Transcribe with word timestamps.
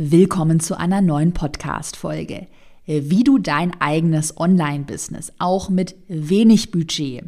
Willkommen 0.00 0.60
zu 0.60 0.78
einer 0.78 1.02
neuen 1.02 1.32
Podcast-Folge. 1.32 2.46
Wie 2.86 3.24
du 3.24 3.38
dein 3.38 3.80
eigenes 3.80 4.36
Online-Business 4.38 5.32
auch 5.40 5.70
mit 5.70 5.96
wenig 6.06 6.70
Budget 6.70 7.24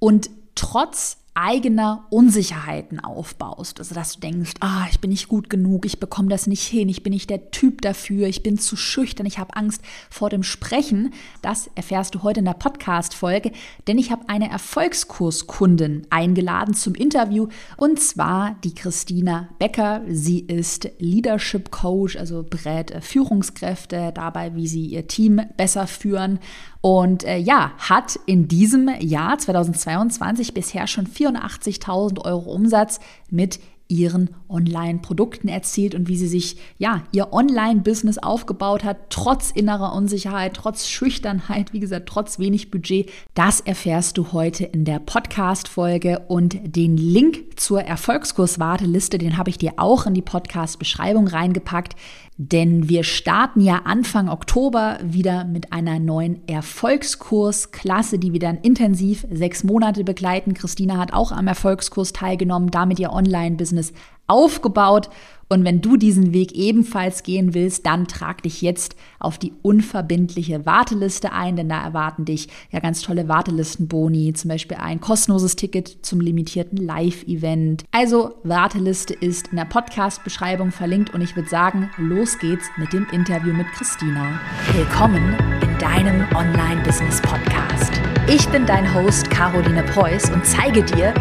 und 0.00 0.30
trotz 0.54 1.18
eigener 1.34 2.06
Unsicherheiten 2.10 3.00
aufbaust. 3.00 3.78
Also 3.78 3.94
dass 3.94 4.14
du 4.14 4.20
denkst, 4.20 4.54
ah, 4.60 4.86
ich 4.90 5.00
bin 5.00 5.10
nicht 5.10 5.28
gut 5.28 5.48
genug, 5.48 5.86
ich 5.86 6.00
bekomme 6.00 6.28
das 6.28 6.46
nicht 6.46 6.64
hin, 6.64 6.88
ich 6.88 7.02
bin 7.02 7.12
nicht 7.12 7.30
der 7.30 7.50
Typ 7.50 7.80
dafür, 7.82 8.26
ich 8.26 8.42
bin 8.42 8.58
zu 8.58 8.76
schüchtern, 8.76 9.26
ich 9.26 9.38
habe 9.38 9.54
Angst 9.56 9.82
vor 10.10 10.30
dem 10.30 10.42
Sprechen. 10.42 11.12
Das 11.40 11.70
erfährst 11.74 12.14
du 12.14 12.22
heute 12.22 12.40
in 12.40 12.46
der 12.46 12.54
Podcast-Folge, 12.54 13.52
denn 13.86 13.98
ich 13.98 14.10
habe 14.10 14.28
eine 14.28 14.50
Erfolgskurskundin 14.50 16.06
eingeladen 16.10 16.74
zum 16.74 16.94
Interview 16.94 17.48
und 17.76 18.00
zwar 18.00 18.56
die 18.64 18.74
Christina 18.74 19.48
Becker. 19.58 20.02
Sie 20.08 20.40
ist 20.40 20.90
Leadership 20.98 21.70
Coach, 21.70 22.16
also 22.16 22.42
berät 22.42 22.92
Führungskräfte 23.00 24.12
dabei, 24.12 24.54
wie 24.56 24.66
sie 24.66 24.86
ihr 24.86 25.06
Team 25.06 25.40
besser 25.56 25.86
führen 25.86 26.40
und 26.80 27.24
äh, 27.24 27.38
ja, 27.38 27.72
hat 27.78 28.18
in 28.26 28.48
diesem 28.48 28.88
Jahr 29.00 29.38
2022 29.38 30.54
bisher 30.54 30.86
schon 30.86 31.06
84.000 31.06 32.24
Euro 32.24 32.52
Umsatz 32.52 33.00
mit 33.30 33.60
ihren 33.88 34.30
Online-Produkten 34.48 35.48
erzielt 35.48 35.94
und 35.94 36.08
wie 36.08 36.16
sie 36.16 36.28
sich 36.28 36.58
ja 36.76 37.02
ihr 37.10 37.32
Online-Business 37.32 38.18
aufgebaut 38.18 38.84
hat, 38.84 38.98
trotz 39.08 39.50
innerer 39.50 39.94
Unsicherheit, 39.94 40.54
trotz 40.54 40.86
Schüchternheit, 40.86 41.72
wie 41.72 41.80
gesagt, 41.80 42.06
trotz 42.06 42.38
wenig 42.38 42.70
Budget. 42.70 43.10
Das 43.34 43.60
erfährst 43.60 44.18
du 44.18 44.32
heute 44.32 44.64
in 44.64 44.84
der 44.84 44.98
Podcast-Folge 44.98 46.20
und 46.28 46.58
den 46.62 46.96
Link 46.96 47.58
zur 47.58 47.82
Erfolgskurs-Warteliste, 47.82 49.16
den 49.18 49.38
habe 49.38 49.50
ich 49.50 49.58
dir 49.58 49.72
auch 49.78 50.06
in 50.06 50.14
die 50.14 50.22
Podcast-Beschreibung 50.22 51.26
reingepackt. 51.26 51.96
Denn 52.40 52.88
wir 52.88 53.02
starten 53.02 53.60
ja 53.60 53.82
Anfang 53.84 54.28
Oktober 54.28 54.98
wieder 55.02 55.44
mit 55.44 55.72
einer 55.72 55.98
neuen 55.98 56.46
Erfolgskursklasse, 56.46 58.20
die 58.20 58.32
wir 58.32 58.38
dann 58.38 58.58
intensiv 58.58 59.26
sechs 59.28 59.64
Monate 59.64 60.04
begleiten. 60.04 60.54
Christina 60.54 60.98
hat 60.98 61.12
auch 61.12 61.32
am 61.32 61.48
Erfolgskurs 61.48 62.12
teilgenommen, 62.12 62.70
damit 62.70 63.00
ihr 63.00 63.12
Online-Business 63.12 63.92
aufgebaut 64.28 65.10
und 65.50 65.64
wenn 65.64 65.80
du 65.80 65.96
diesen 65.96 66.34
Weg 66.34 66.52
ebenfalls 66.52 67.22
gehen 67.22 67.54
willst, 67.54 67.86
dann 67.86 68.06
trag 68.06 68.42
dich 68.42 68.60
jetzt 68.60 68.96
auf 69.18 69.38
die 69.38 69.54
unverbindliche 69.62 70.66
Warteliste 70.66 71.32
ein, 71.32 71.56
denn 71.56 71.70
da 71.70 71.82
erwarten 71.82 72.26
dich 72.26 72.48
ja 72.70 72.80
ganz 72.80 73.00
tolle 73.00 73.28
Wartelistenboni, 73.28 74.34
zum 74.34 74.50
Beispiel 74.50 74.76
ein 74.76 75.00
kostenloses 75.00 75.56
Ticket 75.56 76.04
zum 76.04 76.20
limitierten 76.20 76.76
Live-Event. 76.76 77.84
Also 77.92 78.34
Warteliste 78.44 79.14
ist 79.14 79.48
in 79.48 79.56
der 79.56 79.64
Podcast-Beschreibung 79.64 80.70
verlinkt 80.70 81.14
und 81.14 81.22
ich 81.22 81.34
würde 81.34 81.48
sagen, 81.48 81.90
los 81.96 82.38
geht's 82.38 82.66
mit 82.76 82.92
dem 82.92 83.06
Interview 83.10 83.54
mit 83.54 83.66
Christina. 83.68 84.38
Willkommen 84.74 85.34
in 85.62 85.78
deinem 85.78 86.26
Online-Business-Podcast. 86.36 87.92
Ich 88.28 88.46
bin 88.48 88.66
dein 88.66 88.94
Host 88.94 89.30
Caroline 89.30 89.82
Preuß 89.84 90.30
und 90.30 90.44
zeige 90.44 90.82
dir, 90.82 91.14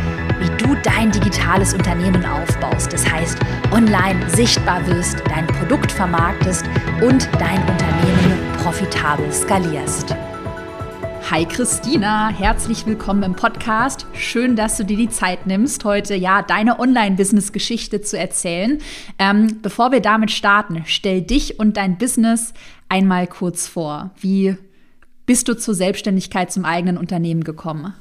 du 0.68 0.76
dein 0.84 1.12
digitales 1.12 1.74
Unternehmen 1.74 2.26
aufbaust. 2.26 2.92
Das 2.92 3.10
heißt, 3.10 3.40
online 3.72 4.30
sichtbar 4.30 4.86
wirst, 4.88 5.24
dein 5.30 5.48
Produkt 5.48 5.90
vermarktest 5.90 6.66
und 7.02 7.30
dein 7.40 7.60
Unternehmen 7.60 8.38
profitabel 8.62 9.32
skalierst. 9.32 10.14
Hi 11.32 11.46
Christina, 11.46 12.30
herzlich 12.30 12.86
willkommen 12.86 13.24
im 13.24 13.34
Podcast. 13.34 14.08
Schön, 14.14 14.58
dass 14.58 14.76
du 14.76 14.84
dir 14.84 14.98
die 14.98 15.10
Zeit 15.10 15.48
nimmst, 15.48 15.86
heute 15.86 16.16
ja 16.16 16.42
deine 16.42 16.80
Online-Business-Geschichte 16.80 18.02
zu 18.02 18.18
erzählen. 18.18 18.80
Ähm, 19.20 19.60
bevor 19.62 19.94
wir 19.94 20.02
damit 20.02 20.32
starten, 20.32 20.84
stell 20.86 21.22
dich 21.22 21.60
und 21.60 21.78
dein 21.78 21.98
Business 21.98 22.54
einmal 22.90 23.28
kurz 23.28 23.68
vor. 23.68 24.12
Wie 24.20 24.58
bist 25.26 25.48
du 25.48 25.58
zur 25.58 25.76
Selbstständigkeit 25.76 26.52
zum 26.52 26.66
eigenen 26.66 26.98
Unternehmen 26.98 27.46
gekommen? 27.46 27.94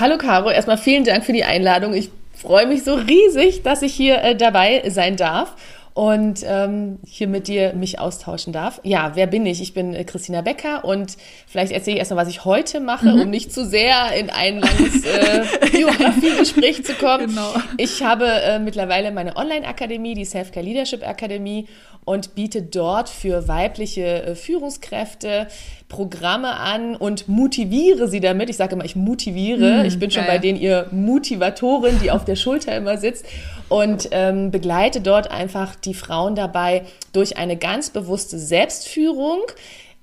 Hallo 0.00 0.16
Caro, 0.16 0.50
erstmal 0.50 0.78
vielen 0.78 1.04
Dank 1.04 1.26
für 1.26 1.34
die 1.34 1.44
Einladung. 1.44 1.92
Ich 1.92 2.08
freue 2.34 2.66
mich 2.66 2.84
so 2.84 2.94
riesig, 2.94 3.62
dass 3.64 3.82
ich 3.82 3.92
hier 3.92 4.22
äh, 4.22 4.34
dabei 4.34 4.82
sein 4.88 5.16
darf 5.16 5.52
und 5.94 6.44
ähm, 6.46 6.98
hier 7.06 7.26
mit 7.26 7.48
dir 7.48 7.74
mich 7.74 7.98
austauschen 7.98 8.52
darf. 8.52 8.80
Ja, 8.84 9.12
wer 9.14 9.26
bin 9.26 9.44
ich? 9.44 9.60
Ich 9.60 9.74
bin 9.74 9.94
äh, 9.94 10.04
Christina 10.04 10.40
Becker 10.40 10.84
und 10.84 11.16
vielleicht 11.46 11.72
erzähle 11.72 11.96
ich 11.96 11.98
erstmal, 11.98 12.24
was 12.24 12.32
ich 12.32 12.44
heute 12.44 12.80
mache, 12.80 13.10
mhm. 13.10 13.22
um 13.22 13.30
nicht 13.30 13.52
zu 13.52 13.66
sehr 13.66 14.12
in 14.16 14.30
ein 14.30 14.60
langes 14.60 15.04
äh, 15.04 15.44
Biografiegespräch 15.72 16.84
zu 16.84 16.94
kommen. 16.94 17.28
Genau. 17.28 17.54
Ich 17.76 18.02
habe 18.02 18.26
äh, 18.26 18.58
mittlerweile 18.60 19.10
meine 19.10 19.36
Online-Akademie, 19.36 20.14
die 20.14 20.24
Self-Care 20.24 20.64
Leadership 20.64 21.06
Akademie 21.06 21.66
und 22.04 22.34
biete 22.34 22.62
dort 22.62 23.08
für 23.08 23.48
weibliche 23.48 24.22
äh, 24.22 24.34
Führungskräfte 24.34 25.48
Programme 25.88 26.56
an 26.56 26.94
und 26.94 27.28
motiviere 27.28 28.08
sie 28.08 28.20
damit. 28.20 28.48
Ich 28.48 28.56
sage 28.56 28.74
immer, 28.74 28.84
ich 28.84 28.94
motiviere. 28.94 29.82
Mm, 29.82 29.86
ich 29.86 29.98
bin 29.98 30.10
schon 30.10 30.24
geil. 30.24 30.36
bei 30.36 30.38
denen 30.38 30.60
ihr 30.60 30.86
Motivatorin, 30.92 31.98
die 32.00 32.12
auf 32.12 32.24
der 32.24 32.36
Schulter 32.36 32.76
immer 32.76 32.96
sitzt 32.96 33.26
und 33.70 34.08
ähm, 34.10 34.50
begleite 34.50 35.00
dort 35.00 35.30
einfach 35.30 35.74
die 35.76 35.94
Frauen 35.94 36.34
dabei 36.34 36.82
durch 37.14 37.38
eine 37.38 37.56
ganz 37.56 37.88
bewusste 37.88 38.38
Selbstführung 38.38 39.40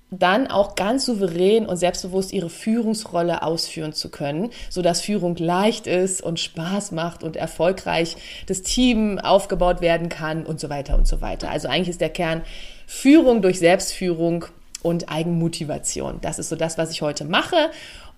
dann 0.09 0.47
auch 0.47 0.75
ganz 0.75 1.05
souverän 1.05 1.65
und 1.65 1.75
selbstbewusst 1.75 2.31
ihre 2.31 2.49
Führungsrolle 2.49 3.43
ausführen 3.43 3.91
zu 3.91 4.09
können, 4.09 4.51
so 4.69 4.81
dass 4.81 5.01
Führung 5.01 5.35
leicht 5.35 5.85
ist 5.85 6.21
und 6.21 6.39
Spaß 6.39 6.93
macht 6.93 7.23
und 7.23 7.35
erfolgreich 7.35 8.15
das 8.45 8.61
Team 8.61 9.19
aufgebaut 9.19 9.81
werden 9.81 10.07
kann 10.07 10.45
und 10.45 10.61
so 10.61 10.69
weiter 10.69 10.95
und 10.95 11.07
so 11.07 11.19
weiter. 11.19 11.51
Also 11.51 11.67
eigentlich 11.67 11.89
ist 11.89 11.99
der 11.99 12.09
Kern 12.09 12.41
Führung 12.85 13.41
durch 13.41 13.59
Selbstführung 13.59 14.45
und 14.81 15.11
Eigenmotivation. 15.11 16.19
Das 16.21 16.39
ist 16.39 16.47
so 16.47 16.55
das, 16.55 16.77
was 16.77 16.91
ich 16.91 17.01
heute 17.01 17.25
mache. 17.25 17.69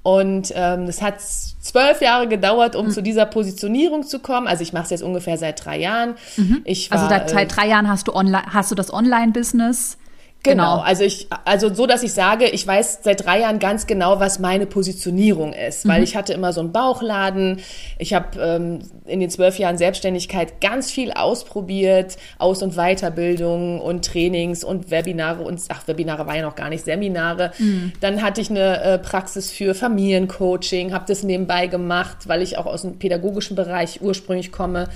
Und 0.10 0.52
ähm, 0.56 0.86
es 0.86 1.04
hat 1.04 1.22
zwölf 1.22 2.02
Jahre 2.02 2.28
gedauert, 2.28 2.76
um 2.76 2.88
mhm. 2.88 2.92
zu 2.92 3.04
dieser 3.04 3.28
Positionierung 3.28 4.02
zu 4.02 4.18
kommen. 4.18 4.48
Also 4.48 4.64
ich 4.64 4.74
mache 4.74 4.86
es 4.86 4.90
jetzt 4.90 5.04
ungefähr 5.04 5.38
seit 5.38 5.64
drei 5.64 5.78
Jahren. 5.78 6.16
Mhm. 6.36 6.62
Ich 6.66 6.92
also 6.92 7.06
war, 7.06 7.12
also 7.12 7.36
seit 7.36 7.52
äh, 7.52 7.54
drei 7.54 7.68
Jahren 7.68 7.88
hast 7.88 8.08
du 8.08 8.16
online, 8.16 8.42
hast 8.52 8.72
du 8.72 8.76
das 8.76 8.92
Online-Business 8.92 9.99
Genau. 10.42 10.78
genau, 10.78 10.84
also 10.84 11.04
ich, 11.04 11.28
also 11.44 11.74
so, 11.74 11.86
dass 11.86 12.02
ich 12.02 12.14
sage, 12.14 12.46
ich 12.46 12.66
weiß 12.66 13.00
seit 13.04 13.26
drei 13.26 13.42
Jahren 13.42 13.60
ganz 13.60 13.88
genau, 13.88 14.22
was 14.22 14.40
meine 14.40 14.66
Positionierung 14.68 15.52
ist, 15.52 15.86
weil 15.86 15.98
mhm. 15.98 16.06
ich 16.06 16.16
hatte 16.16 16.32
immer 16.32 16.54
so 16.54 16.62
einen 16.62 16.72
Bauchladen. 16.72 17.60
Ich 17.98 18.14
habe 18.14 18.40
ähm, 18.40 18.80
in 19.06 19.20
den 19.20 19.30
zwölf 19.30 19.60
Jahren 19.60 19.78
Selbstständigkeit 19.78 20.62
ganz 20.62 20.92
viel 20.92 21.12
ausprobiert, 21.12 22.16
Aus- 22.38 22.64
und 22.64 22.76
Weiterbildung 22.76 23.82
und 23.82 24.06
Trainings 24.06 24.64
und 24.64 24.92
Webinare 24.92 25.44
und 25.44 25.62
ach, 25.68 25.86
Webinare 25.90 26.26
war 26.26 26.38
ja 26.38 26.44
noch 26.44 26.56
gar 26.56 26.70
nicht 26.70 26.86
Seminare. 26.86 27.52
Mhm. 27.58 27.92
Dann 28.00 28.22
hatte 28.22 28.40
ich 28.40 28.50
eine 28.50 28.82
äh, 28.82 28.98
Praxis 28.98 29.52
für 29.52 29.76
Familiencoaching, 29.76 30.94
habe 30.94 31.04
das 31.06 31.24
nebenbei 31.24 31.68
gemacht, 31.68 32.30
weil 32.30 32.42
ich 32.42 32.58
auch 32.58 32.66
aus 32.66 32.84
dem 32.84 32.98
pädagogischen 32.98 33.58
Bereich 33.58 34.02
ursprünglich 34.02 34.54
komme. 34.54 34.88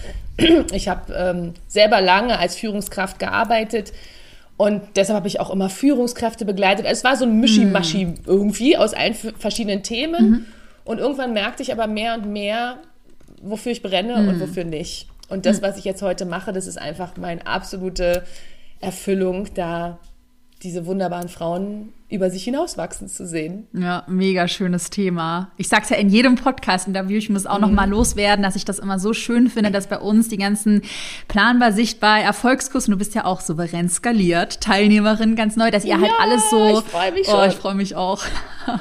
Ich 0.72 0.88
habe 0.88 1.14
ähm, 1.14 1.54
selber 1.68 2.02
lange 2.02 2.40
als 2.40 2.56
Führungskraft 2.56 3.20
gearbeitet 3.20 3.92
und 4.58 4.82
deshalb 4.96 5.18
habe 5.18 5.28
ich 5.28 5.40
auch 5.40 5.50
immer 5.50 5.70
Führungskräfte 5.70 6.46
begleitet. 6.46 6.86
Es 6.88 7.04
war 7.04 7.18
so 7.18 7.26
ein 7.26 7.40
Mischimaschi 7.40 8.06
mhm. 8.06 8.16
irgendwie 8.26 8.78
aus 8.78 8.94
allen 8.94 9.14
verschiedenen 9.14 9.84
Themen. 9.84 10.30
Mhm. 10.30 10.46
Und 10.86 11.00
irgendwann 11.00 11.34
merkte 11.34 11.64
ich 11.64 11.72
aber 11.72 11.88
mehr 11.88 12.16
und 12.16 12.32
mehr, 12.32 12.78
wofür 13.42 13.72
ich 13.72 13.82
brenne 13.82 14.22
mhm. 14.22 14.28
und 14.28 14.40
wofür 14.40 14.64
nicht. 14.64 15.08
Und 15.30 15.46
das, 15.46 15.60
mhm. 15.60 15.66
was 15.66 15.78
ich 15.78 15.86
jetzt 15.86 16.02
heute 16.02 16.26
mache, 16.26 16.54
das 16.54 16.68
ist 16.68 16.78
einfach 16.78 17.18
meine 17.18 17.46
absolute 17.48 18.24
Erfüllung, 18.80 19.48
da 19.56 20.00
diese 20.62 20.86
wunderbaren 20.86 21.30
Frauen 21.30 21.94
über 22.14 22.30
sich 22.30 22.44
hinauswachsen 22.44 23.08
zu 23.08 23.26
sehen. 23.26 23.68
Ja, 23.74 24.04
mega 24.08 24.48
schönes 24.48 24.92
Thema. 24.92 25.50
Ich 25.58 25.68
sag's 25.68 25.90
ja 25.90 25.98
in 25.98 26.10
jedem 26.10 26.36
Podcast-Interview, 26.36 27.18
ich 27.18 27.32
muss 27.32 27.48
auch 27.48 27.56
mhm. 27.56 27.62
noch 27.62 27.72
mal 27.72 27.90
loswerden, 27.90 28.44
dass 28.44 28.56
ich 28.56 28.66
das 28.66 28.78
immer 28.78 29.00
so 29.00 29.14
schön 29.14 29.50
finde, 29.50 29.72
dass 29.72 29.88
bei 29.88 29.98
uns 29.98 30.30
die 30.30 30.38
ganzen 30.38 30.84
planbar, 31.28 31.72
sichtbar, 31.72 32.20
Erfolgskurs, 32.20 32.88
und 32.88 32.92
du 32.92 32.98
bist 32.98 33.16
ja 33.16 33.26
auch 33.26 33.42
souverän 33.42 33.90
skaliert, 33.90 34.62
Teilnehmerin 34.62 35.36
ganz 35.36 35.56
neu, 35.56 35.72
dass 35.72 35.86
ihr 35.86 36.00
halt 36.00 36.12
ja, 36.12 36.18
alles 36.20 36.52
so, 36.52 36.80
ich 36.80 36.86
freue 36.86 37.12
mich 37.14 37.26
schon. 37.26 37.36
Oh, 37.36 37.46
ich 37.46 37.56
freue 37.56 37.74
mich 37.74 37.96
auch, 37.96 38.22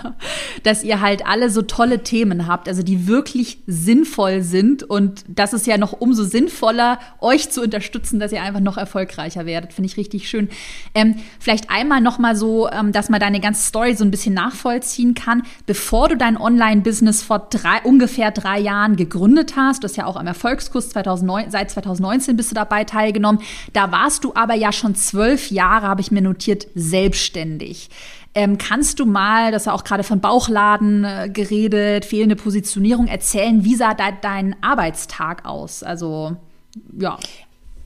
dass 0.63 0.85
ihr 0.85 1.01
halt 1.01 1.27
alle 1.27 1.49
so 1.49 1.63
tolle 1.63 2.03
Themen 2.03 2.47
habt, 2.47 2.69
also 2.69 2.83
die 2.83 3.07
wirklich 3.07 3.63
sinnvoll 3.67 4.43
sind 4.43 4.83
und 4.83 5.25
das 5.27 5.55
ist 5.55 5.67
ja 5.67 5.79
noch 5.79 5.93
umso 5.93 6.25
sinnvoller, 6.25 6.99
euch 7.19 7.49
zu 7.49 7.63
unterstützen, 7.63 8.21
dass 8.21 8.31
ihr 8.31 8.43
einfach 8.43 8.61
noch 8.61 8.77
erfolgreicher 8.77 9.47
werdet, 9.47 9.73
finde 9.73 9.87
ich 9.87 9.97
richtig 9.97 10.29
schön. 10.29 10.51
Ähm, 10.95 11.17
vielleicht 11.41 11.71
einmal 11.71 12.03
noch 12.03 12.19
mal 12.19 12.37
so, 12.37 12.69
ähm, 12.71 12.93
dass 12.93 13.09
man 13.09 13.22
deine 13.23 13.41
ganze 13.41 13.63
Story 13.63 13.95
so 13.95 14.05
ein 14.05 14.11
bisschen 14.11 14.35
nachvollziehen 14.35 15.15
kann, 15.15 15.45
bevor 15.67 16.09
du 16.09 16.17
dein 16.17 16.37
Online-Business 16.37 17.23
vor 17.23 17.39
drei, 17.51 17.81
ungefähr 17.85 18.33
drei 18.33 18.59
Jahren 18.59 18.97
gegründet 18.97 19.55
hast. 19.57 19.83
Du 19.83 19.89
hast 19.89 19.97
ja 19.97 20.07
auch 20.07 20.17
am 20.17 20.27
Erfolgskurs 20.27 20.91
2009, 20.91 21.51
seit 21.51 21.71
2019 21.71 22.37
bist 22.37 22.51
du 22.51 22.55
dabei 22.55 22.85
teilgenommen. 22.85 23.41
Da 23.73 23.93
warst 23.93 24.25
du 24.25 24.33
aber 24.35 24.55
ja 24.55 24.73
schon 24.73 24.95
zwölf 24.95 25.51
Jahre, 25.51 25.87
habe 25.87 26.01
ich 26.01 26.11
mir 26.11 26.21
notiert, 26.21 26.67
selbstständig. 26.75 27.91
Ähm, 28.35 28.59
kannst 28.59 28.99
du 28.99 29.07
mal, 29.07 29.53
das 29.53 29.67
war 29.67 29.75
auch 29.75 29.85
gerade 29.85 30.05
von 30.05 30.21
Bauchladen 30.21 31.05
äh, 31.05 31.31
geredet, 31.31 32.05
fehlende 32.05 32.35
Positionierung, 32.35 33.07
erzählen, 33.07 33.63
wie 33.65 33.77
sah 33.77 33.95
da 33.95 34.11
dein 34.11 34.57
Arbeitstag 34.63 35.45
aus? 35.45 35.83
Also, 35.83 36.37
ja. 36.99 37.19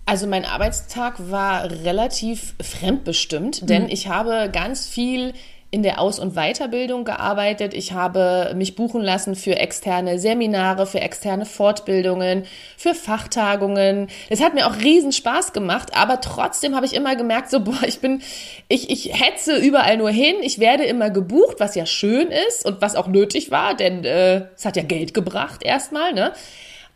Also 0.08 0.28
mein 0.28 0.44
Arbeitstag 0.44 1.14
war 1.18 1.68
relativ 1.68 2.54
fremdbestimmt, 2.62 3.68
denn 3.68 3.84
mhm. 3.84 3.88
ich 3.90 4.06
habe 4.06 4.48
ganz 4.52 4.86
viel 4.86 5.34
in 5.72 5.82
der 5.82 6.00
Aus- 6.00 6.20
und 6.20 6.34
Weiterbildung 6.36 7.04
gearbeitet. 7.04 7.74
Ich 7.74 7.90
habe 7.92 8.52
mich 8.54 8.76
buchen 8.76 9.02
lassen 9.02 9.34
für 9.34 9.56
externe 9.56 10.20
Seminare, 10.20 10.86
für 10.86 11.00
externe 11.00 11.44
Fortbildungen, 11.44 12.44
für 12.76 12.94
Fachtagungen. 12.94 14.06
Es 14.30 14.40
hat 14.40 14.54
mir 14.54 14.68
auch 14.68 14.76
riesen 14.76 15.10
Spaß 15.10 15.52
gemacht, 15.52 15.90
aber 15.96 16.20
trotzdem 16.20 16.76
habe 16.76 16.86
ich 16.86 16.94
immer 16.94 17.16
gemerkt, 17.16 17.50
so, 17.50 17.60
boah, 17.60 17.82
ich 17.84 17.98
bin, 17.98 18.22
ich, 18.68 18.90
ich 18.90 19.20
hetze 19.20 19.56
überall 19.56 19.96
nur 19.96 20.10
hin. 20.10 20.36
Ich 20.40 20.60
werde 20.60 20.84
immer 20.84 21.10
gebucht, 21.10 21.56
was 21.58 21.74
ja 21.74 21.84
schön 21.84 22.28
ist 22.48 22.64
und 22.64 22.80
was 22.80 22.94
auch 22.94 23.08
nötig 23.08 23.50
war, 23.50 23.74
denn 23.74 24.04
äh, 24.04 24.46
es 24.54 24.64
hat 24.64 24.76
ja 24.76 24.84
Geld 24.84 25.14
gebracht 25.14 25.64
erstmal, 25.64 26.12
ne? 26.12 26.32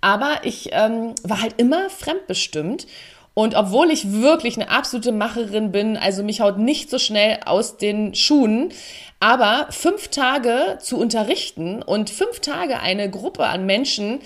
Aber 0.01 0.41
ich 0.45 0.71
ähm, 0.73 1.15
war 1.23 1.43
halt 1.43 1.55
immer 1.59 1.91
fremdbestimmt. 1.91 2.87
Und 3.35 3.55
obwohl 3.55 3.91
ich 3.91 4.13
wirklich 4.13 4.57
eine 4.57 4.71
absolute 4.71 5.13
Macherin 5.13 5.71
bin, 5.71 5.97
also 5.97 6.23
mich 6.23 6.41
haut 6.41 6.59
nicht 6.59 6.91
so 6.91 6.99
schnell 6.99 7.39
aus 7.47 7.77
den 7.77 8.15
Schuhen, 8.15 8.73
aber 9.21 9.67
fünf 9.71 10.09
Tage 10.09 10.79
zu 10.81 10.99
unterrichten 10.99 11.83
und 11.83 12.11
fünf 12.11 12.41
Tage 12.41 12.81
eine 12.81 13.09
Gruppe 13.09 13.47
an 13.47 13.67
Menschen 13.67 14.19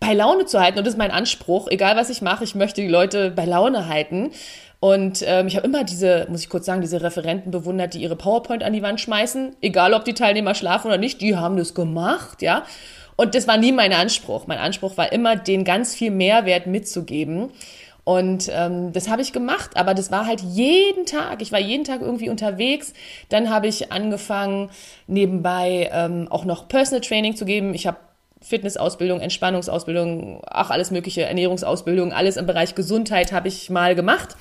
bei 0.00 0.14
Laune 0.14 0.46
zu 0.46 0.60
halten, 0.60 0.78
und 0.78 0.86
das 0.86 0.94
ist 0.94 0.98
mein 0.98 1.10
Anspruch, 1.10 1.68
egal 1.68 1.96
was 1.96 2.10
ich 2.10 2.22
mache, 2.22 2.44
ich 2.44 2.54
möchte 2.54 2.80
die 2.80 2.88
Leute 2.88 3.30
bei 3.30 3.44
Laune 3.44 3.88
halten. 3.88 4.30
Und 4.78 5.24
ähm, 5.26 5.46
ich 5.46 5.56
habe 5.56 5.66
immer 5.66 5.84
diese, 5.84 6.26
muss 6.28 6.42
ich 6.42 6.48
kurz 6.48 6.66
sagen, 6.66 6.82
diese 6.82 7.02
Referenten 7.02 7.50
bewundert, 7.50 7.94
die 7.94 8.02
ihre 8.02 8.16
PowerPoint 8.16 8.62
an 8.62 8.72
die 8.72 8.82
Wand 8.82 9.00
schmeißen, 9.00 9.56
egal 9.62 9.94
ob 9.94 10.04
die 10.04 10.14
Teilnehmer 10.14 10.54
schlafen 10.54 10.88
oder 10.88 10.98
nicht, 10.98 11.20
die 11.20 11.36
haben 11.36 11.56
das 11.56 11.74
gemacht, 11.74 12.42
ja. 12.42 12.64
Und 13.16 13.34
das 13.34 13.48
war 13.48 13.56
nie 13.56 13.72
mein 13.72 13.92
Anspruch. 13.92 14.46
Mein 14.46 14.58
Anspruch 14.58 14.96
war 14.96 15.12
immer, 15.12 15.36
denen 15.36 15.64
ganz 15.64 15.94
viel 15.94 16.10
Mehrwert 16.10 16.66
mitzugeben. 16.66 17.50
Und 18.04 18.48
ähm, 18.52 18.92
das 18.92 19.08
habe 19.08 19.20
ich 19.20 19.32
gemacht, 19.32 19.72
aber 19.74 19.92
das 19.92 20.12
war 20.12 20.26
halt 20.26 20.40
jeden 20.40 21.06
Tag. 21.06 21.42
Ich 21.42 21.50
war 21.50 21.58
jeden 21.58 21.82
Tag 21.82 22.02
irgendwie 22.02 22.30
unterwegs. 22.30 22.92
Dann 23.30 23.50
habe 23.50 23.66
ich 23.66 23.90
angefangen, 23.90 24.70
nebenbei 25.08 25.90
ähm, 25.92 26.28
auch 26.30 26.44
noch 26.44 26.68
Personal 26.68 27.00
Training 27.00 27.34
zu 27.34 27.44
geben. 27.44 27.74
Ich 27.74 27.86
habe 27.88 27.96
Fitnessausbildung, 28.42 29.20
Entspannungsausbildung, 29.20 30.40
ach 30.46 30.70
alles 30.70 30.92
mögliche, 30.92 31.22
Ernährungsausbildung, 31.22 32.12
alles 32.12 32.36
im 32.36 32.46
Bereich 32.46 32.76
Gesundheit 32.76 33.32
habe 33.32 33.48
ich 33.48 33.70
mal 33.70 33.96
gemacht 33.96 34.36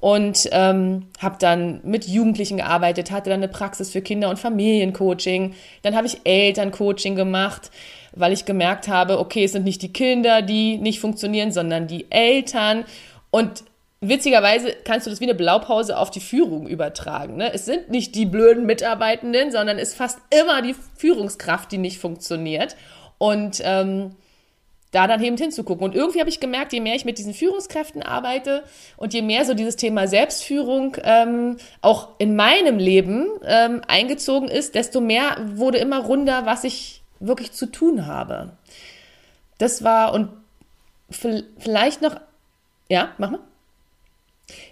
und 0.00 0.48
ähm, 0.50 1.06
habe 1.20 1.36
dann 1.38 1.80
mit 1.84 2.06
Jugendlichen 2.06 2.56
gearbeitet, 2.56 3.12
hatte 3.12 3.30
dann 3.30 3.40
eine 3.40 3.48
Praxis 3.48 3.90
für 3.90 4.00
Kinder- 4.00 4.30
und 4.30 4.38
Familiencoaching. 4.38 5.54
Dann 5.82 5.94
habe 5.94 6.06
ich 6.08 6.20
Elterncoaching 6.24 7.14
gemacht 7.14 7.70
weil 8.16 8.32
ich 8.32 8.44
gemerkt 8.44 8.88
habe, 8.88 9.18
okay, 9.18 9.44
es 9.44 9.52
sind 9.52 9.64
nicht 9.64 9.82
die 9.82 9.92
Kinder, 9.92 10.42
die 10.42 10.78
nicht 10.78 11.00
funktionieren, 11.00 11.52
sondern 11.52 11.86
die 11.86 12.10
Eltern. 12.10 12.84
Und 13.30 13.62
witzigerweise 14.00 14.74
kannst 14.84 15.06
du 15.06 15.10
das 15.10 15.20
wie 15.20 15.24
eine 15.24 15.34
Blaupause 15.34 15.98
auf 15.98 16.10
die 16.10 16.20
Führung 16.20 16.66
übertragen. 16.66 17.36
Ne? 17.36 17.52
Es 17.52 17.66
sind 17.66 17.90
nicht 17.90 18.14
die 18.14 18.26
blöden 18.26 18.66
Mitarbeitenden, 18.66 19.52
sondern 19.52 19.78
es 19.78 19.90
ist 19.90 19.96
fast 19.96 20.18
immer 20.30 20.62
die 20.62 20.74
Führungskraft, 20.96 21.70
die 21.70 21.78
nicht 21.78 21.98
funktioniert. 21.98 22.74
Und 23.18 23.60
ähm, 23.64 24.16
da 24.92 25.06
dann 25.06 25.22
eben 25.22 25.36
hinzugucken. 25.36 25.84
Und 25.84 25.94
irgendwie 25.94 26.20
habe 26.20 26.30
ich 26.30 26.40
gemerkt, 26.40 26.72
je 26.72 26.80
mehr 26.80 26.94
ich 26.94 27.04
mit 27.04 27.18
diesen 27.18 27.34
Führungskräften 27.34 28.02
arbeite 28.02 28.62
und 28.96 29.12
je 29.12 29.20
mehr 29.20 29.44
so 29.44 29.52
dieses 29.52 29.76
Thema 29.76 30.06
Selbstführung 30.06 30.96
ähm, 31.02 31.58
auch 31.82 32.10
in 32.18 32.34
meinem 32.34 32.78
Leben 32.78 33.26
ähm, 33.44 33.82
eingezogen 33.88 34.48
ist, 34.48 34.74
desto 34.74 35.00
mehr 35.00 35.36
wurde 35.54 35.78
immer 35.78 35.98
runder, 35.98 36.46
was 36.46 36.64
ich 36.64 37.02
wirklich 37.20 37.52
zu 37.52 37.66
tun 37.66 38.06
habe. 38.06 38.52
Das 39.58 39.82
war 39.84 40.12
und 40.12 40.30
vielleicht 41.58 42.02
noch, 42.02 42.20
ja, 42.88 43.12
mach 43.18 43.30
mal. 43.30 43.40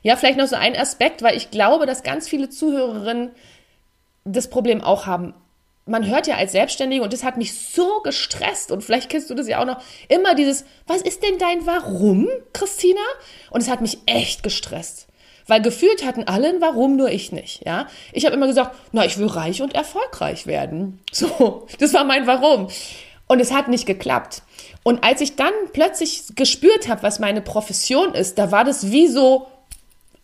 Ja, 0.02 0.16
vielleicht 0.16 0.38
noch 0.38 0.46
so 0.46 0.56
ein 0.56 0.76
Aspekt, 0.76 1.22
weil 1.22 1.36
ich 1.36 1.50
glaube, 1.50 1.86
dass 1.86 2.02
ganz 2.02 2.28
viele 2.28 2.48
Zuhörerinnen 2.48 3.32
das 4.24 4.48
Problem 4.48 4.80
auch 4.80 5.06
haben. 5.06 5.34
Man 5.86 6.06
hört 6.06 6.26
ja 6.26 6.36
als 6.36 6.52
Selbstständige, 6.52 7.02
und 7.02 7.12
das 7.12 7.24
hat 7.24 7.36
mich 7.36 7.60
so 7.60 8.00
gestresst, 8.02 8.70
und 8.70 8.82
vielleicht 8.82 9.10
kennst 9.10 9.28
du 9.28 9.34
das 9.34 9.48
ja 9.48 9.60
auch 9.60 9.66
noch, 9.66 9.82
immer 10.08 10.34
dieses, 10.34 10.64
was 10.86 11.02
ist 11.02 11.22
denn 11.22 11.38
dein 11.38 11.66
Warum, 11.66 12.28
Christina? 12.52 13.02
Und 13.50 13.60
es 13.60 13.68
hat 13.68 13.82
mich 13.82 13.98
echt 14.06 14.42
gestresst. 14.42 15.08
Weil 15.46 15.62
gefühlt 15.62 16.04
hatten 16.04 16.24
alle 16.24 16.60
Warum, 16.60 16.96
nur 16.96 17.10
ich 17.10 17.32
nicht. 17.32 17.66
Ja, 17.66 17.86
ich 18.12 18.24
habe 18.24 18.34
immer 18.34 18.46
gesagt, 18.46 18.74
na, 18.92 19.04
ich 19.04 19.18
will 19.18 19.26
reich 19.26 19.62
und 19.62 19.74
erfolgreich 19.74 20.46
werden. 20.46 21.00
So, 21.12 21.66
das 21.78 21.94
war 21.94 22.04
mein 22.04 22.26
Warum. 22.26 22.68
Und 23.26 23.40
es 23.40 23.52
hat 23.52 23.68
nicht 23.68 23.86
geklappt. 23.86 24.42
Und 24.82 25.04
als 25.04 25.20
ich 25.20 25.36
dann 25.36 25.52
plötzlich 25.72 26.24
gespürt 26.34 26.88
habe, 26.88 27.02
was 27.02 27.18
meine 27.18 27.40
Profession 27.40 28.14
ist, 28.14 28.38
da 28.38 28.50
war 28.50 28.64
das 28.64 28.90
wie 28.90 29.06
so, 29.06 29.46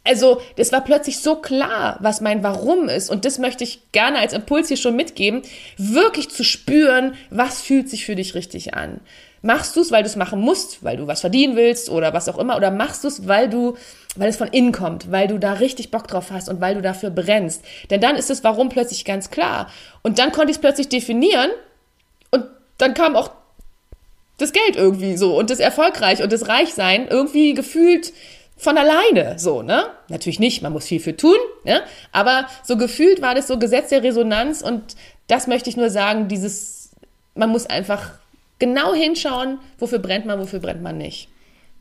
also 0.04 0.40
das 0.56 0.72
war 0.72 0.82
plötzlich 0.82 1.20
so 1.20 1.36
klar, 1.36 1.96
was 2.00 2.20
mein 2.20 2.42
Warum 2.42 2.88
ist. 2.88 3.10
Und 3.10 3.24
das 3.24 3.38
möchte 3.38 3.64
ich 3.64 3.92
gerne 3.92 4.18
als 4.18 4.32
Impuls 4.32 4.68
hier 4.68 4.76
schon 4.76 4.96
mitgeben, 4.96 5.42
wirklich 5.76 6.30
zu 6.30 6.44
spüren, 6.44 7.14
was 7.30 7.60
fühlt 7.60 7.88
sich 7.88 8.04
für 8.04 8.16
dich 8.16 8.34
richtig 8.34 8.74
an. 8.74 9.00
Machst 9.42 9.76
du 9.76 9.80
es, 9.80 9.90
weil 9.90 10.02
du 10.02 10.08
es 10.08 10.16
machen 10.16 10.40
musst, 10.40 10.84
weil 10.84 10.98
du 10.98 11.06
was 11.06 11.20
verdienen 11.20 11.56
willst 11.56 11.88
oder 11.88 12.12
was 12.12 12.28
auch 12.28 12.38
immer, 12.38 12.56
oder 12.56 12.70
machst 12.70 13.04
du 13.04 13.08
es, 13.08 13.26
weil 13.26 13.48
du, 13.48 13.76
weil 14.16 14.28
es 14.28 14.36
von 14.36 14.48
innen 14.48 14.72
kommt, 14.72 15.12
weil 15.12 15.28
du 15.28 15.38
da 15.38 15.54
richtig 15.54 15.90
Bock 15.90 16.08
drauf 16.08 16.30
hast 16.30 16.48
und 16.48 16.60
weil 16.60 16.74
du 16.74 16.82
dafür 16.82 17.10
brennst. 17.10 17.64
Denn 17.90 18.00
dann 18.00 18.16
ist 18.16 18.30
es 18.30 18.42
Warum 18.42 18.68
plötzlich 18.68 19.04
ganz 19.04 19.30
klar. 19.30 19.70
Und 20.02 20.18
dann 20.18 20.32
konnte 20.32 20.50
ich 20.50 20.56
es 20.56 20.60
plötzlich 20.60 20.88
definieren 20.88 21.50
und 22.30 22.44
dann 22.78 22.94
kam 22.94 23.14
auch 23.14 23.30
das 24.38 24.52
Geld 24.52 24.76
irgendwie 24.76 25.16
so 25.16 25.38
und 25.38 25.50
das 25.50 25.60
Erfolgreich 25.60 26.22
und 26.22 26.32
das 26.32 26.48
Reichsein 26.48 27.06
irgendwie 27.08 27.54
gefühlt 27.54 28.12
von 28.56 28.76
alleine, 28.76 29.38
so, 29.38 29.62
ne? 29.62 29.86
Natürlich 30.08 30.38
nicht, 30.38 30.60
man 30.62 30.72
muss 30.72 30.86
viel 30.86 31.00
für 31.00 31.16
tun, 31.16 31.36
ne? 31.64 31.82
Aber 32.12 32.46
so 32.62 32.76
gefühlt 32.76 33.22
war 33.22 33.34
das 33.34 33.46
so 33.46 33.58
Gesetz 33.58 33.88
der 33.88 34.02
Resonanz 34.02 34.60
und 34.60 34.96
das 35.28 35.46
möchte 35.46 35.70
ich 35.70 35.76
nur 35.76 35.88
sagen, 35.88 36.28
dieses, 36.28 36.90
man 37.34 37.50
muss 37.50 37.66
einfach 37.66 38.12
genau 38.58 38.94
hinschauen, 38.94 39.58
wofür 39.78 39.98
brennt 39.98 40.26
man, 40.26 40.38
wofür 40.38 40.58
brennt 40.58 40.82
man 40.82 40.98
nicht. 40.98 41.28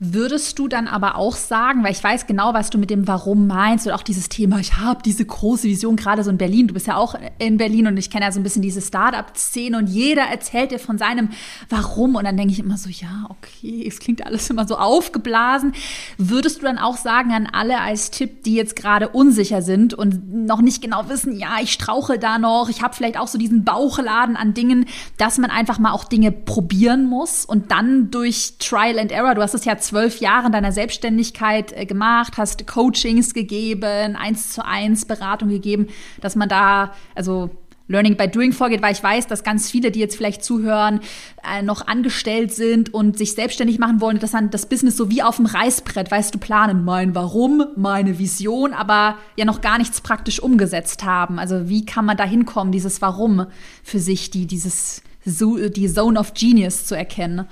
Würdest 0.02 0.58
du 0.58 0.70
dann 0.70 0.88
aber 0.88 1.18
auch 1.18 1.36
sagen, 1.36 1.84
weil 1.84 1.92
ich 1.92 2.02
weiß 2.02 2.26
genau, 2.26 2.54
was 2.54 2.70
du 2.70 2.78
mit 2.78 2.90
dem 2.90 3.06
Warum 3.06 3.48
meinst 3.48 3.86
und 3.86 3.92
auch 3.92 4.02
dieses 4.02 4.30
Thema, 4.30 4.58
ich 4.60 4.78
habe 4.78 5.02
diese 5.04 5.26
große 5.26 5.64
Vision, 5.64 5.98
gerade 5.98 6.24
so 6.24 6.30
in 6.30 6.38
Berlin, 6.38 6.70
du 6.70 6.74
bist 6.74 6.88
ja 6.88 6.96
auch 6.96 7.16
in 7.38 7.58
Berlin 7.58 7.86
und 7.86 7.98
ich 7.98 8.10
kenne 8.10 8.24
ja 8.24 8.32
so 8.32 8.40
ein 8.40 8.44
bisschen 8.44 8.62
diese 8.62 8.80
Start-up-Szene 8.80 9.78
und 9.78 9.88
jeder 9.88 10.22
erzählt 10.22 10.72
dir 10.72 10.80
von 10.80 10.98
seinem 10.98 11.32
Warum 11.68 12.16
und 12.16 12.24
dann 12.24 12.38
denke 12.38 12.54
ich 12.54 12.60
immer 12.60 12.78
so, 12.78 12.90
ja, 12.90 13.28
okay, 13.28 13.86
es 13.86 14.00
klingt 14.00 14.26
alles 14.26 14.50
immer 14.50 14.66
so 14.66 14.78
aufgeblasen. 14.78 15.74
Würdest 16.18 16.60
du 16.60 16.62
dann 16.62 16.78
auch 16.78 16.96
sagen 16.96 17.34
an 17.34 17.50
alle 17.52 17.82
als 17.82 18.10
Tipp, 18.10 18.44
die 18.44 18.56
jetzt 18.56 18.78
gerade 18.78 19.10
unsicher 19.10 19.62
sind 19.62 19.94
und 19.94 20.34
noch 20.34 20.62
nicht 20.62 20.82
genau 20.82 21.10
wissen, 21.10 21.38
ja, 21.38 21.58
ich 21.62 21.74
strauche 21.74 22.18
da 22.18 22.40
noch, 22.40 22.70
ich 22.70 22.82
habe 22.82 22.96
vielleicht 22.96 23.20
auch 23.20 23.28
so 23.28 23.38
diesen 23.38 23.66
Bauchladen 23.66 24.38
an 24.38 24.54
Dingen, 24.54 24.86
dass 25.18 25.38
man 25.40 25.52
einfach 25.52 25.78
mal 25.78 25.92
auch 25.92 26.06
Dinge 26.06 26.32
probieren 26.32 27.06
muss 27.06 27.44
und 27.44 27.70
dann 27.72 28.12
durch 28.12 28.54
Trial 28.60 28.98
and 28.98 29.12
Error, 29.12 29.36
du 29.36 29.42
hast 29.42 29.56
es 29.56 29.66
ja 29.66 29.78
zwölf 29.90 30.20
Jahren 30.20 30.52
deiner 30.52 30.72
Selbstständigkeit 30.72 31.74
äh, 31.74 31.86
gemacht, 31.86 32.38
hast 32.38 32.68
Coachings 32.68 33.34
gegeben, 33.34 34.16
eins 34.16 34.54
zu 34.54 34.66
eins 34.66 35.06
Beratung 35.06 35.50
gegeben, 35.50 35.88
dass 36.22 36.36
man 36.36 36.50
da, 36.50 36.94
also 37.16 37.50
Learning 37.88 38.16
by 38.16 38.28
Doing 38.28 38.54
vorgeht, 38.54 38.84
weil 38.84 38.94
ich 38.94 39.02
weiß, 39.02 39.26
dass 39.26 39.44
ganz 39.44 39.72
viele, 39.72 39.90
die 39.90 40.00
jetzt 40.00 40.16
vielleicht 40.16 40.44
zuhören, 40.44 41.00
äh, 41.44 41.64
noch 41.64 41.88
angestellt 41.88 42.54
sind 42.54 42.94
und 42.94 43.18
sich 43.18 43.34
selbstständig 43.34 43.80
machen 43.80 44.00
wollen, 44.00 44.20
dass 44.20 44.32
dann 44.32 44.52
das 44.52 44.68
Business 44.68 44.96
so 44.96 45.10
wie 45.10 45.24
auf 45.24 45.38
dem 45.38 45.48
Reißbrett, 45.48 46.12
weißt 46.12 46.36
du, 46.36 46.38
planen, 46.38 46.86
mein 46.86 47.16
Warum, 47.16 47.66
meine 47.76 48.20
Vision, 48.20 48.74
aber 48.74 49.18
ja 49.38 49.46
noch 49.46 49.62
gar 49.62 49.80
nichts 49.80 50.02
praktisch 50.02 50.40
umgesetzt 50.40 51.04
haben. 51.04 51.40
Also 51.40 51.68
wie 51.68 51.84
kann 51.84 52.06
man 52.06 52.16
da 52.16 52.26
hinkommen, 52.26 52.72
dieses 52.72 53.02
Warum 53.02 53.48
für 53.84 54.00
sich, 54.00 54.30
die, 54.30 54.46
dieses, 54.46 55.02
die 55.26 55.92
Zone 55.92 56.20
of 56.20 56.36
Genius 56.36 56.86
zu 56.86 56.96
erkennen? 56.96 57.48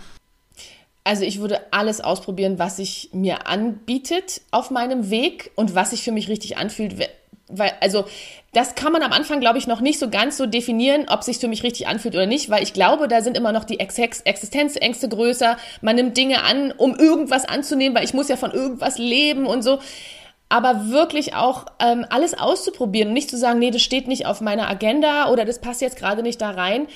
Also 1.07 1.23
ich 1.23 1.39
würde 1.39 1.61
alles 1.71 2.01
ausprobieren, 2.01 2.59
was 2.59 2.75
sich 2.75 3.11
mir 3.13 3.47
anbietet 3.47 4.41
auf 4.51 4.71
meinem 4.71 5.09
Weg 5.09 5.51
und 5.55 5.73
was 5.73 5.91
sich 5.91 6.03
für 6.03 6.11
mich 6.11 6.27
richtig 6.27 6.57
anfühlt. 6.57 6.95
Weil, 7.47 7.71
also 7.79 8.03
das 8.51 8.75
kann 8.75 8.91
man 8.91 9.01
am 9.01 9.13
Anfang, 9.13 9.39
glaube 9.39 9.57
ich, 9.57 9.67
noch 9.67 9.79
nicht 9.79 9.99
so 9.99 10.09
ganz 10.09 10.35
so 10.35 10.47
definieren, 10.47 11.05
ob 11.07 11.23
sich 11.23 11.37
für 11.37 11.47
mich 11.47 11.63
richtig 11.63 11.87
anfühlt 11.87 12.13
oder 12.13 12.25
nicht, 12.25 12.49
weil 12.49 12.61
ich 12.61 12.73
glaube, 12.73 13.07
da 13.07 13.21
sind 13.21 13.37
immer 13.37 13.53
noch 13.53 13.63
die 13.63 13.79
Existenzängste 13.79 15.07
größer. 15.07 15.55
Man 15.81 15.95
nimmt 15.95 16.17
Dinge 16.17 16.43
an, 16.43 16.73
um 16.73 16.93
irgendwas 16.93 17.45
anzunehmen, 17.45 17.95
weil 17.95 18.03
ich 18.03 18.13
muss 18.13 18.27
ja 18.27 18.35
von 18.35 18.51
irgendwas 18.51 18.97
leben 18.97 19.45
und 19.45 19.61
so. 19.61 19.79
Aber 20.49 20.89
wirklich 20.89 21.35
auch 21.35 21.67
ähm, 21.79 22.05
alles 22.09 22.37
auszuprobieren 22.37 23.07
und 23.07 23.13
nicht 23.13 23.29
zu 23.29 23.37
sagen, 23.37 23.59
nee, 23.59 23.71
das 23.71 23.81
steht 23.81 24.09
nicht 24.09 24.25
auf 24.25 24.41
meiner 24.41 24.67
Agenda 24.67 25.29
oder 25.29 25.45
das 25.45 25.61
passt 25.61 25.79
jetzt 25.79 25.95
gerade 25.95 26.21
nicht 26.21 26.41
da 26.41 26.51
rein 26.51 26.87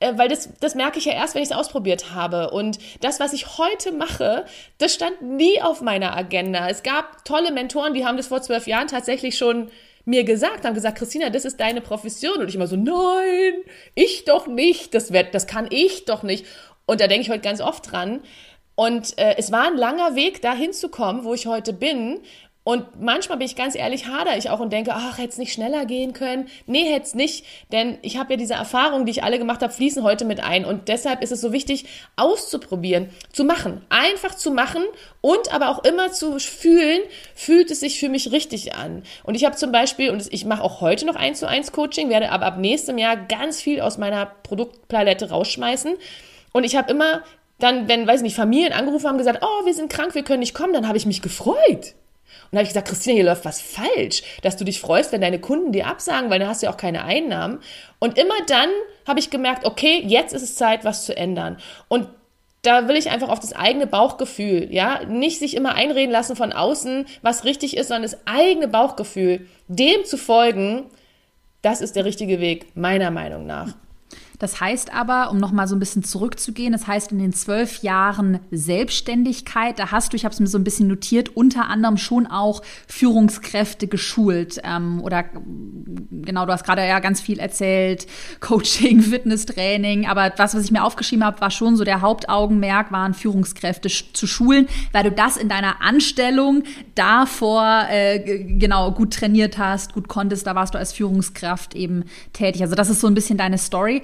weil 0.00 0.28
das, 0.28 0.48
das 0.60 0.74
merke 0.74 0.98
ich 0.98 1.04
ja 1.06 1.12
erst, 1.12 1.34
wenn 1.34 1.42
ich 1.42 1.50
es 1.50 1.56
ausprobiert 1.56 2.14
habe. 2.14 2.50
Und 2.50 2.78
das, 3.00 3.20
was 3.20 3.32
ich 3.32 3.58
heute 3.58 3.92
mache, 3.92 4.44
das 4.78 4.94
stand 4.94 5.22
nie 5.22 5.62
auf 5.62 5.80
meiner 5.80 6.16
Agenda. 6.16 6.68
Es 6.68 6.82
gab 6.82 7.24
tolle 7.24 7.52
Mentoren, 7.52 7.94
die 7.94 8.04
haben 8.04 8.16
das 8.16 8.26
vor 8.26 8.42
zwölf 8.42 8.66
Jahren 8.66 8.88
tatsächlich 8.88 9.38
schon 9.38 9.70
mir 10.04 10.24
gesagt, 10.24 10.64
haben 10.64 10.74
gesagt, 10.74 10.98
Christina, 10.98 11.30
das 11.30 11.46
ist 11.46 11.60
deine 11.60 11.80
Profession. 11.80 12.38
Und 12.38 12.48
ich 12.48 12.54
immer 12.54 12.66
so, 12.66 12.76
nein, 12.76 13.54
ich 13.94 14.24
doch 14.24 14.46
nicht, 14.46 14.94
das, 14.94 15.12
wird, 15.12 15.34
das 15.34 15.46
kann 15.46 15.66
ich 15.70 16.04
doch 16.04 16.22
nicht. 16.22 16.44
Und 16.86 17.00
da 17.00 17.06
denke 17.06 17.22
ich 17.22 17.30
heute 17.30 17.40
ganz 17.40 17.62
oft 17.62 17.90
dran, 17.90 18.20
Und 18.76 19.18
äh, 19.18 19.36
es 19.38 19.52
war 19.52 19.66
ein 19.68 19.76
langer 19.76 20.16
Weg, 20.16 20.42
da 20.42 20.52
hinzukommen, 20.52 21.24
wo 21.24 21.32
ich 21.32 21.46
heute 21.46 21.72
bin. 21.72 22.20
Und 22.64 22.98
manchmal 22.98 23.36
bin 23.36 23.46
ich 23.46 23.56
ganz 23.56 23.74
ehrlich, 23.74 24.06
hader 24.06 24.38
ich 24.38 24.48
auch 24.48 24.58
und 24.58 24.72
denke, 24.72 24.92
ach, 24.94 25.18
hätte 25.18 25.28
es 25.28 25.38
nicht 25.38 25.52
schneller 25.52 25.84
gehen 25.84 26.14
können? 26.14 26.48
Nee, 26.66 26.90
hätte 26.90 27.06
es 27.06 27.14
nicht, 27.14 27.44
denn 27.72 27.98
ich 28.00 28.16
habe 28.16 28.32
ja 28.32 28.36
diese 28.38 28.54
Erfahrungen, 28.54 29.04
die 29.04 29.10
ich 29.10 29.22
alle 29.22 29.38
gemacht 29.38 29.60
habe, 29.60 29.70
fließen 29.70 30.02
heute 30.02 30.24
mit 30.24 30.42
ein. 30.42 30.64
Und 30.64 30.88
deshalb 30.88 31.22
ist 31.22 31.30
es 31.30 31.42
so 31.42 31.52
wichtig, 31.52 31.84
auszuprobieren, 32.16 33.10
zu 33.32 33.44
machen, 33.44 33.82
einfach 33.90 34.34
zu 34.34 34.50
machen 34.50 34.82
und 35.20 35.52
aber 35.52 35.68
auch 35.68 35.84
immer 35.84 36.10
zu 36.10 36.38
fühlen, 36.38 37.00
fühlt 37.34 37.70
es 37.70 37.80
sich 37.80 38.00
für 38.00 38.08
mich 38.08 38.32
richtig 38.32 38.74
an. 38.74 39.02
Und 39.24 39.34
ich 39.34 39.44
habe 39.44 39.56
zum 39.56 39.70
Beispiel, 39.70 40.08
und 40.08 40.32
ich 40.32 40.46
mache 40.46 40.62
auch 40.62 40.80
heute 40.80 41.04
noch 41.04 41.16
eins 41.16 41.40
zu 41.40 41.46
eins 41.46 41.70
Coaching, 41.70 42.08
werde 42.08 42.32
aber 42.32 42.46
ab 42.46 42.56
nächstem 42.56 42.96
Jahr 42.96 43.16
ganz 43.16 43.60
viel 43.60 43.82
aus 43.82 43.98
meiner 43.98 44.24
Produktpalette 44.42 45.28
rausschmeißen. 45.28 45.96
Und 46.52 46.64
ich 46.64 46.76
habe 46.76 46.90
immer 46.90 47.24
dann, 47.58 47.88
wenn, 47.88 48.06
weiß 48.06 48.22
nicht, 48.22 48.36
Familien 48.36 48.72
angerufen 48.72 49.06
haben, 49.06 49.18
gesagt, 49.18 49.40
oh, 49.42 49.66
wir 49.66 49.74
sind 49.74 49.92
krank, 49.92 50.14
wir 50.14 50.24
können 50.24 50.40
nicht 50.40 50.54
kommen, 50.54 50.72
dann 50.72 50.88
habe 50.88 50.96
ich 50.96 51.04
mich 51.04 51.20
gefreut. 51.20 51.94
Und 52.54 52.58
da 52.58 52.60
habe 52.60 52.68
ich 52.68 52.70
gesagt, 52.70 52.86
Christina, 52.86 53.16
hier 53.16 53.24
läuft 53.24 53.44
was 53.44 53.60
falsch, 53.60 54.22
dass 54.42 54.56
du 54.56 54.64
dich 54.64 54.80
freust, 54.80 55.10
wenn 55.10 55.20
deine 55.20 55.40
Kunden 55.40 55.72
dir 55.72 55.88
absagen, 55.88 56.30
weil 56.30 56.38
dann 56.38 56.48
hast 56.48 56.62
du 56.62 56.66
ja 56.66 56.72
auch 56.72 56.76
keine 56.76 57.02
Einnahmen. 57.02 57.58
Und 57.98 58.16
immer 58.16 58.36
dann 58.46 58.68
habe 59.08 59.18
ich 59.18 59.28
gemerkt, 59.28 59.66
okay, 59.66 60.00
jetzt 60.06 60.32
ist 60.32 60.42
es 60.42 60.54
Zeit, 60.54 60.84
was 60.84 61.04
zu 61.04 61.16
ändern. 61.16 61.58
Und 61.88 62.06
da 62.62 62.86
will 62.86 62.94
ich 62.94 63.10
einfach 63.10 63.28
auf 63.28 63.40
das 63.40 63.54
eigene 63.54 63.88
Bauchgefühl, 63.88 64.68
ja, 64.72 65.04
nicht 65.04 65.40
sich 65.40 65.56
immer 65.56 65.74
einreden 65.74 66.12
lassen 66.12 66.36
von 66.36 66.52
außen, 66.52 67.06
was 67.22 67.44
richtig 67.44 67.76
ist, 67.76 67.88
sondern 67.88 68.02
das 68.04 68.24
eigene 68.24 68.68
Bauchgefühl, 68.68 69.48
dem 69.66 70.04
zu 70.04 70.16
folgen, 70.16 70.86
das 71.60 71.80
ist 71.80 71.96
der 71.96 72.04
richtige 72.04 72.38
Weg, 72.38 72.76
meiner 72.76 73.10
Meinung 73.10 73.46
nach. 73.46 73.74
Das 74.38 74.60
heißt 74.60 74.92
aber, 74.92 75.30
um 75.30 75.38
nochmal 75.38 75.68
so 75.68 75.76
ein 75.76 75.78
bisschen 75.78 76.02
zurückzugehen, 76.02 76.72
das 76.72 76.86
heißt 76.86 77.12
in 77.12 77.18
den 77.18 77.32
zwölf 77.32 77.82
Jahren 77.82 78.40
Selbstständigkeit, 78.50 79.78
da 79.78 79.92
hast 79.92 80.12
du, 80.12 80.16
ich 80.16 80.24
habe 80.24 80.32
es 80.32 80.40
mir 80.40 80.46
so 80.46 80.58
ein 80.58 80.64
bisschen 80.64 80.88
notiert, 80.88 81.36
unter 81.36 81.68
anderem 81.68 81.96
schon 81.96 82.26
auch 82.26 82.62
Führungskräfte 82.88 83.86
geschult. 83.86 84.60
Ähm, 84.64 85.00
oder 85.02 85.24
genau, 86.10 86.46
du 86.46 86.52
hast 86.52 86.64
gerade 86.64 86.86
ja 86.86 86.98
ganz 86.98 87.20
viel 87.20 87.38
erzählt, 87.38 88.06
Coaching, 88.40 89.00
Fitnesstraining, 89.02 90.06
aber 90.06 90.30
das, 90.30 90.54
was 90.54 90.64
ich 90.64 90.70
mir 90.70 90.84
aufgeschrieben 90.84 91.24
habe, 91.24 91.40
war 91.40 91.50
schon 91.50 91.76
so 91.76 91.84
der 91.84 92.00
Hauptaugenmerk, 92.00 92.90
waren 92.90 93.14
Führungskräfte 93.14 93.88
zu 93.88 94.26
schulen, 94.26 94.66
weil 94.92 95.04
du 95.04 95.12
das 95.12 95.36
in 95.36 95.48
deiner 95.48 95.80
Anstellung 95.80 96.64
davor 96.94 97.86
äh, 97.88 98.18
genau 98.58 98.92
gut 98.92 99.14
trainiert 99.14 99.58
hast, 99.58 99.92
gut 99.92 100.08
konntest, 100.08 100.46
da 100.46 100.54
warst 100.54 100.74
du 100.74 100.78
als 100.78 100.92
Führungskraft 100.92 101.74
eben 101.74 102.04
tätig. 102.32 102.62
Also 102.62 102.74
das 102.74 102.90
ist 102.90 103.00
so 103.00 103.06
ein 103.06 103.14
bisschen 103.14 103.38
deine 103.38 103.58
Story. 103.58 104.02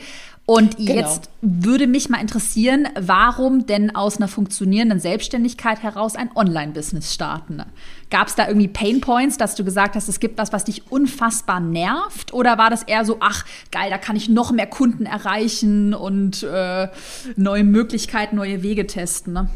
Und 0.51 0.79
genau. 0.79 0.95
jetzt 0.95 1.31
würde 1.43 1.87
mich 1.87 2.09
mal 2.09 2.21
interessieren, 2.21 2.89
warum 2.99 3.67
denn 3.67 3.95
aus 3.95 4.17
einer 4.17 4.27
funktionierenden 4.27 4.99
Selbstständigkeit 4.99 5.81
heraus 5.85 6.17
ein 6.17 6.29
Online-Business 6.35 7.15
starten? 7.15 7.63
Gab 8.11 8.27
es 8.27 8.35
da 8.35 8.49
irgendwie 8.49 8.67
Pain 8.67 9.01
Points, 9.01 9.39
dass 9.39 9.55
du 9.55 9.63
gesagt 9.63 9.95
hast, 9.95 10.09
es 10.09 10.19
gibt 10.19 10.39
was, 10.39 10.53
was 10.53 10.65
dich 10.65 10.91
unfassbar 10.91 11.61
nervt? 11.61 12.35
Oder 12.35 12.59
war 12.59 12.69
das 12.69 12.83
eher 12.83 13.05
so, 13.05 13.19
ach 13.21 13.45
geil, 13.71 13.91
da 13.91 13.99
kann 13.99 14.17
ich 14.17 14.29
noch 14.29 14.51
mehr 14.51 14.67
Kunden 14.67 15.07
erreichen 15.07 15.95
und 15.95 16.43
äh, 16.43 16.89
neue 17.37 17.63
Möglichkeiten, 17.63 18.35
neue 18.35 18.65
Wege 18.65 18.89
testen? 18.89 19.33
Ne? 19.35 19.49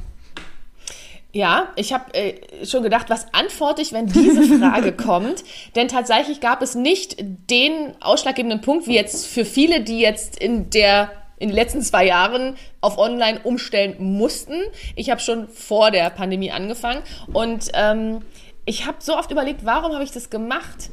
Ja, 1.35 1.73
ich 1.75 1.93
habe 1.93 2.15
äh, 2.15 2.65
schon 2.65 2.85
gedacht, 2.85 3.11
was 3.11 3.27
antworte 3.35 3.83
ich, 3.83 3.93
wenn 3.93 4.07
diese 4.07 4.43
Frage 4.61 4.93
kommt? 4.93 5.43
Denn 5.75 5.89
tatsächlich 5.89 6.39
gab 6.41 6.63
es 6.63 6.77
nicht 6.77 7.17
den 7.19 7.93
ausschlaggebenden 8.01 8.61
Punkt, 8.61 8.87
wie 8.87 8.95
jetzt 8.95 9.27
für 9.27 9.45
viele, 9.45 9.81
die 9.81 9.99
jetzt 9.99 10.39
in 10.39 10.71
der 10.71 11.11
in 11.41 11.49
den 11.49 11.57
letzten 11.57 11.83
zwei 11.83 12.07
Jahren 12.07 12.57
auf 12.81 12.99
Online 12.99 13.41
umstellen 13.43 13.97
mussten. 13.99 14.55
Ich 14.95 15.11
habe 15.11 15.21
schon 15.21 15.49
vor 15.49 15.91
der 15.91 16.09
Pandemie 16.11 16.53
angefangen 16.53 17.03
und 17.33 17.69
ähm, 17.75 18.23
ich 18.65 18.87
habe 18.87 18.99
so 19.01 19.17
oft 19.19 19.33
überlegt, 19.33 19.65
warum 19.65 19.93
habe 19.93 20.05
ich 20.05 20.13
das 20.13 20.31
gemacht? 20.31 20.89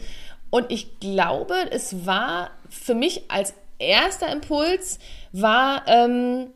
Und 0.50 0.71
ich 0.71 1.00
glaube, 1.00 1.53
es 1.69 2.07
war 2.07 2.50
für 2.67 2.95
mich 2.95 3.29
als 3.29 3.53
erster 3.77 4.31
Impuls 4.31 4.98
war 5.31 5.83
ähm, 5.86 6.48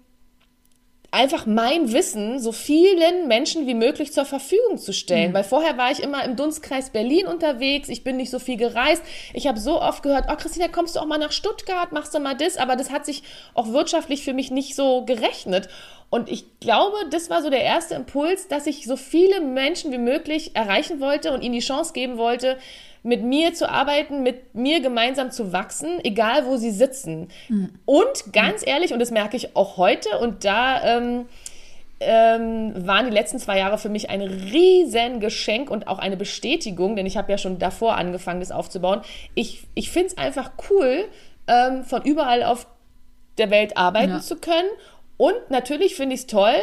einfach 1.15 1.45
mein 1.45 1.93
Wissen 1.93 2.39
so 2.39 2.51
vielen 2.51 3.27
Menschen 3.27 3.65
wie 3.67 3.73
möglich 3.73 4.11
zur 4.11 4.25
Verfügung 4.25 4.77
zu 4.77 4.93
stellen. 4.93 5.31
Mhm. 5.31 5.33
Weil 5.33 5.43
vorher 5.45 5.77
war 5.77 5.89
ich 5.89 6.03
immer 6.03 6.23
im 6.25 6.35
Dunstkreis 6.35 6.89
Berlin 6.89 7.25
unterwegs, 7.25 7.87
ich 7.87 8.03
bin 8.03 8.17
nicht 8.17 8.29
so 8.29 8.37
viel 8.37 8.57
gereist. 8.57 9.01
Ich 9.33 9.47
habe 9.47 9.59
so 9.59 9.81
oft 9.81 10.03
gehört, 10.03 10.25
oh 10.29 10.35
Christina, 10.35 10.67
kommst 10.67 10.95
du 10.95 10.99
auch 10.99 11.05
mal 11.05 11.17
nach 11.17 11.31
Stuttgart, 11.31 11.93
machst 11.93 12.13
du 12.13 12.19
mal 12.19 12.35
das, 12.35 12.57
aber 12.57 12.75
das 12.75 12.91
hat 12.91 13.05
sich 13.05 13.23
auch 13.53 13.69
wirtschaftlich 13.69 14.23
für 14.23 14.33
mich 14.33 14.51
nicht 14.51 14.75
so 14.75 15.05
gerechnet. 15.05 15.69
Und 16.09 16.29
ich 16.29 16.59
glaube, 16.59 16.97
das 17.09 17.29
war 17.29 17.41
so 17.41 17.49
der 17.49 17.63
erste 17.63 17.95
Impuls, 17.95 18.47
dass 18.47 18.67
ich 18.67 18.85
so 18.85 18.97
viele 18.97 19.39
Menschen 19.39 19.91
wie 19.91 19.97
möglich 19.97 20.55
erreichen 20.55 20.99
wollte 20.99 21.31
und 21.31 21.41
ihnen 21.41 21.53
die 21.55 21.59
Chance 21.59 21.93
geben 21.93 22.17
wollte, 22.17 22.57
mit 23.05 23.23
mir 23.23 23.53
zu 23.53 23.69
arbeiten, 23.69 24.23
mit 24.23 24.55
mir 24.55 24.81
gemeinsam 24.81 25.29
zu 25.29 25.53
wachsen, 25.53 26.03
egal 26.03 26.45
wo 26.47 26.57
sie 26.57 26.71
sitzen. 26.71 27.27
Mhm. 27.47 27.69
Und 27.85 28.33
ganz 28.33 28.61
mhm. 28.61 28.67
ehrlich, 28.67 28.93
und 28.93 28.99
das 28.99 29.11
merke 29.11 29.37
ich 29.37 29.55
auch 29.55 29.77
heute, 29.77 30.17
und 30.19 30.43
da 30.43 30.83
ähm, 30.83 31.25
ähm, 31.99 32.73
waren 32.87 33.05
die 33.05 33.11
letzten 33.11 33.37
zwei 33.37 33.59
Jahre 33.59 33.77
für 33.77 33.89
mich 33.89 34.09
ein 34.09 34.21
riesen 34.21 35.19
Geschenk 35.19 35.69
und 35.69 35.87
auch 35.87 35.99
eine 35.99 36.17
Bestätigung, 36.17 36.95
denn 36.95 37.05
ich 37.05 37.15
habe 37.15 37.31
ja 37.31 37.37
schon 37.37 37.59
davor 37.59 37.95
angefangen, 37.95 38.39
das 38.39 38.51
aufzubauen. 38.51 39.01
Ich, 39.35 39.67
ich 39.75 39.91
finde 39.91 40.07
es 40.07 40.17
einfach 40.17 40.51
cool, 40.69 41.05
ähm, 41.47 41.83
von 41.83 42.01
überall 42.01 42.43
auf 42.43 42.65
der 43.37 43.51
Welt 43.51 43.77
arbeiten 43.77 44.13
ja. 44.13 44.19
zu 44.19 44.37
können. 44.37 44.69
Und 45.17 45.35
natürlich 45.49 45.95
finde 45.95 46.15
ich 46.15 46.21
es 46.21 46.27
toll, 46.27 46.55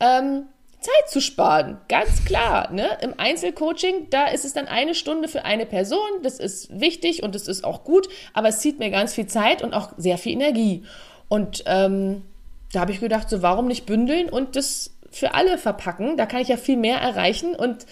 ähm, 0.00 0.44
Zeit 0.80 1.08
zu 1.08 1.20
sparen. 1.20 1.78
Ganz 1.88 2.24
klar. 2.24 2.72
Ne? 2.72 2.88
Im 3.02 3.14
Einzelcoaching, 3.18 4.08
da 4.10 4.26
ist 4.26 4.44
es 4.44 4.52
dann 4.52 4.66
eine 4.66 4.94
Stunde 4.94 5.28
für 5.28 5.44
eine 5.44 5.66
Person. 5.66 6.08
Das 6.22 6.38
ist 6.38 6.80
wichtig 6.80 7.22
und 7.22 7.34
das 7.34 7.48
ist 7.48 7.64
auch 7.64 7.84
gut, 7.84 8.08
aber 8.32 8.48
es 8.48 8.60
zieht 8.60 8.78
mir 8.78 8.90
ganz 8.90 9.14
viel 9.14 9.26
Zeit 9.26 9.62
und 9.62 9.74
auch 9.74 9.92
sehr 9.96 10.18
viel 10.18 10.32
Energie. 10.32 10.84
Und 11.28 11.62
ähm, 11.66 12.22
da 12.72 12.80
habe 12.80 12.92
ich 12.92 13.00
gedacht, 13.00 13.28
so 13.28 13.42
warum 13.42 13.66
nicht 13.66 13.86
bündeln 13.86 14.28
und 14.28 14.56
das 14.56 14.92
für 15.10 15.34
alle 15.34 15.58
verpacken? 15.58 16.16
Da 16.16 16.26
kann 16.26 16.40
ich 16.40 16.48
ja 16.48 16.56
viel 16.56 16.76
mehr 16.76 16.98
erreichen 16.98 17.54
und 17.54 17.86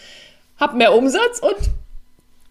habe 0.57 0.76
mehr 0.76 0.95
Umsatz 0.95 1.40
und 1.40 1.57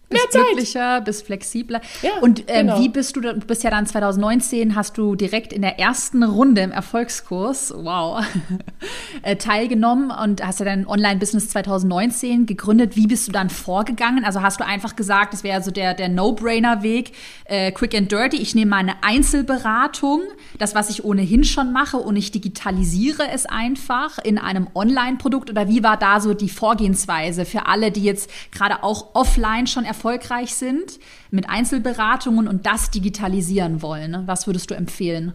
bist 0.08 0.32
Mehr 0.32 0.44
glücklicher, 0.44 1.00
bist 1.02 1.26
flexibler. 1.26 1.80
Ja, 2.00 2.12
und 2.22 2.44
ähm, 2.46 2.68
genau. 2.68 2.80
wie 2.80 2.88
bist 2.88 3.14
du, 3.14 3.20
du 3.20 3.34
bist 3.34 3.62
ja 3.62 3.70
dann 3.70 3.86
2019, 3.86 4.74
hast 4.74 4.96
du 4.96 5.14
direkt 5.14 5.52
in 5.52 5.60
der 5.60 5.78
ersten 5.78 6.22
Runde 6.22 6.62
im 6.62 6.70
Erfolgskurs, 6.70 7.74
wow, 7.76 8.24
äh, 9.22 9.36
teilgenommen 9.36 10.10
und 10.10 10.44
hast 10.44 10.60
ja 10.60 10.64
dein 10.64 10.86
Online-Business 10.86 11.50
2019 11.50 12.46
gegründet. 12.46 12.96
Wie 12.96 13.06
bist 13.06 13.28
du 13.28 13.32
dann 13.32 13.50
vorgegangen? 13.50 14.24
Also 14.24 14.40
hast 14.40 14.60
du 14.60 14.64
einfach 14.64 14.96
gesagt, 14.96 15.34
das 15.34 15.44
wäre 15.44 15.62
so 15.62 15.70
der, 15.70 15.92
der 15.92 16.08
No-Brainer-Weg, 16.08 17.12
äh, 17.44 17.70
quick 17.72 17.94
and 17.94 18.10
dirty. 18.10 18.38
Ich 18.38 18.54
nehme 18.54 18.70
meine 18.70 18.94
Einzelberatung, 19.02 20.22
das, 20.58 20.74
was 20.74 20.88
ich 20.88 21.04
ohnehin 21.04 21.44
schon 21.44 21.72
mache 21.72 21.98
und 21.98 22.16
ich 22.16 22.32
digitalisiere 22.32 23.28
es 23.30 23.44
einfach 23.44 24.18
in 24.18 24.38
einem 24.38 24.68
Online-Produkt. 24.74 25.50
Oder 25.50 25.68
wie 25.68 25.82
war 25.82 25.98
da 25.98 26.20
so 26.20 26.32
die 26.32 26.48
Vorgehensweise 26.48 27.44
für 27.44 27.66
alle, 27.66 27.90
die 27.90 28.04
jetzt 28.04 28.30
gerade 28.52 28.82
auch 28.82 29.14
offline 29.14 29.66
schon 29.66 29.84
erfolgreich 29.84 29.97
erfolgreich 29.98 30.54
sind 30.54 31.00
mit 31.32 31.50
Einzelberatungen 31.50 32.46
und 32.46 32.66
das 32.66 32.90
digitalisieren 32.92 33.82
wollen? 33.82 34.12
Ne? 34.12 34.22
Was 34.26 34.46
würdest 34.46 34.70
du 34.70 34.76
empfehlen? 34.76 35.32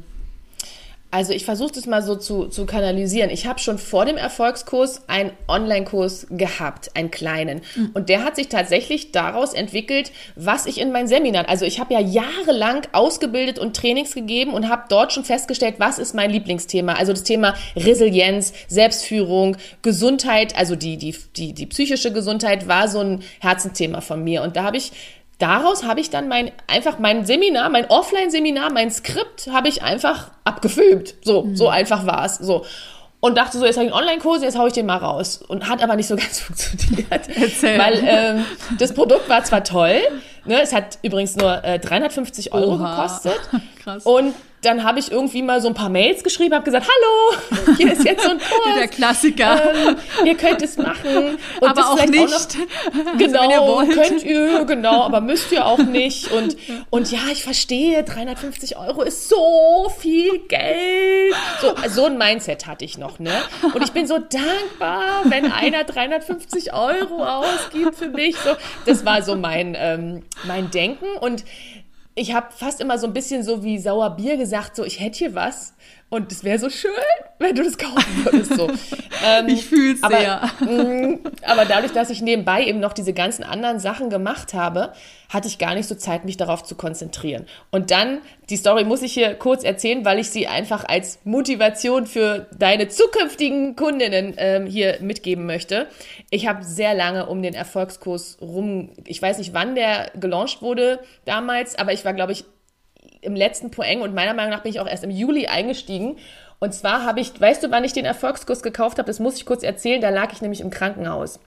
Also 1.13 1.31
ich 1.31 1.45
versuche 1.45 1.73
das 1.73 1.85
mal 1.85 2.01
so 2.01 2.15
zu, 2.15 2.47
zu 2.47 2.65
kanalisieren. 2.65 3.29
Ich 3.29 3.45
habe 3.45 3.59
schon 3.59 3.77
vor 3.77 4.05
dem 4.05 4.17
Erfolgskurs 4.17 5.03
einen 5.05 5.29
Online-Kurs 5.47 6.25
gehabt, 6.31 6.89
einen 6.95 7.11
kleinen. 7.11 7.61
Mhm. 7.75 7.91
Und 7.93 8.09
der 8.09 8.23
hat 8.23 8.35
sich 8.35 8.49
tatsächlich 8.49 9.11
daraus 9.11 9.53
entwickelt, 9.53 10.11
was 10.35 10.65
ich 10.65 10.81
in 10.81 10.91
meinen 10.91 11.07
Seminaren, 11.07 11.45
also 11.45 11.65
ich 11.65 11.79
habe 11.79 11.93
ja 11.93 11.99
jahrelang 11.99 12.87
ausgebildet 12.93 13.59
und 13.59 13.75
Trainings 13.75 14.15
gegeben 14.15 14.53
und 14.53 14.69
habe 14.69 14.85
dort 14.89 15.13
schon 15.13 15.23
festgestellt, 15.23 15.75
was 15.77 15.99
ist 15.99 16.15
mein 16.15 16.31
Lieblingsthema. 16.31 16.93
Also 16.93 17.13
das 17.13 17.21
Thema 17.21 17.53
Resilienz, 17.75 18.51
Selbstführung, 18.67 19.57
Gesundheit, 19.83 20.57
also 20.57 20.75
die, 20.75 20.97
die, 20.97 21.15
die, 21.35 21.53
die 21.53 21.67
psychische 21.67 22.11
Gesundheit 22.11 22.67
war 22.67 22.87
so 22.87 23.01
ein 23.01 23.21
Herzensthema 23.39 24.01
von 24.01 24.23
mir. 24.23 24.41
Und 24.41 24.55
da 24.55 24.63
habe 24.63 24.77
ich 24.77 24.91
daraus 25.39 25.83
habe 25.83 25.99
ich 25.99 26.09
dann 26.09 26.27
mein, 26.27 26.51
einfach 26.67 26.99
mein 26.99 27.25
Seminar, 27.25 27.69
mein 27.69 27.89
Offline-Seminar, 27.89 28.71
mein 28.71 28.91
Skript 28.91 29.47
habe 29.51 29.67
ich 29.67 29.83
einfach 29.83 30.31
abgefilmt. 30.43 31.15
So, 31.23 31.43
mhm. 31.43 31.55
so 31.55 31.69
einfach 31.69 32.05
war 32.05 32.25
es. 32.25 32.37
So. 32.37 32.65
Und 33.19 33.37
dachte 33.37 33.57
so, 33.57 33.65
jetzt 33.65 33.77
habe 33.77 33.85
ich 33.85 33.93
einen 33.93 34.01
Online-Kurs, 34.01 34.41
jetzt 34.41 34.57
haue 34.57 34.67
ich 34.67 34.73
den 34.73 34.85
mal 34.85 34.97
raus. 34.97 35.41
Und 35.47 35.69
hat 35.69 35.81
aber 35.81 35.95
nicht 35.95 36.07
so 36.07 36.15
ganz 36.17 36.39
funktioniert. 36.39 37.07
Erzähl. 37.11 37.79
Weil 37.79 38.03
ähm, 38.05 38.45
das 38.79 38.93
Produkt 38.93 39.29
war 39.29 39.43
zwar 39.43 39.63
toll, 39.63 39.97
ne, 40.45 40.61
es 40.61 40.73
hat 40.73 40.99
übrigens 41.03 41.35
nur 41.35 41.63
äh, 41.63 41.79
350 41.79 42.53
Euro 42.53 42.75
Oha. 42.75 42.95
gekostet. 42.95 43.39
Krass. 43.83 44.05
Und 44.05 44.33
dann 44.63 44.83
habe 44.83 44.99
ich 44.99 45.11
irgendwie 45.11 45.41
mal 45.41 45.61
so 45.61 45.67
ein 45.67 45.73
paar 45.73 45.89
Mails 45.89 46.23
geschrieben, 46.23 46.55
habe 46.55 46.63
gesagt, 46.63 46.87
hallo, 46.87 47.73
hier 47.77 47.91
ist 47.91 48.03
jetzt 48.03 48.23
so 48.23 48.31
ein 48.31 48.37
Kurs. 48.37 48.75
Der 48.77 48.87
Klassiker. 48.87 49.61
Ähm, 49.73 49.97
ihr 50.25 50.35
könnt 50.35 50.61
es 50.61 50.77
machen. 50.77 51.37
Und 51.59 51.67
aber 51.67 51.91
auch 51.91 52.05
nicht. 52.05 52.23
Auch 52.23 53.03
noch, 53.03 53.17
genau, 53.17 53.77
also, 53.79 53.91
könnt 53.91 54.23
ihr, 54.23 54.63
genau, 54.65 55.03
aber 55.03 55.21
müsst 55.21 55.51
ihr 55.51 55.65
auch 55.65 55.79
nicht. 55.79 56.31
Und, 56.31 56.55
und 56.89 57.11
ja, 57.11 57.19
ich 57.31 57.43
verstehe, 57.43 58.03
350 58.03 58.77
Euro 58.77 59.01
ist 59.01 59.27
so 59.29 59.91
viel 59.97 60.39
Geld. 60.47 61.35
So, 61.61 61.75
so 61.89 62.05
ein 62.05 62.17
Mindset 62.17 62.65
hatte 62.65 62.85
ich 62.85 62.97
noch, 62.97 63.19
ne? 63.19 63.33
Und 63.73 63.83
ich 63.83 63.91
bin 63.91 64.07
so 64.07 64.17
dankbar, 64.17 65.23
wenn 65.25 65.51
einer 65.51 65.83
350 65.83 66.73
Euro 66.73 67.23
ausgibt 67.23 67.95
für 67.95 68.09
mich. 68.09 68.37
So, 68.37 68.51
das 68.85 69.05
war 69.05 69.21
so 69.21 69.35
mein, 69.35 69.75
ähm, 69.77 70.23
mein 70.45 70.71
Denken. 70.71 71.05
Und 71.19 71.43
ich 72.15 72.33
habe 72.33 72.51
fast 72.51 72.81
immer 72.81 72.97
so 72.97 73.07
ein 73.07 73.13
bisschen 73.13 73.43
so 73.43 73.63
wie 73.63 73.79
sauer 73.79 74.11
Bier 74.11 74.37
gesagt, 74.37 74.75
so 74.75 74.83
ich 74.83 74.99
hätte 74.99 75.17
hier 75.17 75.35
was 75.35 75.73
und 76.13 76.31
es 76.31 76.43
wäre 76.43 76.59
so 76.59 76.69
schön, 76.69 76.91
wenn 77.39 77.55
du 77.55 77.63
das 77.63 77.75
kaufen 77.75 78.23
würdest. 78.23 78.53
So. 78.53 78.69
ähm, 79.25 79.47
ich 79.47 79.65
fühle 79.65 79.93
es 79.93 79.99
sehr. 79.99 80.47
Mh, 80.59 80.83
mm, 80.83 81.19
aber 81.41 81.65
dadurch, 81.65 81.91
dass 81.91 82.11
ich 82.11 82.21
nebenbei 82.21 82.63
eben 82.65 82.79
noch 82.79 82.93
diese 82.93 83.13
ganzen 83.13 83.43
anderen 83.43 83.79
Sachen 83.79 84.11
gemacht 84.11 84.53
habe, 84.53 84.93
hatte 85.29 85.47
ich 85.47 85.57
gar 85.57 85.73
nicht 85.73 85.87
so 85.87 85.95
Zeit, 85.95 86.23
mich 86.23 86.37
darauf 86.37 86.61
zu 86.63 86.75
konzentrieren. 86.75 87.47
Und 87.71 87.89
dann, 87.89 88.19
die 88.51 88.57
Story 88.57 88.83
muss 88.83 89.01
ich 89.01 89.13
hier 89.13 89.33
kurz 89.33 89.63
erzählen, 89.63 90.05
weil 90.05 90.19
ich 90.19 90.29
sie 90.29 90.45
einfach 90.45 90.85
als 90.87 91.17
Motivation 91.23 92.05
für 92.05 92.45
deine 92.55 92.89
zukünftigen 92.89 93.75
Kundinnen 93.75 94.35
ähm, 94.37 94.67
hier 94.67 94.99
mitgeben 95.01 95.47
möchte. 95.47 95.87
Ich 96.29 96.45
habe 96.47 96.63
sehr 96.63 96.93
lange 96.93 97.25
um 97.25 97.41
den 97.41 97.55
Erfolgskurs 97.55 98.37
rum, 98.39 98.91
ich 99.05 99.19
weiß 99.19 99.39
nicht, 99.39 99.55
wann 99.55 99.73
der 99.73 100.11
gelauncht 100.13 100.61
wurde 100.61 100.99
damals, 101.25 101.75
aber 101.75 101.91
ich 101.91 102.05
war, 102.05 102.13
glaube 102.13 102.33
ich, 102.33 102.45
im 103.23 103.35
letzten 103.35 103.71
Poeng 103.71 104.01
und 104.01 104.13
meiner 104.13 104.33
Meinung 104.33 104.51
nach 104.51 104.63
bin 104.63 104.71
ich 104.71 104.79
auch 104.79 104.87
erst 104.87 105.03
im 105.03 105.11
Juli 105.11 105.47
eingestiegen. 105.47 106.17
Und 106.59 106.73
zwar 106.73 107.05
habe 107.05 107.19
ich, 107.19 107.39
weißt 107.39 107.63
du, 107.63 107.71
wann 107.71 107.83
ich 107.83 107.93
den 107.93 108.05
Erfolgskurs 108.05 108.63
gekauft 108.63 108.97
habe? 108.97 109.07
Das 109.07 109.19
muss 109.19 109.35
ich 109.35 109.45
kurz 109.45 109.63
erzählen. 109.63 110.01
Da 110.01 110.09
lag 110.09 110.31
ich 110.31 110.41
nämlich 110.41 110.61
im 110.61 110.69
Krankenhaus. 110.69 111.39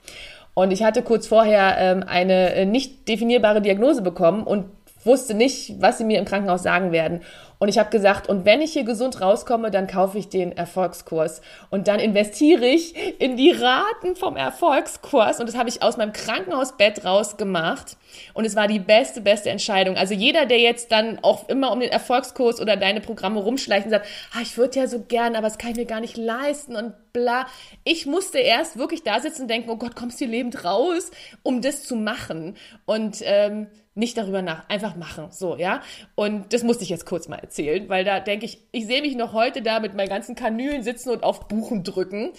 Und 0.55 0.71
ich 0.73 0.83
hatte 0.83 1.03
kurz 1.03 1.27
vorher 1.27 1.77
ähm, 1.79 2.05
eine 2.07 2.55
äh, 2.55 2.65
nicht 2.65 3.09
definierbare 3.09 3.61
Diagnose 3.61 4.03
bekommen 4.03 4.43
und 4.43 4.67
wusste 5.05 5.35
nicht, 5.35 5.81
was 5.81 5.99
sie 5.99 6.05
mir 6.05 6.19
im 6.19 6.25
Krankenhaus 6.25 6.63
sagen 6.63 6.93
werden. 6.93 7.21
Und 7.59 7.69
ich 7.69 7.79
habe 7.79 7.91
gesagt, 7.91 8.29
und 8.29 8.45
wenn 8.45 8.61
ich 8.61 8.73
hier 8.73 8.85
gesund 8.85 9.21
rauskomme, 9.21 9.71
dann 9.71 9.87
kaufe 9.87 10.19
ich 10.19 10.29
den 10.29 10.53
Erfolgskurs. 10.53 11.41
Und 11.71 11.89
dann 11.89 12.01
investiere 12.01 12.67
ich 12.67 12.95
in 13.21 13.37
die 13.37 13.51
Raten 13.51 14.17
vom 14.17 14.37
Erfolgskurs. 14.37 15.41
Und 15.41 15.49
das 15.49 15.57
habe 15.57 15.69
ich 15.69 15.83
aus 15.83 15.97
meinem 15.97 16.13
Krankenhausbett 16.13 17.05
rausgemacht. 17.05 17.97
Und 18.35 18.45
es 18.45 18.57
war 18.57 18.69
die 18.69 18.79
beste, 18.79 19.21
beste 19.21 19.51
Entscheidung. 19.51 19.97
Also 19.97 20.15
jeder, 20.15 20.47
der 20.47 20.59
jetzt 20.59 20.93
dann 20.93 21.19
auch 21.23 21.49
immer 21.49 21.73
um 21.73 21.81
den 21.81 21.91
Erfolgskurs 21.91 22.61
oder 22.61 22.77
deine 22.77 23.01
Programme 23.01 23.41
rumschleicht 23.41 23.87
und 23.87 23.91
sagt, 23.91 24.07
ah, 24.35 24.41
ich 24.43 24.57
würde 24.57 24.79
ja 24.79 24.87
so 24.87 25.01
gern, 25.01 25.35
aber 25.35 25.47
das 25.49 25.59
kann 25.59 25.71
ich 25.71 25.77
mir 25.77 25.87
gar 25.87 26.01
nicht 26.01 26.17
leisten 26.17 26.77
und 26.77 26.95
bla. 27.13 27.47
Ich 27.85 28.07
musste 28.07 28.39
erst 28.39 28.79
wirklich 28.79 29.03
da 29.03 29.21
sitzen 29.21 29.43
und 29.43 29.49
denken, 29.49 29.71
oh 29.71 29.77
Gott, 29.77 29.97
kommst 29.97 30.21
du 30.21 30.27
lebend 30.27 30.65
raus, 30.65 31.11
um 31.43 31.63
das 31.63 31.85
zu 31.85 31.97
machen. 31.97 32.57
Und 32.85 33.19
ähm, 33.23 33.69
nicht 33.97 34.17
darüber 34.19 34.43
nach, 34.43 34.69
einfach 34.69 34.95
machen, 34.95 35.29
so, 35.31 35.57
ja. 35.57 35.83
Und 36.15 36.53
das 36.53 36.63
musste 36.63 36.85
ich 36.85 36.91
jetzt 36.91 37.07
kurz 37.07 37.29
mal 37.29 37.39
erzählen, 37.39 37.89
weil 37.89 38.05
da 38.05 38.21
denke 38.21 38.45
ich, 38.45 38.61
ich 38.71 38.87
sehe 38.87 39.01
mich 39.01 39.17
noch 39.17 39.33
heute 39.33 39.63
da 39.63 39.81
mit 39.81 39.95
meinen 39.95 40.11
ganzen 40.11 40.35
Kanülen 40.35 40.83
sitzen 40.83 41.11
und 41.11 41.23
auf 41.25 41.49
Buchen 41.49 41.83
drücken. 41.83 42.33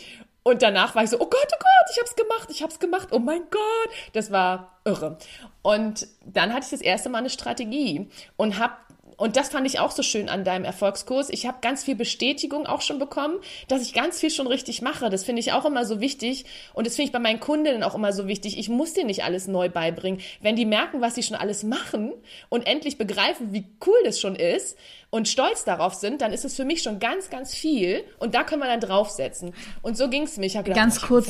Und 0.44 0.62
danach 0.62 0.96
war 0.96 1.04
ich 1.04 1.10
so, 1.10 1.18
oh 1.18 1.26
Gott, 1.26 1.48
oh 1.52 1.60
Gott, 1.60 1.92
ich 1.92 2.00
hab's 2.00 2.16
gemacht, 2.16 2.48
ich 2.50 2.64
hab's 2.64 2.80
gemacht, 2.80 3.10
oh 3.12 3.20
mein 3.20 3.42
Gott. 3.50 3.90
Das 4.14 4.32
war 4.32 4.80
irre. 4.86 5.18
Und 5.62 6.08
dann 6.26 6.54
hatte 6.54 6.64
ich 6.66 6.72
das 6.72 6.82
erste 6.82 7.10
Mal 7.10 7.18
eine 7.18 7.30
Strategie 7.30 8.08
und 8.38 8.58
habe 8.58 8.76
und 9.18 9.36
das 9.36 9.50
fand 9.50 9.66
ich 9.66 9.80
auch 9.80 9.90
so 9.90 10.04
schön 10.04 10.30
an 10.30 10.44
deinem 10.44 10.64
Erfolgskurs. 10.64 11.30
Ich 11.30 11.48
habe 11.48 11.58
ganz 11.62 11.84
viel 11.84 11.96
Bestätigung 11.96 12.68
auch 12.68 12.82
schon 12.82 13.00
bekommen, 13.00 13.40
dass 13.68 13.82
ich 13.82 13.94
ganz 13.94 14.20
viel 14.20 14.30
schon 14.30 14.46
richtig 14.46 14.84
mache. 14.84 15.10
Das 15.10 15.24
finde 15.24 15.40
ich 15.40 15.54
auch 15.54 15.66
immer 15.66 15.86
so 15.86 16.00
wichtig. 16.00 16.46
Und 16.74 16.86
das 16.86 16.96
finde 16.96 17.08
ich 17.08 17.12
bei 17.12 17.20
meinen 17.20 17.40
Kundinnen 17.40 17.82
auch 17.82 17.96
immer 17.96 18.14
so 18.14 18.28
wichtig. 18.28 18.60
Ich 18.60 18.70
muss 18.70 18.94
dir 18.94 19.06
nicht 19.06 19.24
alles 19.24 19.48
neu 19.48 19.70
beibringen. 19.70 20.22
Wenn 20.42 20.56
die 20.56 20.66
merken, 20.66 21.02
was 21.02 21.16
sie 21.16 21.24
schon 21.24 21.36
alles 21.36 21.64
machen 21.64 22.14
und 22.50 22.68
endlich 22.68 23.00
begreifen, 23.00 23.54
wie 23.54 23.66
cool 23.88 23.98
das 24.06 24.20
schon 24.20 24.36
ist, 24.36 24.78
und 25.10 25.30
stolz 25.30 25.64
darauf 25.64 25.94
sind, 25.94 26.22
dann 26.22 26.34
ist 26.34 26.44
es 26.44 26.56
für 26.56 26.66
mich 26.66 26.84
schon 26.84 27.00
ganz, 27.00 27.30
ganz 27.30 27.54
viel 27.54 28.04
und 28.20 28.36
da 28.36 28.44
können 28.44 28.62
wir 28.62 28.68
dann 28.68 28.82
draufsetzen. 28.82 29.54
Und 29.82 29.96
so 29.96 30.10
ging 30.10 30.24
es 30.24 30.36
mir. 30.36 30.46
Ich 30.46 30.58
habe 30.58 30.66
gedacht, 30.66 30.82
ganz 30.82 31.02
oh, 31.02 31.08
kurz, 31.08 31.30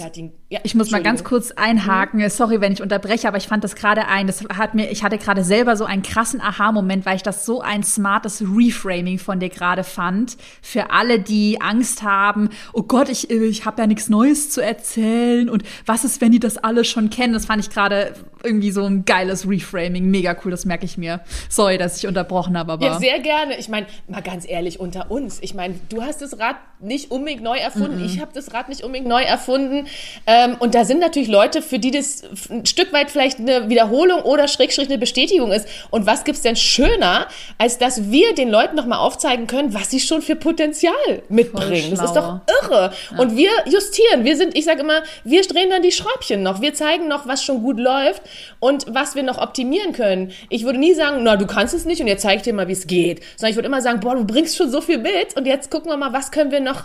ja, 0.50 0.60
ich 0.64 0.74
muss 0.74 0.90
mal 0.90 1.04
ganz 1.04 1.24
kurz 1.24 1.52
einhaken. 1.52 2.20
Mhm. 2.20 2.30
Sorry, 2.30 2.60
wenn 2.60 2.74
ich 2.74 2.82
unterbreche, 2.82 3.28
aber 3.28 3.38
ich 3.38 3.48
fand 3.48 3.64
das 3.64 3.76
gerade 3.76 4.08
ein, 4.08 4.26
das 4.26 4.44
hat 4.46 4.74
mir, 4.74 4.90
ich 4.90 5.04
hatte 5.04 5.20
gerade 5.20 5.44
selber 5.44 5.76
so 5.76 5.86
einen 5.86 6.02
krassen 6.02 6.42
Aha-Moment, 6.42 7.06
weil 7.06 7.18
ich 7.18 7.24
das 7.24 7.46
so 7.46 7.62
ein 7.62 7.84
smartes 7.84 8.42
Reframing 8.42 9.20
von 9.20 9.40
dir 9.40 9.50
gerade 9.50 9.84
fand. 9.84 10.38
Für 10.64 10.90
alle, 10.90 11.20
die 11.20 11.62
Angst 11.62 12.02
haben, 12.02 12.50
oh 12.74 12.84
Gott, 12.84 13.10
ich, 13.10 13.30
ich 13.30 13.66
habe 13.66 13.82
ja 13.82 13.88
nichts 13.88 14.10
Neues 14.10 14.50
zu 14.50 14.62
erzählen 14.62 15.50
und 15.50 15.64
was 15.86 16.04
ist, 16.04 16.20
wenn 16.20 16.32
die 16.32 16.40
das 16.40 16.58
alle 16.58 16.84
schon 16.84 17.12
kennen? 17.12 17.34
Das 17.34 17.46
fand 17.46 17.64
ich 17.64 17.70
gerade 17.70 18.14
irgendwie 18.44 18.72
so 18.72 18.84
ein 18.84 19.06
geiles 19.06 19.48
Reframing. 19.48 20.06
Mega 20.06 20.36
cool, 20.44 20.52
das 20.52 20.66
merke 20.66 20.86
ich 20.86 20.98
mir. 20.98 21.22
Sorry, 21.50 21.78
dass 21.78 21.98
ich 21.98 22.08
unterbrochen 22.08 22.58
habe, 22.58 22.74
aber. 22.74 22.86
Ja, 22.86 23.00
sehr 23.00 23.20
gerne. 23.20 23.58
Ich 23.58 23.70
meine, 23.70 23.88
mal 24.08 24.22
ganz 24.22 24.48
ehrlich 24.48 24.80
unter 24.80 25.12
uns, 25.12 25.40
ich 25.42 25.54
meine, 25.54 25.76
du 25.90 26.02
hast 26.02 26.22
das 26.22 26.40
Rad 26.40 26.58
nicht 26.80 27.10
unbedingt 27.10 27.42
neu 27.42 27.58
erfunden, 27.58 27.98
mm 27.98 28.04
-mm. 28.04 28.06
ich 28.06 28.22
habe 28.22 28.32
das 28.34 28.54
Rad 28.54 28.70
nicht 28.70 28.84
unbedingt 28.84 29.08
neu 29.08 29.22
erfunden. 29.22 29.88
Ähm, 30.28 30.56
und 30.60 30.76
da 30.76 30.86
sind 30.86 31.00
natürlich 31.00 31.28
Leute, 31.28 31.62
für 31.62 31.80
die 31.80 31.92
das 31.92 32.24
ein 32.50 32.66
Stück 32.66 32.94
weit 32.94 33.10
vielleicht 33.10 33.40
eine 33.40 33.70
Wiederholung 33.70 34.22
oder 34.22 34.48
Schrägstrich 34.48 34.88
eine 34.88 34.98
Bestätigung 34.98 35.52
ist. 35.52 35.68
Und 35.90 36.06
was 36.06 36.24
gibt's 36.24 36.42
denn 36.42 36.56
schöner, 36.56 37.28
als 37.58 37.78
dass 37.80 38.12
wir 38.12 38.36
den 38.36 38.50
Leuten 38.50 38.76
nochmal 38.76 39.00
aufzeigen 39.00 39.48
können, 39.48 39.74
was 39.74 39.90
sie 39.90 40.00
schon 40.00 40.22
für 40.22 40.36
Potenzial 40.36 40.94
mitbringen. 41.30 41.92
Das 41.92 42.06
ist 42.06 42.14
doch 42.14 42.42
irre. 42.64 42.94
Ja. 43.12 43.20
Und 43.20 43.36
wir 43.36 43.50
justieren. 43.66 44.24
Wir 44.24 44.38
sind, 44.38 44.56
ich 44.56 44.66
sage 44.66 44.82
immer, 44.82 45.02
wir 45.24 45.42
drehen 45.42 45.70
dann 45.70 45.82
die 45.82 45.92
Schräubchen 45.92 46.44
noch. 46.44 46.62
Wir 46.62 46.74
zeigen 46.74 47.08
noch, 47.08 47.28
was 47.28 47.44
schon 47.44 47.64
gut 47.64 47.80
läuft 47.80 48.22
und 48.60 48.86
was 48.88 49.16
wir 49.16 49.24
noch 49.24 49.38
optimieren 49.38 49.94
können. 49.94 50.32
Ich 50.50 50.64
würde 50.64 50.80
nie 50.80 50.94
sagen, 50.94 51.20
na, 51.22 51.36
du 51.38 51.48
kannst 51.48 51.74
es 51.74 51.86
nicht 51.86 52.02
und 52.02 52.08
jetzt 52.08 52.22
zeige 52.22 52.38
ich 52.38 52.42
dir 52.44 52.54
mal, 52.54 52.68
wie 52.68 52.74
es 52.74 52.88
geht. 52.88 53.22
Sondern 53.36 53.52
ich 53.52 53.56
würde 53.58 53.68
immer 53.68 53.82
sagen, 53.82 54.00
boah, 54.00 54.16
du 54.16 54.26
bringst 54.26 54.58
schon 54.58 54.70
so 54.70 54.82
viel 54.82 54.98
mit 54.98 55.36
und 55.36 55.46
jetzt 55.46 55.72
gucken 55.72 55.92
wir 55.92 55.98
mal, 55.98 56.14
was 56.14 56.32
können 56.32 56.52
wir 56.52 56.60
noch 56.60 56.84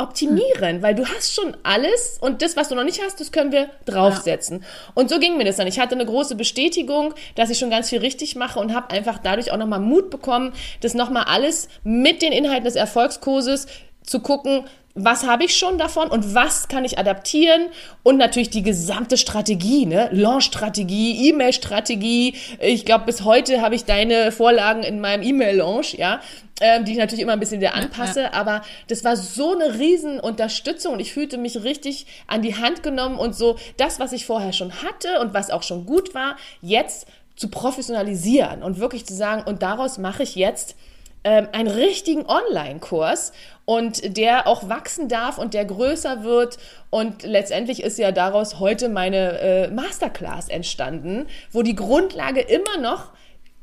optimieren, 0.00 0.82
weil 0.82 0.94
du 0.94 1.06
hast 1.06 1.34
schon 1.34 1.56
alles 1.62 2.18
und 2.20 2.42
das, 2.42 2.56
was 2.56 2.68
du 2.68 2.74
noch 2.74 2.84
nicht 2.84 3.02
hast, 3.04 3.20
das 3.20 3.32
können 3.32 3.52
wir 3.52 3.68
draufsetzen. 3.84 4.60
Ja. 4.60 4.66
Und 4.94 5.10
so 5.10 5.18
ging 5.18 5.36
mir 5.36 5.44
das 5.44 5.56
dann. 5.56 5.66
Ich 5.66 5.78
hatte 5.78 5.94
eine 5.94 6.06
große 6.06 6.36
Bestätigung, 6.36 7.14
dass 7.34 7.50
ich 7.50 7.58
schon 7.58 7.70
ganz 7.70 7.90
viel 7.90 7.98
richtig 7.98 8.34
mache 8.34 8.58
und 8.58 8.74
habe 8.74 8.90
einfach 8.90 9.18
dadurch 9.18 9.52
auch 9.52 9.58
nochmal 9.58 9.80
Mut 9.80 10.10
bekommen, 10.10 10.52
das 10.80 10.94
nochmal 10.94 11.24
alles 11.24 11.68
mit 11.84 12.22
den 12.22 12.32
Inhalten 12.32 12.64
des 12.64 12.76
Erfolgskurses 12.76 13.66
zu 14.02 14.20
gucken, 14.20 14.64
was 14.94 15.24
habe 15.24 15.44
ich 15.44 15.56
schon 15.56 15.78
davon 15.78 16.08
und 16.08 16.34
was 16.34 16.68
kann 16.68 16.84
ich 16.84 16.98
adaptieren 16.98 17.66
und 18.02 18.16
natürlich 18.16 18.50
die 18.50 18.62
gesamte 18.62 19.16
Strategie, 19.16 19.86
ne? 19.86 20.08
Launch-Strategie, 20.12 21.28
E-Mail-Strategie. 21.28 22.34
Ich 22.58 22.84
glaube, 22.84 23.04
bis 23.06 23.24
heute 23.24 23.62
habe 23.62 23.74
ich 23.74 23.84
deine 23.84 24.32
Vorlagen 24.32 24.82
in 24.82 25.00
meinem 25.00 25.22
E-Mail-Launch, 25.22 25.94
ja, 25.94 26.20
ähm, 26.60 26.84
die 26.84 26.92
ich 26.92 26.98
natürlich 26.98 27.22
immer 27.22 27.32
ein 27.32 27.40
bisschen 27.40 27.60
wieder 27.60 27.74
anpasse, 27.74 28.20
ja, 28.20 28.26
ja. 28.26 28.32
aber 28.32 28.62
das 28.88 29.04
war 29.04 29.16
so 29.16 29.54
eine 29.54 29.78
riesen 29.78 30.18
Unterstützung 30.20 30.94
und 30.94 31.00
ich 31.00 31.12
fühlte 31.12 31.38
mich 31.38 31.62
richtig 31.62 32.06
an 32.26 32.42
die 32.42 32.56
Hand 32.56 32.82
genommen 32.82 33.18
und 33.18 33.34
so 33.34 33.56
das, 33.76 34.00
was 34.00 34.12
ich 34.12 34.26
vorher 34.26 34.52
schon 34.52 34.82
hatte 34.82 35.20
und 35.20 35.34
was 35.34 35.50
auch 35.50 35.62
schon 35.62 35.86
gut 35.86 36.14
war, 36.14 36.36
jetzt 36.60 37.06
zu 37.36 37.48
professionalisieren 37.48 38.62
und 38.62 38.78
wirklich 38.80 39.06
zu 39.06 39.14
sagen, 39.14 39.44
und 39.46 39.62
daraus 39.62 39.96
mache 39.96 40.22
ich 40.22 40.34
jetzt 40.34 40.76
ähm, 41.24 41.48
einen 41.52 41.68
richtigen 41.68 42.26
Online-Kurs 42.26 43.32
und 43.64 44.16
der 44.16 44.46
auch 44.46 44.68
wachsen 44.68 45.08
darf 45.08 45.38
und 45.38 45.54
der 45.54 45.64
größer 45.64 46.24
wird. 46.24 46.58
Und 46.90 47.22
letztendlich 47.22 47.82
ist 47.82 47.98
ja 47.98 48.10
daraus 48.10 48.58
heute 48.58 48.88
meine 48.88 49.38
äh, 49.38 49.70
Masterclass 49.70 50.48
entstanden, 50.48 51.26
wo 51.52 51.62
die 51.62 51.76
Grundlage 51.76 52.40
immer 52.40 52.78
noch 52.80 53.12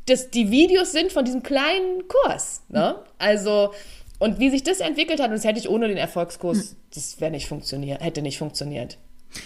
das, 0.05 0.29
die 0.29 0.51
Videos 0.51 0.91
sind 0.91 1.11
von 1.11 1.25
diesem 1.25 1.43
kleinen 1.43 2.07
Kurs. 2.07 2.63
Ne? 2.69 2.95
Also, 3.17 3.73
und 4.19 4.39
wie 4.39 4.49
sich 4.49 4.63
das 4.63 4.79
entwickelt 4.79 5.19
hat, 5.19 5.27
und 5.27 5.35
das 5.35 5.43
hätte 5.43 5.59
ich 5.59 5.69
ohne 5.69 5.87
den 5.87 5.97
Erfolgskurs, 5.97 6.57
hm. 6.57 6.77
das 6.93 7.19
wäre 7.19 7.31
nicht 7.31 7.47
funktioniert, 7.47 8.01
hätte 8.01 8.21
nicht 8.21 8.37
funktioniert. 8.37 8.97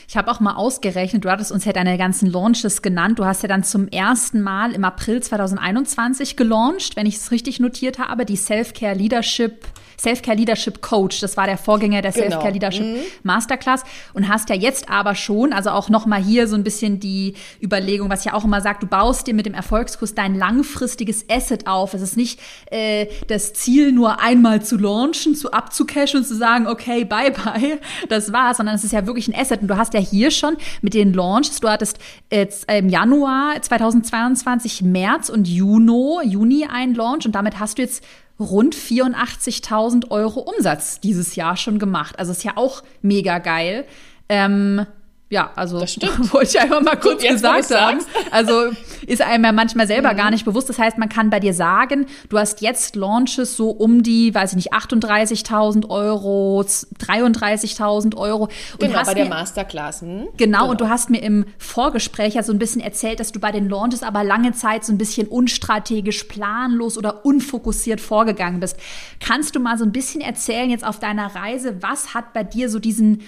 Ich 0.07 0.17
habe 0.17 0.31
auch 0.31 0.39
mal 0.39 0.55
ausgerechnet, 0.55 1.25
du 1.25 1.29
hattest 1.29 1.51
uns 1.51 1.65
ja 1.65 1.73
deine 1.73 1.97
ganzen 1.97 2.29
Launches 2.29 2.81
genannt. 2.81 3.19
Du 3.19 3.25
hast 3.25 3.43
ja 3.43 3.49
dann 3.49 3.63
zum 3.63 3.87
ersten 3.87 4.41
Mal 4.41 4.73
im 4.73 4.83
April 4.85 5.21
2021 5.21 6.35
gelauncht, 6.35 6.95
wenn 6.95 7.05
ich 7.05 7.15
es 7.15 7.31
richtig 7.31 7.59
notiert 7.59 7.99
habe, 7.99 8.25
die 8.25 8.35
Self-Care 8.35 8.95
Leadership 8.95 9.65
Self-Care 10.01 10.35
Leadership 10.35 10.81
Coach. 10.81 11.19
Das 11.19 11.37
war 11.37 11.45
der 11.45 11.57
Vorgänger 11.57 12.01
der 12.01 12.11
genau. 12.11 12.29
Self-Care 12.29 12.53
Leadership 12.53 12.85
mhm. 12.85 12.99
Masterclass 13.23 13.83
und 14.13 14.27
hast 14.27 14.49
ja 14.49 14.55
jetzt 14.55 14.89
aber 14.89 15.15
schon, 15.15 15.53
also 15.53 15.69
auch 15.69 15.89
noch 15.89 16.05
mal 16.05 16.21
hier 16.21 16.47
so 16.47 16.55
ein 16.55 16.63
bisschen 16.63 16.99
die 16.99 17.35
Überlegung, 17.61 18.09
was 18.09 18.21
ich 18.21 18.25
ja 18.27 18.33
auch 18.33 18.43
immer 18.43 18.61
sagt, 18.61 18.83
du 18.83 18.87
baust 18.87 19.27
dir 19.27 19.33
mit 19.33 19.45
dem 19.45 19.53
Erfolgskurs 19.53 20.15
dein 20.15 20.35
langfristiges 20.35 21.25
Asset 21.29 21.67
auf. 21.67 21.93
Es 21.93 22.01
ist 22.01 22.17
nicht 22.17 22.39
äh, 22.71 23.07
das 23.27 23.53
Ziel, 23.53 23.91
nur 23.91 24.19
einmal 24.19 24.61
zu 24.61 24.77
launchen, 24.77 25.35
zu 25.35 25.51
abzucashen 25.51 26.19
und 26.19 26.25
zu 26.25 26.35
sagen, 26.35 26.67
okay, 26.67 27.05
bye 27.05 27.31
bye, 27.31 27.79
das 28.09 28.33
war's, 28.33 28.57
sondern 28.57 28.75
es 28.75 28.83
ist 28.83 28.93
ja 28.93 29.05
wirklich 29.05 29.27
ein 29.27 29.35
Asset. 29.35 29.61
Und 29.61 29.67
du 29.67 29.77
hast 29.77 29.93
ja 29.93 29.99
hier 29.99 30.31
schon 30.31 30.57
mit 30.81 30.93
den 30.93 31.13
Launches, 31.13 31.59
du 31.59 31.69
hattest 31.69 31.99
jetzt 32.31 32.71
im 32.71 32.89
Januar 32.89 33.61
2022, 33.61 34.81
März 34.81 35.29
und 35.29 35.47
Juni, 35.47 36.25
Juni 36.25 36.65
einen 36.65 36.95
Launch 36.95 37.25
und 37.25 37.33
damit 37.33 37.59
hast 37.59 37.77
du 37.77 37.83
jetzt 37.83 38.03
rund 38.41 38.75
84.000 38.75 40.11
Euro 40.11 40.41
Umsatz 40.41 40.99
dieses 40.99 41.35
Jahr 41.35 41.57
schon 41.57 41.79
gemacht. 41.79 42.19
Also 42.19 42.31
ist 42.31 42.43
ja 42.43 42.57
auch 42.57 42.83
mega 43.01 43.39
geil. 43.39 43.85
Ähm, 44.29 44.85
ja, 45.31 45.49
also 45.55 45.79
wollte 45.79 46.49
ich 46.49 46.59
einfach 46.59 46.81
mal 46.81 46.97
kurz 46.97 47.23
Jetzt, 47.23 47.35
gesagt 47.35 47.73
haben. 47.73 47.99
Also 48.31 48.71
ist 49.07 49.21
einem 49.21 49.45
ja 49.45 49.51
manchmal 49.51 49.87
selber 49.87 50.13
mhm. 50.13 50.17
gar 50.17 50.29
nicht 50.29 50.45
bewusst. 50.45 50.69
Das 50.69 50.77
heißt, 50.77 50.97
man 50.97 51.09
kann 51.09 51.29
bei 51.29 51.39
dir 51.39 51.53
sagen, 51.53 52.05
du 52.29 52.37
hast 52.37 52.61
jetzt 52.61 52.95
Launches 52.95 53.55
so 53.55 53.69
um 53.69 54.03
die, 54.03 54.35
weiß 54.35 54.51
ich 54.51 54.55
nicht, 54.57 54.73
38.000 54.73 55.89
Euro, 55.89 56.61
33.000 56.61 58.15
Euro. 58.17 58.43
Und 58.43 58.51
genau, 58.79 59.03
bei 59.03 59.13
der 59.13 59.29
Masterclass. 59.29 60.01
Hm? 60.01 60.07
Genau, 60.07 60.27
genau, 60.37 60.69
und 60.69 60.81
du 60.81 60.89
hast 60.89 61.09
mir 61.09 61.21
im 61.21 61.45
Vorgespräch 61.57 62.35
ja 62.35 62.43
so 62.43 62.51
ein 62.51 62.59
bisschen 62.59 62.81
erzählt, 62.81 63.21
dass 63.21 63.31
du 63.31 63.39
bei 63.39 63.53
den 63.53 63.69
Launches 63.69 64.03
aber 64.03 64.25
lange 64.25 64.51
Zeit 64.51 64.83
so 64.83 64.91
ein 64.91 64.97
bisschen 64.97 65.27
unstrategisch, 65.27 66.25
planlos 66.25 66.97
oder 66.97 67.25
unfokussiert 67.25 68.01
vorgegangen 68.01 68.59
bist. 68.59 68.75
Kannst 69.21 69.55
du 69.55 69.61
mal 69.61 69.77
so 69.77 69.85
ein 69.85 69.93
bisschen 69.93 70.19
erzählen 70.19 70.69
jetzt 70.69 70.85
auf 70.85 70.99
deiner 70.99 71.35
Reise, 71.35 71.81
was 71.81 72.13
hat 72.13 72.33
bei 72.33 72.43
dir 72.43 72.69
so 72.69 72.79
diesen 72.79 73.21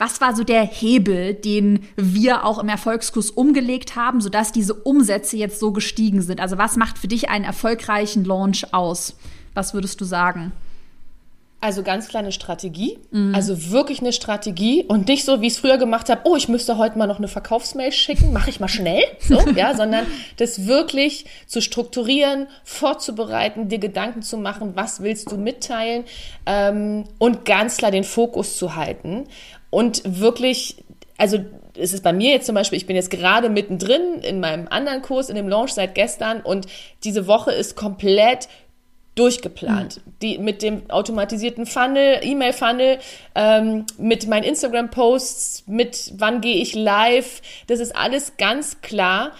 was 0.00 0.22
war 0.22 0.34
so 0.34 0.44
der 0.44 0.62
Hebel, 0.62 1.34
den 1.34 1.86
wir 1.94 2.46
auch 2.46 2.58
im 2.58 2.70
Erfolgskurs 2.70 3.30
umgelegt 3.30 3.96
haben, 3.96 4.22
sodass 4.22 4.50
diese 4.50 4.72
Umsätze 4.72 5.36
jetzt 5.36 5.60
so 5.60 5.72
gestiegen 5.72 6.22
sind? 6.22 6.40
Also 6.40 6.56
was 6.56 6.76
macht 6.76 6.96
für 6.96 7.06
dich 7.06 7.28
einen 7.28 7.44
erfolgreichen 7.44 8.24
Launch 8.24 8.72
aus? 8.72 9.14
Was 9.52 9.74
würdest 9.74 10.00
du 10.00 10.06
sagen? 10.06 10.52
Also 11.62 11.82
ganz 11.82 12.08
kleine 12.08 12.32
Strategie, 12.32 12.98
mhm. 13.10 13.34
also 13.34 13.70
wirklich 13.70 14.00
eine 14.00 14.14
Strategie 14.14 14.82
und 14.84 15.08
nicht 15.08 15.26
so, 15.26 15.42
wie 15.42 15.48
ich 15.48 15.52
es 15.52 15.58
früher 15.58 15.76
gemacht 15.76 16.08
habe, 16.08 16.22
oh, 16.24 16.34
ich 16.34 16.48
müsste 16.48 16.78
heute 16.78 16.96
mal 16.96 17.06
noch 17.06 17.18
eine 17.18 17.28
Verkaufsmail 17.28 17.92
schicken, 17.92 18.32
mache 18.32 18.48
ich 18.48 18.60
mal 18.60 18.68
schnell, 18.68 19.02
so, 19.20 19.38
ja, 19.50 19.76
sondern 19.76 20.06
das 20.38 20.66
wirklich 20.66 21.26
zu 21.46 21.60
strukturieren, 21.60 22.46
vorzubereiten, 22.64 23.68
dir 23.68 23.78
Gedanken 23.78 24.22
zu 24.22 24.38
machen, 24.38 24.72
was 24.74 25.02
willst 25.02 25.30
du 25.30 25.36
mitteilen 25.36 26.04
ähm, 26.46 27.04
und 27.18 27.44
ganz 27.44 27.76
klar 27.76 27.90
den 27.90 28.04
Fokus 28.04 28.56
zu 28.56 28.74
halten 28.74 29.26
und 29.70 30.02
wirklich, 30.20 30.84
also 31.16 31.38
es 31.76 31.92
ist 31.92 32.02
bei 32.02 32.12
mir 32.12 32.32
jetzt 32.32 32.46
zum 32.46 32.54
Beispiel, 32.54 32.76
ich 32.76 32.86
bin 32.86 32.96
jetzt 32.96 33.10
gerade 33.10 33.48
mittendrin 33.48 34.20
in 34.22 34.40
meinem 34.40 34.68
anderen 34.68 35.02
Kurs, 35.02 35.28
in 35.28 35.36
dem 35.36 35.48
Launch 35.48 35.72
seit 35.72 35.94
gestern 35.94 36.40
und 36.40 36.66
diese 37.04 37.26
Woche 37.26 37.52
ist 37.52 37.76
komplett 37.76 38.48
durchgeplant. 39.14 39.96
Mhm. 39.96 40.12
Die, 40.22 40.38
mit 40.38 40.62
dem 40.62 40.90
automatisierten 40.90 41.66
Funnel, 41.66 42.20
E-Mail-Funnel, 42.22 42.98
ähm, 43.34 43.86
mit 43.98 44.26
meinen 44.28 44.44
Instagram-Posts, 44.44 45.64
mit 45.66 46.12
wann 46.16 46.40
gehe 46.40 46.56
ich 46.56 46.74
live. 46.74 47.42
Das 47.66 47.80
ist 47.80 47.94
alles 47.94 48.36
ganz 48.38 48.80
klar 48.80 49.32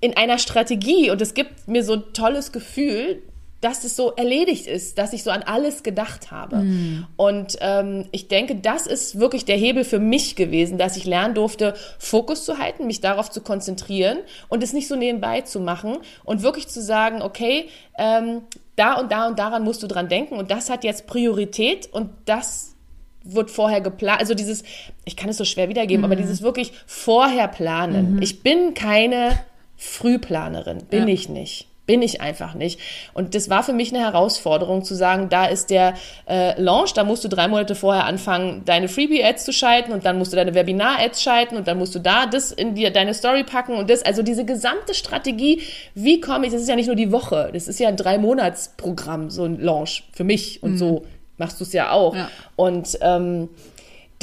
in 0.00 0.16
einer 0.16 0.38
Strategie 0.38 1.10
und 1.10 1.20
es 1.20 1.34
gibt 1.34 1.66
mir 1.66 1.82
so 1.82 1.94
ein 1.94 2.04
tolles 2.12 2.52
Gefühl, 2.52 3.22
dass 3.64 3.82
es 3.82 3.96
so 3.96 4.12
erledigt 4.12 4.66
ist, 4.66 4.98
dass 4.98 5.14
ich 5.14 5.22
so 5.22 5.30
an 5.30 5.42
alles 5.42 5.82
gedacht 5.82 6.30
habe. 6.30 6.56
Mm. 6.56 7.06
Und 7.16 7.56
ähm, 7.62 8.04
ich 8.12 8.28
denke, 8.28 8.56
das 8.56 8.86
ist 8.86 9.18
wirklich 9.18 9.46
der 9.46 9.56
Hebel 9.56 9.84
für 9.84 9.98
mich 9.98 10.36
gewesen, 10.36 10.76
dass 10.76 10.98
ich 10.98 11.06
lernen 11.06 11.34
durfte, 11.34 11.72
Fokus 11.98 12.44
zu 12.44 12.58
halten, 12.58 12.86
mich 12.86 13.00
darauf 13.00 13.30
zu 13.30 13.40
konzentrieren 13.40 14.18
und 14.50 14.62
es 14.62 14.74
nicht 14.74 14.86
so 14.86 14.96
nebenbei 14.96 15.40
zu 15.40 15.60
machen 15.60 15.96
und 16.24 16.42
wirklich 16.42 16.68
zu 16.68 16.82
sagen, 16.82 17.22
okay, 17.22 17.70
ähm, 17.96 18.42
da 18.76 19.00
und 19.00 19.10
da 19.10 19.28
und 19.28 19.38
daran 19.38 19.64
musst 19.64 19.82
du 19.82 19.86
dran 19.86 20.10
denken 20.10 20.36
und 20.36 20.50
das 20.50 20.68
hat 20.68 20.84
jetzt 20.84 21.06
Priorität 21.06 21.88
und 21.90 22.10
das 22.26 22.74
wird 23.22 23.50
vorher 23.50 23.80
geplant. 23.80 24.20
Also 24.20 24.34
dieses, 24.34 24.62
ich 25.06 25.16
kann 25.16 25.30
es 25.30 25.38
so 25.38 25.46
schwer 25.46 25.70
wiedergeben, 25.70 26.02
mm. 26.02 26.04
aber 26.04 26.16
dieses 26.16 26.42
wirklich 26.42 26.72
vorher 26.86 27.48
planen. 27.48 28.16
Mm 28.16 28.22
Ich 28.22 28.42
bin 28.42 28.74
keine 28.74 29.40
Frühplanerin, 29.78 30.84
bin 30.90 31.08
ja. 31.08 31.14
ich 31.14 31.30
nicht. 31.30 31.68
Bin 31.86 32.00
ich 32.00 32.22
einfach 32.22 32.54
nicht. 32.54 32.80
Und 33.12 33.34
das 33.34 33.50
war 33.50 33.62
für 33.62 33.74
mich 33.74 33.92
eine 33.92 34.02
Herausforderung 34.02 34.84
zu 34.84 34.94
sagen, 34.94 35.28
da 35.28 35.44
ist 35.44 35.68
der 35.68 35.94
äh, 36.26 36.58
Launch, 36.60 36.94
da 36.94 37.04
musst 37.04 37.24
du 37.24 37.28
drei 37.28 37.46
Monate 37.46 37.74
vorher 37.74 38.06
anfangen, 38.06 38.62
deine 38.64 38.88
Freebie-Ads 38.88 39.44
zu 39.44 39.52
schalten 39.52 39.92
und 39.92 40.06
dann 40.06 40.16
musst 40.16 40.32
du 40.32 40.36
deine 40.36 40.54
Webinar-Ads 40.54 41.22
schalten 41.22 41.56
und 41.56 41.68
dann 41.68 41.78
musst 41.78 41.94
du 41.94 41.98
da 41.98 42.24
das 42.24 42.52
in 42.52 42.74
die, 42.74 42.90
deine 42.90 43.12
Story 43.12 43.44
packen 43.44 43.74
und 43.74 43.90
das, 43.90 44.02
also 44.02 44.22
diese 44.22 44.46
gesamte 44.46 44.94
Strategie, 44.94 45.60
wie 45.94 46.22
komme 46.22 46.46
ich, 46.46 46.52
das 46.52 46.62
ist 46.62 46.68
ja 46.68 46.76
nicht 46.76 46.86
nur 46.86 46.96
die 46.96 47.12
Woche, 47.12 47.50
das 47.52 47.68
ist 47.68 47.78
ja 47.78 47.88
ein 47.88 47.96
Drei-Monats-Programm, 47.96 49.28
so 49.28 49.44
ein 49.44 49.60
Launch 49.60 50.04
für 50.12 50.24
mich 50.24 50.62
und 50.62 50.72
mhm. 50.72 50.78
so 50.78 51.04
machst 51.36 51.60
du 51.60 51.64
es 51.64 51.72
ja 51.74 51.90
auch. 51.90 52.14
Ja. 52.14 52.30
Und 52.56 52.98
ähm, 53.02 53.50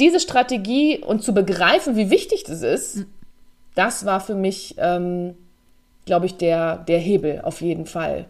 diese 0.00 0.18
Strategie 0.18 0.98
und 0.98 1.22
zu 1.22 1.32
begreifen, 1.32 1.96
wie 1.96 2.10
wichtig 2.10 2.44
das 2.44 2.62
ist, 2.62 2.96
mhm. 2.96 3.06
das 3.74 4.04
war 4.04 4.20
für 4.20 4.34
mich 4.34 4.74
ähm, 4.78 5.34
glaube 6.04 6.26
ich, 6.26 6.36
der, 6.36 6.78
der 6.78 6.98
Hebel 6.98 7.40
auf 7.42 7.60
jeden 7.60 7.86
Fall. 7.86 8.26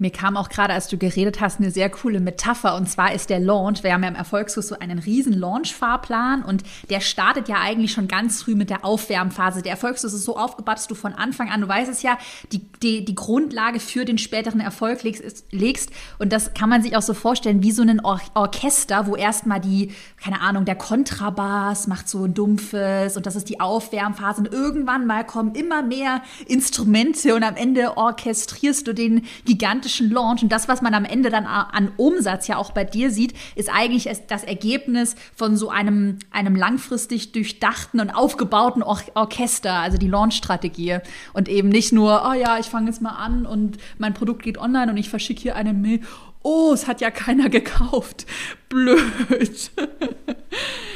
Mir 0.00 0.10
kam 0.10 0.36
auch 0.36 0.48
gerade, 0.48 0.72
als 0.72 0.86
du 0.86 0.96
geredet 0.96 1.40
hast, 1.40 1.58
eine 1.58 1.72
sehr 1.72 1.90
coole 1.90 2.20
Metapher. 2.20 2.76
Und 2.76 2.88
zwar 2.88 3.12
ist 3.12 3.30
der 3.30 3.40
Launch. 3.40 3.82
Wir 3.82 3.92
haben 3.92 4.04
ja 4.04 4.08
im 4.08 4.14
Erfolgskurs 4.14 4.68
so 4.68 4.78
einen 4.78 5.00
riesen 5.00 5.32
Launch-Fahrplan 5.32 6.44
und 6.44 6.62
der 6.88 7.00
startet 7.00 7.48
ja 7.48 7.56
eigentlich 7.56 7.92
schon 7.92 8.06
ganz 8.06 8.42
früh 8.42 8.54
mit 8.54 8.70
der 8.70 8.84
Aufwärmphase. 8.84 9.60
Der 9.62 9.72
Erfolgskurs 9.72 10.12
ist 10.12 10.24
so 10.24 10.36
aufgebaut, 10.36 10.76
dass 10.76 10.86
du 10.86 10.94
von 10.94 11.14
Anfang 11.14 11.50
an, 11.50 11.62
du 11.62 11.68
weißt 11.68 11.90
es 11.90 12.02
ja, 12.02 12.16
die, 12.52 12.60
die, 12.80 13.04
die 13.04 13.14
Grundlage 13.16 13.80
für 13.80 14.04
den 14.04 14.18
späteren 14.18 14.60
Erfolg 14.60 15.02
legst, 15.02 15.44
legst. 15.50 15.90
Und 16.20 16.32
das 16.32 16.54
kann 16.54 16.68
man 16.68 16.80
sich 16.82 16.96
auch 16.96 17.02
so 17.02 17.12
vorstellen 17.14 17.64
wie 17.64 17.72
so 17.72 17.82
ein 17.82 18.04
Or 18.04 18.20
Orchester, 18.34 19.08
wo 19.08 19.16
erstmal 19.16 19.60
die, 19.60 19.92
keine 20.22 20.40
Ahnung, 20.40 20.64
der 20.64 20.76
Kontrabass 20.76 21.88
macht 21.88 22.08
so 22.08 22.24
ein 22.24 22.34
dumpfes 22.34 23.16
und 23.16 23.26
das 23.26 23.34
ist 23.34 23.48
die 23.48 23.58
Aufwärmphase. 23.58 24.42
Und 24.42 24.52
irgendwann 24.52 25.06
mal 25.06 25.24
kommen 25.24 25.56
immer 25.56 25.82
mehr 25.82 26.22
Instrumente 26.46 27.34
und 27.34 27.42
am 27.42 27.56
Ende 27.56 27.96
orchestrierst 27.96 28.86
du 28.86 28.92
den 28.94 29.24
gigantischen 29.44 29.87
gigantischen 29.88 30.10
Launch. 30.10 30.42
Und 30.42 30.52
das, 30.52 30.68
was 30.68 30.82
man 30.82 30.94
am 30.94 31.04
Ende 31.04 31.30
dann 31.30 31.46
an 31.46 31.90
Umsatz 31.96 32.46
ja 32.46 32.56
auch 32.56 32.72
bei 32.72 32.84
dir 32.84 33.10
sieht, 33.10 33.34
ist 33.56 33.70
eigentlich 33.72 34.08
das 34.28 34.44
Ergebnis 34.44 35.16
von 35.34 35.56
so 35.56 35.70
einem, 35.70 36.18
einem 36.30 36.54
langfristig 36.54 37.32
durchdachten 37.32 38.00
und 38.00 38.10
aufgebauten 38.10 38.82
Or 38.82 39.00
Orchester, 39.14 39.74
also 39.74 39.96
die 39.96 40.08
Launch-Strategie. 40.08 40.98
Und 41.32 41.48
eben 41.48 41.68
nicht 41.68 41.92
nur, 41.92 42.22
oh 42.28 42.34
ja, 42.34 42.58
ich 42.58 42.66
fange 42.66 42.88
jetzt 42.88 43.00
mal 43.00 43.12
an 43.12 43.46
und 43.46 43.78
mein 43.98 44.14
Produkt 44.14 44.42
geht 44.42 44.58
online 44.58 44.90
und 44.90 44.96
ich 44.96 45.08
verschicke 45.08 45.40
hier 45.40 45.56
eine 45.56 45.72
Mail 45.72 46.00
oh, 46.42 46.72
es 46.72 46.86
hat 46.86 47.00
ja 47.00 47.10
keiner 47.10 47.48
gekauft. 47.48 48.26
Blöd. 48.68 49.70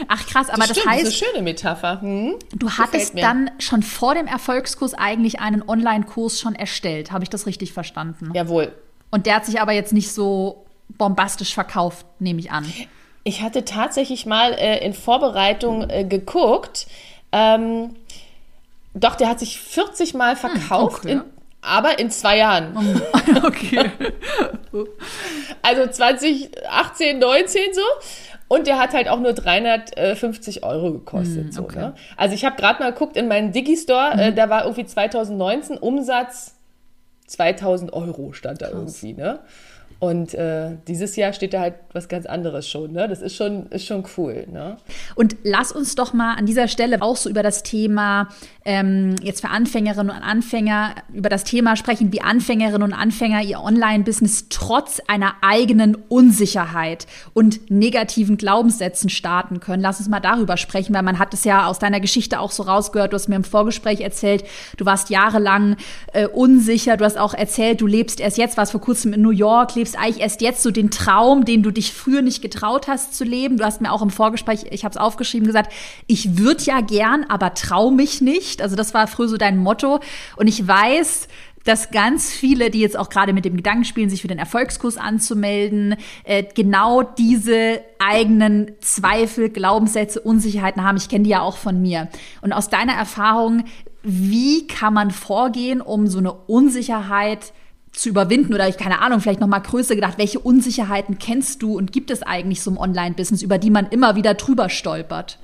Ach 0.08 0.26
krass, 0.26 0.50
aber 0.50 0.66
das, 0.66 0.76
das 0.76 0.86
heißt. 0.86 1.06
Das 1.06 1.14
ist 1.14 1.22
eine 1.22 1.32
schöne 1.32 1.42
Metapher. 1.42 2.00
Hm? 2.00 2.34
Du 2.54 2.70
hattest 2.70 3.18
dann 3.18 3.50
schon 3.58 3.82
vor 3.82 4.14
dem 4.14 4.26
Erfolgskurs 4.26 4.94
eigentlich 4.94 5.40
einen 5.40 5.62
Online-Kurs 5.66 6.40
schon 6.40 6.54
erstellt. 6.54 7.12
Habe 7.12 7.24
ich 7.24 7.30
das 7.30 7.46
richtig 7.46 7.72
verstanden? 7.72 8.30
Jawohl. 8.34 8.72
Und 9.10 9.26
der 9.26 9.36
hat 9.36 9.46
sich 9.46 9.60
aber 9.60 9.72
jetzt 9.72 9.92
nicht 9.92 10.12
so 10.12 10.64
bombastisch 10.88 11.54
verkauft, 11.54 12.06
nehme 12.18 12.40
ich 12.40 12.50
an. 12.50 12.70
Ich 13.24 13.42
hatte 13.42 13.64
tatsächlich 13.64 14.26
mal 14.26 14.52
äh, 14.52 14.84
in 14.84 14.94
Vorbereitung 14.94 15.88
äh, 15.88 16.04
geguckt. 16.04 16.86
Ähm, 17.30 17.94
doch, 18.94 19.14
der 19.14 19.28
hat 19.28 19.38
sich 19.38 19.60
40 19.60 20.14
Mal 20.14 20.32
hm, 20.32 20.38
verkauft 20.38 21.04
hm, 21.04 21.10
okay. 21.10 21.12
in 21.12 21.41
aber 21.62 21.98
in 21.98 22.10
zwei 22.10 22.38
Jahren. 22.38 22.76
Okay. 23.44 23.90
also 25.62 25.86
2018, 25.86 27.18
19 27.18 27.62
so. 27.72 27.80
Und 28.48 28.66
der 28.66 28.78
hat 28.78 28.92
halt 28.92 29.08
auch 29.08 29.20
nur 29.20 29.32
350 29.32 30.64
Euro 30.64 30.92
gekostet. 30.92 31.46
Mm, 31.46 31.52
so, 31.52 31.66
ne? 31.68 31.94
Also 32.16 32.34
ich 32.34 32.44
habe 32.44 32.56
gerade 32.56 32.82
mal 32.82 32.92
geguckt 32.92 33.16
in 33.16 33.28
meinen 33.28 33.52
Digistore, 33.52 34.12
mm. 34.14 34.18
äh, 34.18 34.32
da 34.32 34.50
war 34.50 34.64
irgendwie 34.64 34.84
2019 34.84 35.78
Umsatz 35.78 36.56
2000 37.28 37.92
Euro 37.92 38.32
stand 38.32 38.60
da 38.60 38.66
Krass. 38.66 39.02
irgendwie. 39.02 39.14
Ne? 39.14 39.40
Und 40.02 40.34
äh, 40.34 40.78
dieses 40.88 41.14
Jahr 41.14 41.32
steht 41.32 41.54
da 41.54 41.60
halt 41.60 41.74
was 41.92 42.08
ganz 42.08 42.26
anderes 42.26 42.68
schon. 42.68 42.90
Ne? 42.90 43.06
Das 43.06 43.22
ist 43.22 43.36
schon, 43.36 43.66
ist 43.66 43.86
schon 43.86 44.02
cool. 44.16 44.48
Ne? 44.50 44.76
Und 45.14 45.36
lass 45.44 45.70
uns 45.70 45.94
doch 45.94 46.12
mal 46.12 46.34
an 46.34 46.44
dieser 46.44 46.66
Stelle 46.66 47.02
auch 47.02 47.16
so 47.16 47.30
über 47.30 47.44
das 47.44 47.62
Thema, 47.62 48.26
ähm, 48.64 49.14
jetzt 49.22 49.42
für 49.42 49.50
Anfängerinnen 49.50 50.10
und 50.10 50.22
Anfänger, 50.22 50.96
über 51.12 51.28
das 51.28 51.44
Thema 51.44 51.76
sprechen, 51.76 52.12
wie 52.12 52.20
Anfängerinnen 52.20 52.82
und 52.82 52.94
Anfänger 52.94 53.42
ihr 53.42 53.60
Online-Business 53.60 54.46
trotz 54.48 55.00
einer 55.06 55.34
eigenen 55.40 55.94
Unsicherheit 56.08 57.06
und 57.32 57.70
negativen 57.70 58.36
Glaubenssätzen 58.36 59.08
starten 59.08 59.60
können. 59.60 59.82
Lass 59.82 60.00
uns 60.00 60.08
mal 60.08 60.18
darüber 60.18 60.56
sprechen, 60.56 60.96
weil 60.96 61.02
man 61.02 61.20
hat 61.20 61.32
es 61.32 61.44
ja 61.44 61.68
aus 61.68 61.78
deiner 61.78 62.00
Geschichte 62.00 62.40
auch 62.40 62.50
so 62.50 62.64
rausgehört. 62.64 63.12
Du 63.12 63.14
hast 63.14 63.28
mir 63.28 63.36
im 63.36 63.44
Vorgespräch 63.44 64.00
erzählt, 64.00 64.42
du 64.78 64.84
warst 64.84 65.10
jahrelang 65.10 65.76
äh, 66.12 66.26
unsicher. 66.26 66.96
Du 66.96 67.04
hast 67.04 67.18
auch 67.18 67.34
erzählt, 67.34 67.80
du 67.80 67.86
lebst 67.86 68.18
erst 68.18 68.36
jetzt, 68.36 68.56
warst 68.56 68.72
vor 68.72 68.80
kurzem 68.80 69.12
in 69.12 69.22
New 69.22 69.30
York, 69.30 69.76
lebst 69.76 69.91
lebst 69.92 69.98
eigentlich 69.98 70.22
erst 70.22 70.40
jetzt 70.40 70.62
so 70.62 70.70
den 70.70 70.90
Traum, 70.90 71.44
den 71.44 71.62
du 71.62 71.70
dich 71.70 71.92
früher 71.92 72.22
nicht 72.22 72.42
getraut 72.42 72.88
hast 72.88 73.14
zu 73.14 73.24
leben. 73.24 73.58
Du 73.58 73.64
hast 73.64 73.80
mir 73.80 73.92
auch 73.92 74.02
im 74.02 74.10
Vorgespräch, 74.10 74.64
ich 74.70 74.84
habe 74.84 74.92
es 74.92 74.96
aufgeschrieben, 75.00 75.46
gesagt, 75.46 75.72
ich 76.06 76.38
würde 76.38 76.62
ja 76.64 76.80
gern, 76.80 77.24
aber 77.28 77.54
trau 77.54 77.90
mich 77.90 78.20
nicht. 78.20 78.62
Also 78.62 78.76
das 78.76 78.94
war 78.94 79.06
früher 79.06 79.28
so 79.28 79.36
dein 79.36 79.58
Motto. 79.58 80.00
Und 80.36 80.46
ich 80.46 80.66
weiß, 80.66 81.28
dass 81.64 81.92
ganz 81.92 82.32
viele, 82.32 82.70
die 82.70 82.80
jetzt 82.80 82.98
auch 82.98 83.08
gerade 83.08 83.32
mit 83.32 83.44
dem 83.44 83.56
Gedanken 83.56 83.84
spielen, 83.84 84.10
sich 84.10 84.22
für 84.22 84.28
den 84.28 84.40
Erfolgskurs 84.40 84.96
anzumelden, 84.96 85.94
äh, 86.24 86.42
genau 86.54 87.02
diese 87.02 87.80
eigenen 88.00 88.72
Zweifel, 88.80 89.48
Glaubenssätze, 89.48 90.20
Unsicherheiten 90.20 90.82
haben. 90.82 90.96
Ich 90.96 91.08
kenne 91.08 91.24
die 91.24 91.30
ja 91.30 91.40
auch 91.40 91.56
von 91.56 91.80
mir. 91.80 92.08
Und 92.40 92.52
aus 92.52 92.68
deiner 92.68 92.94
Erfahrung, 92.94 93.64
wie 94.02 94.66
kann 94.66 94.92
man 94.92 95.12
vorgehen, 95.12 95.80
um 95.80 96.08
so 96.08 96.18
eine 96.18 96.32
Unsicherheit 96.32 97.52
zu 97.92 98.08
überwinden 98.08 98.54
oder 98.54 98.68
ich 98.68 98.76
keine 98.76 99.00
Ahnung, 99.00 99.20
vielleicht 99.20 99.40
noch 99.40 99.48
mal 99.48 99.58
größer 99.58 99.94
gedacht, 99.94 100.18
welche 100.18 100.40
Unsicherheiten 100.40 101.18
kennst 101.18 101.62
du 101.62 101.76
und 101.76 101.92
gibt 101.92 102.10
es 102.10 102.22
eigentlich 102.22 102.62
so 102.62 102.70
im 102.70 102.78
Online-Business, 102.78 103.42
über 103.42 103.58
die 103.58 103.70
man 103.70 103.88
immer 103.88 104.16
wieder 104.16 104.34
drüber 104.34 104.68
stolpert? 104.68 105.38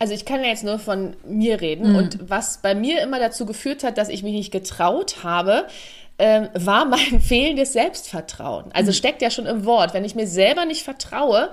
Also 0.00 0.12
ich 0.12 0.24
kann 0.24 0.42
ja 0.42 0.48
jetzt 0.48 0.64
nur 0.64 0.78
von 0.78 1.14
mir 1.24 1.60
reden 1.60 1.90
mhm. 1.90 1.96
und 1.96 2.18
was 2.28 2.58
bei 2.58 2.74
mir 2.74 3.00
immer 3.02 3.20
dazu 3.20 3.46
geführt 3.46 3.84
hat, 3.84 3.96
dass 3.96 4.08
ich 4.08 4.22
mich 4.22 4.32
nicht 4.32 4.50
getraut 4.50 5.22
habe, 5.22 5.66
ähm, 6.18 6.48
war 6.54 6.84
mein 6.84 7.20
fehlendes 7.20 7.72
Selbstvertrauen. 7.72 8.66
Also 8.72 8.90
mhm. 8.90 8.94
steckt 8.94 9.22
ja 9.22 9.30
schon 9.30 9.46
im 9.46 9.64
Wort. 9.64 9.94
Wenn 9.94 10.04
ich 10.04 10.14
mir 10.14 10.26
selber 10.26 10.64
nicht 10.64 10.82
vertraue, 10.82 11.50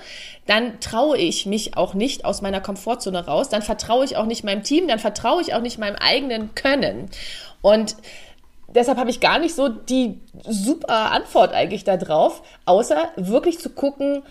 dann 0.47 0.80
traue 0.80 1.17
ich 1.17 1.45
mich 1.45 1.78
auch 1.78 1.93
nicht 1.93 2.26
aus 2.26 2.41
meiner 2.41 2.62
Komfortzone 2.62 3.26
raus. 3.26 3.50
Dann 3.50 3.62
vertraue 3.62 4.06
ich 4.06 4.17
auch 4.17 4.26
nicht 4.26 4.43
meinem 4.43 4.63
Team, 4.63 4.88
dann 4.88 5.00
vertraue 5.00 5.41
ich 5.41 5.54
auch 5.54 5.62
nicht 5.62 5.78
meinem 5.78 5.95
eigenen 5.95 6.54
Können. 6.56 7.10
Und 7.62 7.95
deshalb 8.76 8.98
habe 8.98 9.10
ich 9.10 9.20
gar 9.20 9.40
nicht 9.40 9.56
so 9.56 9.70
die 9.70 10.20
super 10.48 11.12
Antwort 11.12 11.54
eigentlich 11.54 11.84
darauf, 11.84 12.42
außer 12.66 13.10
wirklich 13.16 13.60
zu 13.60 13.70
gucken, 13.70 14.24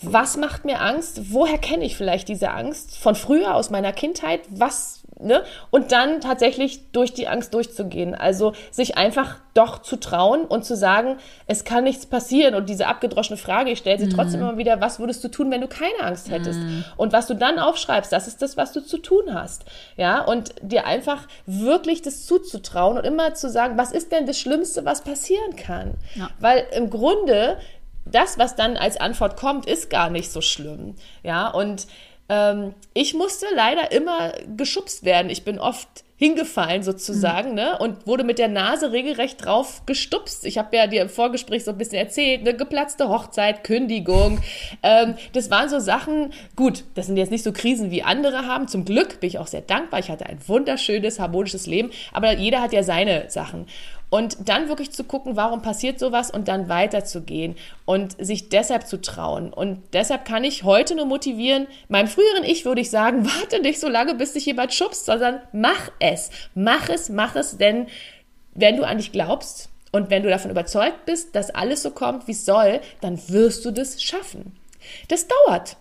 was 0.00 0.36
macht 0.36 0.64
mir 0.64 0.80
Angst? 0.80 1.32
Woher 1.32 1.58
kenne 1.58 1.84
ich 1.84 1.96
vielleicht 1.96 2.28
diese 2.28 2.50
Angst? 2.50 2.96
Von 2.96 3.14
früher, 3.14 3.54
aus 3.54 3.70
meiner 3.70 3.92
Kindheit? 3.92 4.40
Was 4.50 5.01
Ne? 5.22 5.44
Und 5.70 5.92
dann 5.92 6.20
tatsächlich 6.20 6.90
durch 6.92 7.14
die 7.14 7.28
Angst 7.28 7.54
durchzugehen. 7.54 8.14
Also 8.14 8.52
sich 8.70 8.96
einfach 8.96 9.36
doch 9.54 9.82
zu 9.82 9.96
trauen 9.96 10.44
und 10.44 10.64
zu 10.64 10.76
sagen, 10.76 11.18
es 11.46 11.64
kann 11.64 11.84
nichts 11.84 12.06
passieren. 12.06 12.54
Und 12.54 12.68
diese 12.68 12.86
abgedroschene 12.86 13.36
Frage, 13.36 13.70
ich 13.70 13.78
stelle 13.78 13.98
sie 13.98 14.06
mm. 14.06 14.10
trotzdem 14.10 14.40
immer 14.40 14.56
wieder, 14.56 14.80
was 14.80 14.98
würdest 14.98 15.22
du 15.24 15.28
tun, 15.28 15.50
wenn 15.50 15.60
du 15.60 15.68
keine 15.68 16.00
Angst 16.00 16.30
hättest? 16.30 16.58
Mm. 16.58 16.84
Und 16.96 17.12
was 17.12 17.26
du 17.26 17.34
dann 17.34 17.58
aufschreibst, 17.58 18.12
das 18.12 18.26
ist 18.28 18.42
das, 18.42 18.56
was 18.56 18.72
du 18.72 18.80
zu 18.80 18.98
tun 18.98 19.34
hast. 19.34 19.64
Ja, 19.96 20.22
und 20.22 20.54
dir 20.62 20.86
einfach 20.86 21.28
wirklich 21.46 22.02
das 22.02 22.26
zuzutrauen 22.26 22.98
und 22.98 23.04
immer 23.04 23.34
zu 23.34 23.50
sagen, 23.50 23.76
was 23.76 23.92
ist 23.92 24.12
denn 24.12 24.26
das 24.26 24.38
Schlimmste, 24.38 24.84
was 24.84 25.02
passieren 25.02 25.56
kann? 25.56 25.94
Ja. 26.14 26.30
Weil 26.40 26.64
im 26.74 26.90
Grunde 26.90 27.58
das, 28.04 28.38
was 28.38 28.56
dann 28.56 28.76
als 28.76 28.96
Antwort 28.96 29.36
kommt, 29.36 29.66
ist 29.66 29.90
gar 29.90 30.10
nicht 30.10 30.30
so 30.30 30.40
schlimm. 30.40 30.94
Ja, 31.22 31.48
und 31.48 31.86
ähm, 32.32 32.74
ich 32.94 33.12
musste 33.12 33.46
leider 33.54 33.92
immer 33.92 34.32
geschubst 34.56 35.04
werden. 35.04 35.30
Ich 35.30 35.44
bin 35.44 35.58
oft 35.58 35.88
hingefallen 36.16 36.82
sozusagen 36.82 37.50
mhm. 37.50 37.54
ne? 37.56 37.78
und 37.78 38.06
wurde 38.06 38.22
mit 38.22 38.38
der 38.38 38.48
Nase 38.48 38.92
regelrecht 38.92 39.44
drauf 39.44 39.82
gestupst. 39.86 40.46
Ich 40.46 40.56
habe 40.56 40.76
ja 40.76 40.86
dir 40.86 41.02
im 41.02 41.08
Vorgespräch 41.08 41.64
so 41.64 41.72
ein 41.72 41.78
bisschen 41.78 41.98
erzählt, 41.98 42.42
eine 42.42 42.56
geplatzte 42.56 43.08
Hochzeit, 43.08 43.64
Kündigung. 43.64 44.40
Ähm, 44.82 45.16
das 45.32 45.50
waren 45.50 45.68
so 45.68 45.80
Sachen, 45.80 46.32
gut, 46.54 46.84
das 46.94 47.06
sind 47.06 47.16
jetzt 47.16 47.32
nicht 47.32 47.42
so 47.42 47.52
Krisen 47.52 47.90
wie 47.90 48.04
andere 48.04 48.46
haben. 48.46 48.68
Zum 48.68 48.84
Glück 48.84 49.20
bin 49.20 49.28
ich 49.28 49.38
auch 49.38 49.48
sehr 49.48 49.62
dankbar. 49.62 50.00
Ich 50.00 50.10
hatte 50.10 50.26
ein 50.26 50.38
wunderschönes, 50.46 51.18
harmonisches 51.18 51.66
Leben, 51.66 51.90
aber 52.12 52.38
jeder 52.38 52.62
hat 52.62 52.72
ja 52.72 52.84
seine 52.84 53.28
Sachen. 53.28 53.66
Und 54.12 54.46
dann 54.50 54.68
wirklich 54.68 54.92
zu 54.92 55.04
gucken, 55.04 55.36
warum 55.36 55.62
passiert 55.62 55.98
sowas 55.98 56.30
und 56.30 56.46
dann 56.46 56.68
weiterzugehen 56.68 57.56
und 57.86 58.22
sich 58.22 58.50
deshalb 58.50 58.86
zu 58.86 59.00
trauen. 59.00 59.54
Und 59.54 59.82
deshalb 59.94 60.26
kann 60.26 60.44
ich 60.44 60.64
heute 60.64 60.94
nur 60.94 61.06
motivieren, 61.06 61.66
meinem 61.88 62.08
früheren 62.08 62.44
Ich 62.44 62.66
würde 62.66 62.82
ich 62.82 62.90
sagen, 62.90 63.24
warte 63.40 63.62
nicht 63.62 63.80
so 63.80 63.88
lange, 63.88 64.14
bis 64.14 64.34
dich 64.34 64.44
jemand 64.44 64.74
schubst, 64.74 65.06
sondern 65.06 65.40
mach 65.54 65.90
es. 65.98 66.28
Mach 66.54 66.90
es, 66.90 67.08
mach 67.08 67.36
es, 67.36 67.56
denn 67.56 67.86
wenn 68.54 68.76
du 68.76 68.86
an 68.86 68.98
dich 68.98 69.12
glaubst 69.12 69.70
und 69.92 70.10
wenn 70.10 70.22
du 70.22 70.28
davon 70.28 70.50
überzeugt 70.50 71.06
bist, 71.06 71.34
dass 71.34 71.48
alles 71.48 71.82
so 71.82 71.90
kommt, 71.90 72.28
wie 72.28 72.32
es 72.32 72.44
soll, 72.44 72.80
dann 73.00 73.18
wirst 73.30 73.64
du 73.64 73.70
das 73.70 74.02
schaffen. 74.02 74.54
Das 75.08 75.26
dauert. 75.26 75.78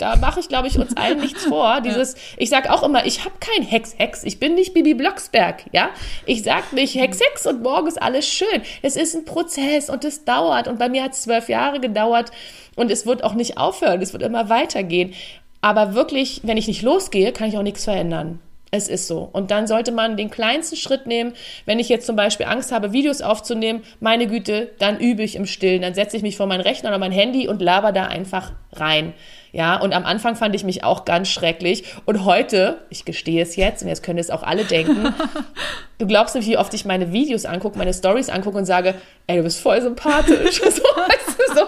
Da 0.00 0.16
mache 0.16 0.40
ich, 0.40 0.48
glaube 0.48 0.68
ich, 0.68 0.78
uns 0.78 0.96
allen 0.96 1.20
nichts 1.20 1.44
vor. 1.44 1.80
Dieses, 1.80 2.14
ich 2.36 2.48
sage 2.48 2.72
auch 2.72 2.82
immer, 2.82 3.04
ich 3.06 3.24
habe 3.24 3.34
kein 3.40 3.62
Hex-Hex. 3.64 4.24
Ich 4.24 4.40
bin 4.40 4.54
nicht 4.54 4.74
Bibi 4.74 4.94
Blocksberg, 4.94 5.64
ja. 5.72 5.90
Ich 6.26 6.42
sage 6.42 6.74
nicht 6.74 6.94
Hex-Hex 6.94 7.46
und 7.46 7.62
morgen 7.62 7.86
ist 7.86 8.00
alles 8.00 8.26
schön. 8.26 8.62
Es 8.82 8.96
ist 8.96 9.14
ein 9.14 9.24
Prozess 9.24 9.90
und 9.90 10.04
es 10.04 10.24
dauert. 10.24 10.68
Und 10.68 10.78
bei 10.78 10.88
mir 10.88 11.02
hat 11.02 11.12
es 11.12 11.22
zwölf 11.22 11.48
Jahre 11.48 11.80
gedauert 11.80 12.30
und 12.76 12.90
es 12.90 13.06
wird 13.06 13.24
auch 13.24 13.34
nicht 13.34 13.58
aufhören. 13.58 14.00
Es 14.00 14.12
wird 14.12 14.22
immer 14.22 14.48
weitergehen. 14.48 15.14
Aber 15.60 15.94
wirklich, 15.94 16.40
wenn 16.44 16.56
ich 16.56 16.68
nicht 16.68 16.82
losgehe, 16.82 17.32
kann 17.32 17.48
ich 17.48 17.58
auch 17.58 17.62
nichts 17.62 17.84
verändern. 17.84 18.40
Es 18.72 18.88
ist 18.88 19.08
so. 19.08 19.28
Und 19.32 19.50
dann 19.50 19.66
sollte 19.66 19.90
man 19.90 20.16
den 20.16 20.30
kleinsten 20.30 20.76
Schritt 20.76 21.06
nehmen. 21.06 21.32
Wenn 21.66 21.80
ich 21.80 21.88
jetzt 21.88 22.06
zum 22.06 22.14
Beispiel 22.16 22.46
Angst 22.46 22.70
habe, 22.70 22.92
Videos 22.92 23.20
aufzunehmen, 23.20 23.82
meine 23.98 24.28
Güte, 24.28 24.70
dann 24.78 24.98
übe 24.98 25.24
ich 25.24 25.34
im 25.34 25.46
Stillen. 25.46 25.82
Dann 25.82 25.94
setze 25.94 26.16
ich 26.16 26.22
mich 26.22 26.36
vor 26.36 26.46
meinen 26.46 26.60
Rechner 26.60 26.90
oder 26.90 26.98
mein 26.98 27.12
Handy 27.12 27.48
und 27.48 27.60
laber 27.60 27.90
da 27.92 28.06
einfach 28.06 28.52
rein. 28.72 29.12
Ja, 29.52 29.80
und 29.80 29.92
am 29.92 30.04
Anfang 30.04 30.36
fand 30.36 30.54
ich 30.54 30.64
mich 30.64 30.84
auch 30.84 31.04
ganz 31.04 31.28
schrecklich. 31.28 31.84
Und 32.04 32.24
heute, 32.24 32.78
ich 32.88 33.04
gestehe 33.04 33.42
es 33.42 33.56
jetzt, 33.56 33.82
und 33.82 33.88
jetzt 33.88 34.02
können 34.02 34.18
es 34.18 34.30
auch 34.30 34.42
alle 34.42 34.64
denken, 34.64 35.14
du 35.98 36.06
glaubst 36.06 36.34
nicht, 36.34 36.46
wie 36.46 36.56
oft 36.56 36.72
ich 36.74 36.84
meine 36.84 37.12
Videos 37.12 37.44
angucke, 37.44 37.76
meine 37.76 37.92
Stories 37.92 38.28
angucke 38.28 38.58
und 38.58 38.64
sage, 38.64 38.94
ey, 39.26 39.36
du 39.36 39.42
bist 39.42 39.60
voll 39.60 39.80
sympathisch. 39.82 40.56
so, 40.60 40.66
weißt 40.66 41.38
du, 41.38 41.54
so. 41.54 41.60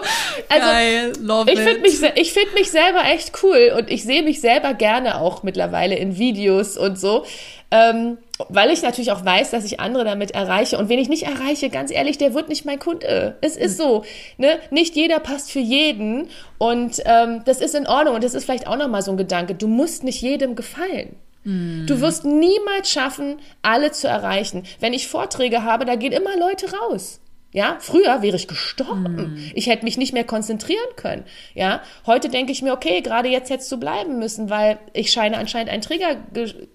Also, 0.49 0.67
Geil, 0.67 1.13
love 1.19 1.51
ich 1.51 1.59
finde 1.59 1.81
mich, 1.81 2.33
find 2.33 2.53
mich 2.53 2.71
selber 2.71 3.03
echt 3.05 3.31
cool 3.43 3.73
und 3.77 3.89
ich 3.89 4.03
sehe 4.03 4.23
mich 4.23 4.39
selber 4.41 4.73
gerne 4.73 5.19
auch 5.19 5.43
mittlerweile 5.43 5.95
in 5.95 6.17
Videos 6.17 6.77
und 6.77 6.97
so. 6.97 7.25
Ähm, 7.71 8.17
weil 8.49 8.71
ich 8.71 8.81
natürlich 8.81 9.11
auch 9.11 9.23
weiß, 9.23 9.51
dass 9.51 9.63
ich 9.63 9.79
andere 9.79 10.03
damit 10.03 10.31
erreiche. 10.31 10.77
Und 10.77 10.89
wen 10.89 10.99
ich 10.99 11.09
nicht 11.09 11.23
erreiche, 11.23 11.69
ganz 11.69 11.91
ehrlich, 11.91 12.17
der 12.17 12.33
wird 12.33 12.49
nicht 12.49 12.65
mein 12.65 12.79
Kunde. 12.79 13.37
Es 13.41 13.55
ist 13.55 13.77
so. 13.77 14.03
Ne? 14.37 14.59
Nicht 14.71 14.95
jeder 14.95 15.19
passt 15.19 15.51
für 15.51 15.59
jeden. 15.59 16.29
Und 16.57 17.01
ähm, 17.05 17.41
das 17.45 17.61
ist 17.61 17.75
in 17.75 17.87
Ordnung. 17.87 18.15
Und 18.15 18.23
das 18.23 18.33
ist 18.33 18.45
vielleicht 18.45 18.67
auch 18.67 18.77
nochmal 18.77 19.03
so 19.03 19.11
ein 19.11 19.17
Gedanke. 19.17 19.53
Du 19.53 19.67
musst 19.67 20.03
nicht 20.03 20.21
jedem 20.21 20.55
gefallen. 20.55 21.15
Hm. 21.43 21.85
Du 21.87 22.01
wirst 22.01 22.25
niemals 22.25 22.89
schaffen, 22.89 23.37
alle 23.61 23.91
zu 23.91 24.07
erreichen. 24.07 24.63
Wenn 24.79 24.93
ich 24.93 25.07
Vorträge 25.07 25.63
habe, 25.63 25.85
da 25.85 25.95
gehen 25.95 26.13
immer 26.13 26.37
Leute 26.37 26.71
raus. 26.75 27.19
Ja, 27.53 27.77
früher 27.79 28.23
wäre 28.23 28.35
ich 28.35 28.47
gestorben. 28.47 29.15
Mm. 29.15 29.51
Ich 29.53 29.67
hätte 29.67 29.85
mich 29.85 29.97
nicht 29.97 30.11
mehr 30.11 30.23
konzentrieren 30.23 30.95
können. 30.95 31.23
Ja, 31.53 31.81
heute 32.07 32.29
denke 32.29 32.51
ich 32.51 32.63
mir, 32.63 32.73
okay, 32.73 33.01
gerade 33.01 33.29
jetzt 33.29 33.51
hättest 33.51 33.71
du 33.71 33.77
bleiben 33.77 34.17
müssen, 34.17 34.49
weil 34.49 34.79
ich 34.91 35.11
scheine 35.11 35.37
anscheinend 35.37 35.71
ein 35.71 35.81
Träger 35.81 36.17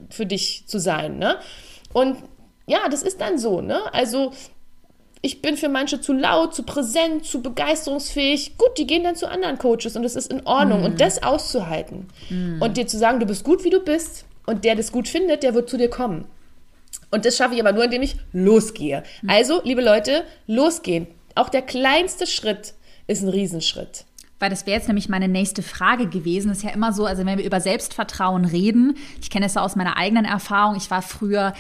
für 0.08 0.24
dich 0.24 0.64
zu 0.66 0.78
sein. 0.78 1.18
Ne? 1.18 1.36
Und 1.92 2.16
ja, 2.66 2.88
das 2.88 3.02
ist 3.02 3.20
dann 3.20 3.38
so. 3.38 3.60
Ne? 3.60 3.92
Also 3.92 4.32
ich 5.20 5.42
bin 5.42 5.56
für 5.56 5.68
manche 5.68 6.00
zu 6.00 6.12
laut, 6.12 6.54
zu 6.54 6.62
präsent, 6.62 7.24
zu 7.24 7.42
begeisterungsfähig. 7.42 8.56
Gut, 8.56 8.78
die 8.78 8.86
gehen 8.86 9.02
dann 9.02 9.16
zu 9.16 9.28
anderen 9.28 9.58
Coaches 9.58 9.96
und 9.96 10.04
das 10.04 10.14
ist 10.14 10.32
in 10.32 10.46
Ordnung. 10.46 10.82
Mm. 10.82 10.84
Und 10.84 11.00
das 11.00 11.24
auszuhalten 11.24 12.06
mm. 12.30 12.62
und 12.62 12.76
dir 12.76 12.86
zu 12.86 12.98
sagen, 12.98 13.18
du 13.18 13.26
bist 13.26 13.42
gut, 13.42 13.64
wie 13.64 13.70
du 13.70 13.80
bist 13.80 14.26
und 14.46 14.64
der 14.64 14.76
das 14.76 14.92
gut 14.92 15.08
findet, 15.08 15.42
der 15.42 15.54
wird 15.54 15.68
zu 15.68 15.76
dir 15.76 15.90
kommen. 15.90 16.26
Und 17.10 17.24
das 17.24 17.36
schaffe 17.36 17.54
ich 17.54 17.60
aber 17.60 17.72
nur, 17.72 17.84
indem 17.84 18.02
ich 18.02 18.16
losgehe. 18.32 19.02
Also, 19.26 19.62
liebe 19.64 19.82
Leute, 19.82 20.24
losgehen. 20.46 21.06
Auch 21.34 21.48
der 21.48 21.62
kleinste 21.62 22.26
Schritt 22.26 22.74
ist 23.06 23.22
ein 23.22 23.28
Riesenschritt. 23.28 24.04
Weil 24.38 24.50
das 24.50 24.66
wäre 24.66 24.76
jetzt 24.76 24.88
nämlich 24.88 25.08
meine 25.08 25.28
nächste 25.28 25.62
Frage 25.62 26.06
gewesen. 26.06 26.48
Das 26.48 26.58
ist 26.58 26.64
ja 26.64 26.70
immer 26.70 26.92
so, 26.92 27.06
also 27.06 27.24
wenn 27.24 27.38
wir 27.38 27.44
über 27.44 27.60
Selbstvertrauen 27.60 28.44
reden, 28.44 28.96
ich 29.20 29.30
kenne 29.30 29.46
es 29.46 29.54
ja 29.54 29.62
aus 29.62 29.74
meiner 29.74 29.96
eigenen 29.96 30.24
Erfahrung, 30.24 30.76
ich 30.76 30.90
war 30.90 31.02
früher 31.02 31.54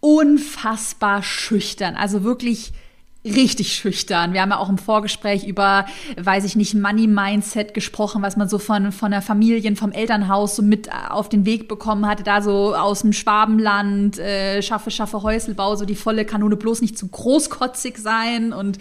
unfassbar 0.00 1.22
schüchtern. 1.22 1.94
Also 1.94 2.24
wirklich 2.24 2.72
richtig 3.24 3.74
schüchtern. 3.74 4.32
Wir 4.32 4.40
haben 4.40 4.50
ja 4.50 4.58
auch 4.58 4.70
im 4.70 4.78
Vorgespräch 4.78 5.46
über, 5.46 5.84
weiß 6.16 6.44
ich 6.44 6.56
nicht, 6.56 6.74
Money 6.74 7.06
Mindset 7.06 7.74
gesprochen, 7.74 8.22
was 8.22 8.36
man 8.36 8.48
so 8.48 8.58
von, 8.58 8.92
von 8.92 9.10
der 9.10 9.20
Familie, 9.20 9.76
vom 9.76 9.92
Elternhaus 9.92 10.56
so 10.56 10.62
mit 10.62 10.88
auf 11.10 11.28
den 11.28 11.44
Weg 11.44 11.68
bekommen 11.68 12.06
hatte, 12.06 12.22
da 12.22 12.40
so 12.40 12.74
aus 12.74 13.02
dem 13.02 13.12
Schwabenland, 13.12 14.18
äh, 14.18 14.62
schaffe, 14.62 14.90
schaffe 14.90 15.22
Häuselbau, 15.22 15.76
so 15.76 15.84
die 15.84 15.94
volle 15.94 16.24
Kanone, 16.24 16.56
bloß 16.56 16.80
nicht 16.80 16.96
zu 16.96 17.08
großkotzig 17.08 17.98
sein 17.98 18.52
und 18.54 18.78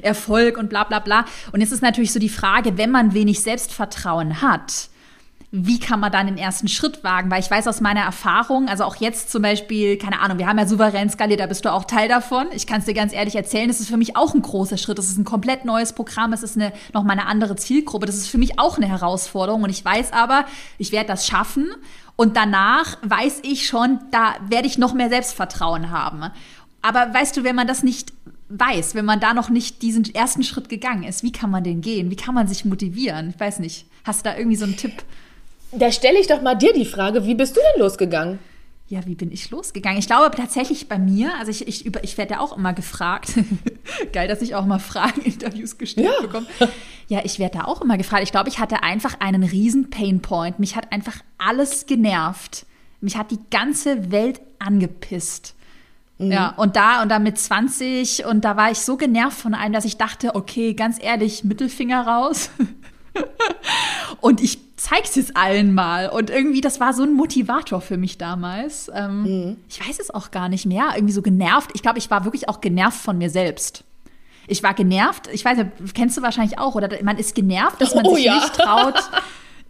Erfolg 0.00 0.56
und 0.56 0.70
bla 0.70 0.84
bla 0.84 0.98
bla. 0.98 1.26
Und 1.52 1.60
jetzt 1.60 1.72
ist 1.72 1.82
natürlich 1.82 2.12
so 2.12 2.18
die 2.18 2.30
Frage, 2.30 2.78
wenn 2.78 2.90
man 2.90 3.12
wenig 3.12 3.40
Selbstvertrauen 3.40 4.40
hat, 4.40 4.88
wie 5.54 5.78
kann 5.78 6.00
man 6.00 6.10
dann 6.10 6.28
den 6.28 6.38
ersten 6.38 6.66
Schritt 6.66 7.04
wagen? 7.04 7.30
Weil 7.30 7.40
ich 7.40 7.50
weiß 7.50 7.68
aus 7.68 7.82
meiner 7.82 8.00
Erfahrung, 8.00 8.68
also 8.68 8.84
auch 8.84 8.96
jetzt 8.96 9.30
zum 9.30 9.42
Beispiel, 9.42 9.98
keine 9.98 10.20
Ahnung, 10.20 10.38
wir 10.38 10.46
haben 10.46 10.58
ja 10.58 10.66
souverän 10.66 11.10
skaliert, 11.10 11.40
da 11.40 11.46
bist 11.46 11.66
du 11.66 11.70
auch 11.70 11.84
Teil 11.84 12.08
davon. 12.08 12.46
Ich 12.54 12.66
kann 12.66 12.80
es 12.80 12.86
dir 12.86 12.94
ganz 12.94 13.12
ehrlich 13.12 13.36
erzählen, 13.36 13.68
das 13.68 13.78
ist 13.78 13.90
für 13.90 13.98
mich 13.98 14.16
auch 14.16 14.34
ein 14.34 14.40
großer 14.40 14.78
Schritt. 14.78 14.96
Das 14.96 15.08
ist 15.08 15.18
ein 15.18 15.26
komplett 15.26 15.66
neues 15.66 15.92
Programm, 15.92 16.32
es 16.32 16.42
ist 16.42 16.56
eine, 16.56 16.72
nochmal 16.94 17.18
eine 17.18 17.28
andere 17.28 17.54
Zielgruppe. 17.54 18.06
Das 18.06 18.16
ist 18.16 18.28
für 18.28 18.38
mich 18.38 18.58
auch 18.58 18.78
eine 18.78 18.88
Herausforderung 18.88 19.62
und 19.62 19.68
ich 19.68 19.84
weiß 19.84 20.14
aber, 20.14 20.46
ich 20.78 20.90
werde 20.90 21.08
das 21.08 21.26
schaffen 21.26 21.68
und 22.16 22.34
danach 22.38 22.96
weiß 23.02 23.40
ich 23.42 23.66
schon, 23.66 23.98
da 24.10 24.36
werde 24.48 24.66
ich 24.66 24.78
noch 24.78 24.94
mehr 24.94 25.10
Selbstvertrauen 25.10 25.90
haben. 25.90 26.30
Aber 26.80 27.12
weißt 27.12 27.36
du, 27.36 27.44
wenn 27.44 27.56
man 27.56 27.66
das 27.66 27.82
nicht 27.82 28.14
weiß, 28.48 28.94
wenn 28.94 29.04
man 29.04 29.20
da 29.20 29.34
noch 29.34 29.50
nicht 29.50 29.82
diesen 29.82 30.14
ersten 30.14 30.44
Schritt 30.44 30.70
gegangen 30.70 31.02
ist, 31.02 31.22
wie 31.22 31.32
kann 31.32 31.50
man 31.50 31.62
den 31.62 31.82
gehen? 31.82 32.10
Wie 32.10 32.16
kann 32.16 32.34
man 32.34 32.48
sich 32.48 32.64
motivieren? 32.64 33.34
Ich 33.34 33.40
weiß 33.40 33.58
nicht. 33.58 33.84
Hast 34.04 34.24
du 34.24 34.30
da 34.30 34.36
irgendwie 34.36 34.56
so 34.56 34.64
einen 34.64 34.78
Tipp? 34.78 35.04
Da 35.72 35.90
stelle 35.90 36.18
ich 36.18 36.26
doch 36.26 36.42
mal 36.42 36.54
dir 36.54 36.72
die 36.72 36.84
Frage, 36.84 37.24
wie 37.26 37.34
bist 37.34 37.56
du 37.56 37.60
denn 37.60 37.82
losgegangen? 37.82 38.38
Ja, 38.88 39.06
wie 39.06 39.14
bin 39.14 39.32
ich 39.32 39.50
losgegangen? 39.50 39.98
Ich 39.98 40.06
glaube 40.06 40.36
tatsächlich 40.36 40.86
bei 40.86 40.98
mir, 40.98 41.32
also 41.38 41.50
ich, 41.50 41.66
ich, 41.66 41.86
ich 41.86 42.18
werde 42.18 42.34
ja 42.34 42.40
auch 42.40 42.54
immer 42.54 42.74
gefragt. 42.74 43.32
Geil, 44.12 44.28
dass 44.28 44.42
ich 44.42 44.54
auch 44.54 44.66
mal 44.66 44.80
Fragen-Interviews 44.80 45.78
gestellt 45.78 46.10
ja. 46.14 46.20
bekomme. 46.20 46.46
Ja, 47.08 47.20
ich 47.24 47.38
werde 47.38 47.58
da 47.58 47.64
auch 47.64 47.80
immer 47.80 47.96
gefragt. 47.96 48.22
Ich 48.22 48.32
glaube, 48.32 48.50
ich 48.50 48.58
hatte 48.58 48.82
einfach 48.82 49.18
einen 49.20 49.44
riesen 49.44 49.88
Painpoint. 49.88 50.58
Mich 50.58 50.76
hat 50.76 50.92
einfach 50.92 51.16
alles 51.38 51.86
genervt. 51.86 52.66
Mich 53.00 53.16
hat 53.16 53.30
die 53.30 53.40
ganze 53.50 54.12
Welt 54.12 54.42
angepisst. 54.58 55.54
Mhm. 56.18 56.32
Ja, 56.32 56.50
und 56.50 56.76
da 56.76 57.02
und 57.02 57.08
dann 57.08 57.22
mit 57.22 57.38
20 57.38 58.26
und 58.26 58.44
da 58.44 58.56
war 58.58 58.70
ich 58.70 58.78
so 58.78 58.96
genervt 58.96 59.38
von 59.38 59.54
einem, 59.54 59.72
dass 59.72 59.86
ich 59.86 59.96
dachte, 59.96 60.34
okay, 60.34 60.74
ganz 60.74 61.02
ehrlich, 61.02 61.44
Mittelfinger 61.44 62.06
raus. 62.06 62.50
und 64.20 64.40
ich 64.40 64.58
zeig's 64.76 65.14
jetzt 65.14 65.36
allen 65.36 65.74
mal. 65.74 66.08
Und 66.08 66.30
irgendwie, 66.30 66.60
das 66.60 66.80
war 66.80 66.92
so 66.92 67.02
ein 67.02 67.14
Motivator 67.14 67.80
für 67.80 67.96
mich 67.96 68.18
damals. 68.18 68.90
Ähm, 68.94 69.22
mhm. 69.22 69.56
Ich 69.68 69.86
weiß 69.86 69.98
es 70.00 70.10
auch 70.10 70.30
gar 70.30 70.48
nicht 70.48 70.66
mehr. 70.66 70.90
Irgendwie 70.94 71.12
so 71.12 71.22
genervt. 71.22 71.70
Ich 71.74 71.82
glaube, 71.82 71.98
ich 71.98 72.10
war 72.10 72.24
wirklich 72.24 72.48
auch 72.48 72.60
genervt 72.60 73.00
von 73.00 73.18
mir 73.18 73.30
selbst. 73.30 73.84
Ich 74.48 74.62
war 74.62 74.74
genervt. 74.74 75.28
Ich 75.32 75.44
weiß, 75.44 75.58
kennst 75.94 76.16
du 76.16 76.22
wahrscheinlich 76.22 76.58
auch, 76.58 76.74
oder 76.74 76.88
man 77.02 77.18
ist 77.18 77.34
genervt, 77.34 77.80
dass 77.80 77.94
man 77.94 78.04
oh, 78.06 78.16
sich 78.16 78.24
ja. 78.24 78.34
nicht 78.34 78.54
traut. 78.54 78.98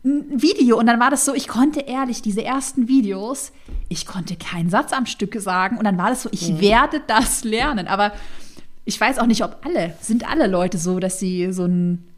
Ein 0.04 0.42
Video 0.42 0.80
und 0.80 0.86
dann 0.86 0.98
war 0.98 1.10
das 1.10 1.24
so, 1.24 1.32
ich 1.32 1.46
konnte 1.46 1.78
ehrlich 1.78 2.22
diese 2.22 2.42
ersten 2.42 2.88
Videos, 2.88 3.52
ich 3.88 4.04
konnte 4.04 4.34
keinen 4.34 4.68
Satz 4.68 4.92
am 4.92 5.06
Stück 5.06 5.40
sagen 5.40 5.78
und 5.78 5.84
dann 5.84 5.96
war 5.96 6.08
das 6.08 6.22
so, 6.24 6.28
ich 6.32 6.50
mhm. 6.50 6.60
werde 6.60 7.00
das 7.06 7.44
lernen, 7.44 7.86
aber 7.86 8.10
ich 8.84 9.00
weiß 9.00 9.20
auch 9.20 9.26
nicht, 9.26 9.44
ob 9.44 9.64
alle, 9.64 9.94
sind 10.00 10.28
alle 10.28 10.48
Leute 10.48 10.78
so, 10.78 10.98
dass 10.98 11.20
sie 11.20 11.52
so 11.52 11.66
ein 11.66 12.11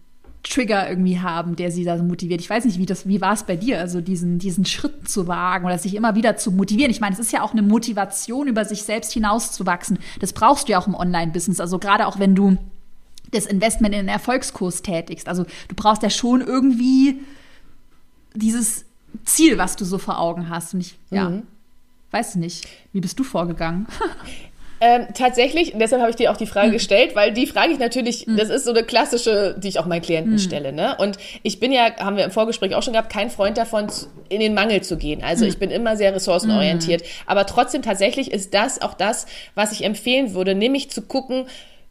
Trigger 0.44 0.88
irgendwie 0.88 1.20
haben, 1.20 1.56
der 1.56 1.70
sie 1.70 1.84
da 1.84 1.96
motiviert. 1.96 2.40
Ich 2.40 2.50
weiß 2.50 2.64
nicht, 2.66 2.78
wie 2.78 2.86
das, 2.86 3.08
wie 3.08 3.20
war 3.20 3.32
es 3.32 3.44
bei 3.44 3.56
dir, 3.56 3.80
also 3.80 4.00
diesen, 4.00 4.38
diesen 4.38 4.64
Schritt 4.64 5.08
zu 5.08 5.26
wagen 5.26 5.64
oder 5.64 5.78
sich 5.78 5.94
immer 5.94 6.14
wieder 6.14 6.36
zu 6.36 6.52
motivieren. 6.52 6.90
Ich 6.90 7.00
meine, 7.00 7.14
es 7.14 7.18
ist 7.18 7.32
ja 7.32 7.42
auch 7.42 7.52
eine 7.52 7.62
Motivation, 7.62 8.46
über 8.46 8.64
sich 8.64 8.82
selbst 8.82 9.12
hinauszuwachsen. 9.12 9.98
Das 10.20 10.32
brauchst 10.32 10.68
du 10.68 10.72
ja 10.72 10.78
auch 10.78 10.86
im 10.86 10.94
Online-Business. 10.94 11.60
Also 11.60 11.78
gerade 11.78 12.06
auch 12.06 12.18
wenn 12.18 12.34
du 12.34 12.58
das 13.32 13.46
Investment 13.46 13.94
in 13.94 14.00
einen 14.00 14.08
Erfolgskurs 14.08 14.82
tätigst. 14.82 15.28
Also 15.28 15.44
du 15.44 15.74
brauchst 15.74 16.02
ja 16.02 16.10
schon 16.10 16.40
irgendwie 16.40 17.20
dieses 18.34 18.84
Ziel, 19.24 19.58
was 19.58 19.76
du 19.76 19.84
so 19.84 19.98
vor 19.98 20.18
Augen 20.18 20.50
hast. 20.50 20.74
Und 20.74 20.80
ich, 20.80 20.98
ja, 21.10 21.30
mhm. 21.30 21.42
weiß 22.10 22.36
nicht. 22.36 22.68
Wie 22.92 23.00
bist 23.00 23.18
du 23.18 23.24
vorgegangen? 23.24 23.86
Ähm, 24.80 25.06
tatsächlich, 25.14 25.72
deshalb 25.76 26.02
habe 26.02 26.10
ich 26.10 26.16
dir 26.16 26.30
auch 26.30 26.36
die 26.36 26.46
Frage 26.46 26.68
mhm. 26.68 26.72
gestellt, 26.72 27.14
weil 27.14 27.32
die 27.32 27.46
frage 27.46 27.72
ich 27.72 27.78
natürlich, 27.78 28.26
mhm. 28.26 28.36
das 28.36 28.50
ist 28.50 28.64
so 28.64 28.70
eine 28.70 28.82
klassische, 28.82 29.54
die 29.58 29.68
ich 29.68 29.78
auch 29.78 29.86
meinen 29.86 30.02
Klienten 30.02 30.32
mhm. 30.32 30.38
stelle. 30.38 30.72
Ne? 30.72 30.96
Und 30.98 31.16
ich 31.42 31.60
bin 31.60 31.72
ja, 31.72 31.96
haben 31.98 32.16
wir 32.16 32.24
im 32.24 32.30
Vorgespräch 32.30 32.74
auch 32.74 32.82
schon 32.82 32.92
gehabt, 32.92 33.10
kein 33.10 33.30
Freund 33.30 33.56
davon, 33.56 33.86
in 34.28 34.40
den 34.40 34.54
Mangel 34.54 34.82
zu 34.82 34.96
gehen. 34.96 35.22
Also 35.22 35.42
hm. 35.42 35.50
ich 35.50 35.58
bin 35.58 35.70
immer 35.70 35.96
sehr 35.96 36.14
ressourcenorientiert. 36.14 37.02
Hm. 37.02 37.08
Aber 37.26 37.46
trotzdem 37.46 37.82
tatsächlich 37.82 38.32
ist 38.32 38.54
das 38.54 38.82
auch 38.82 38.94
das, 38.94 39.26
was 39.54 39.72
ich 39.72 39.84
empfehlen 39.84 40.34
würde, 40.34 40.54
nämlich 40.54 40.90
zu 40.90 41.02
gucken, 41.02 41.46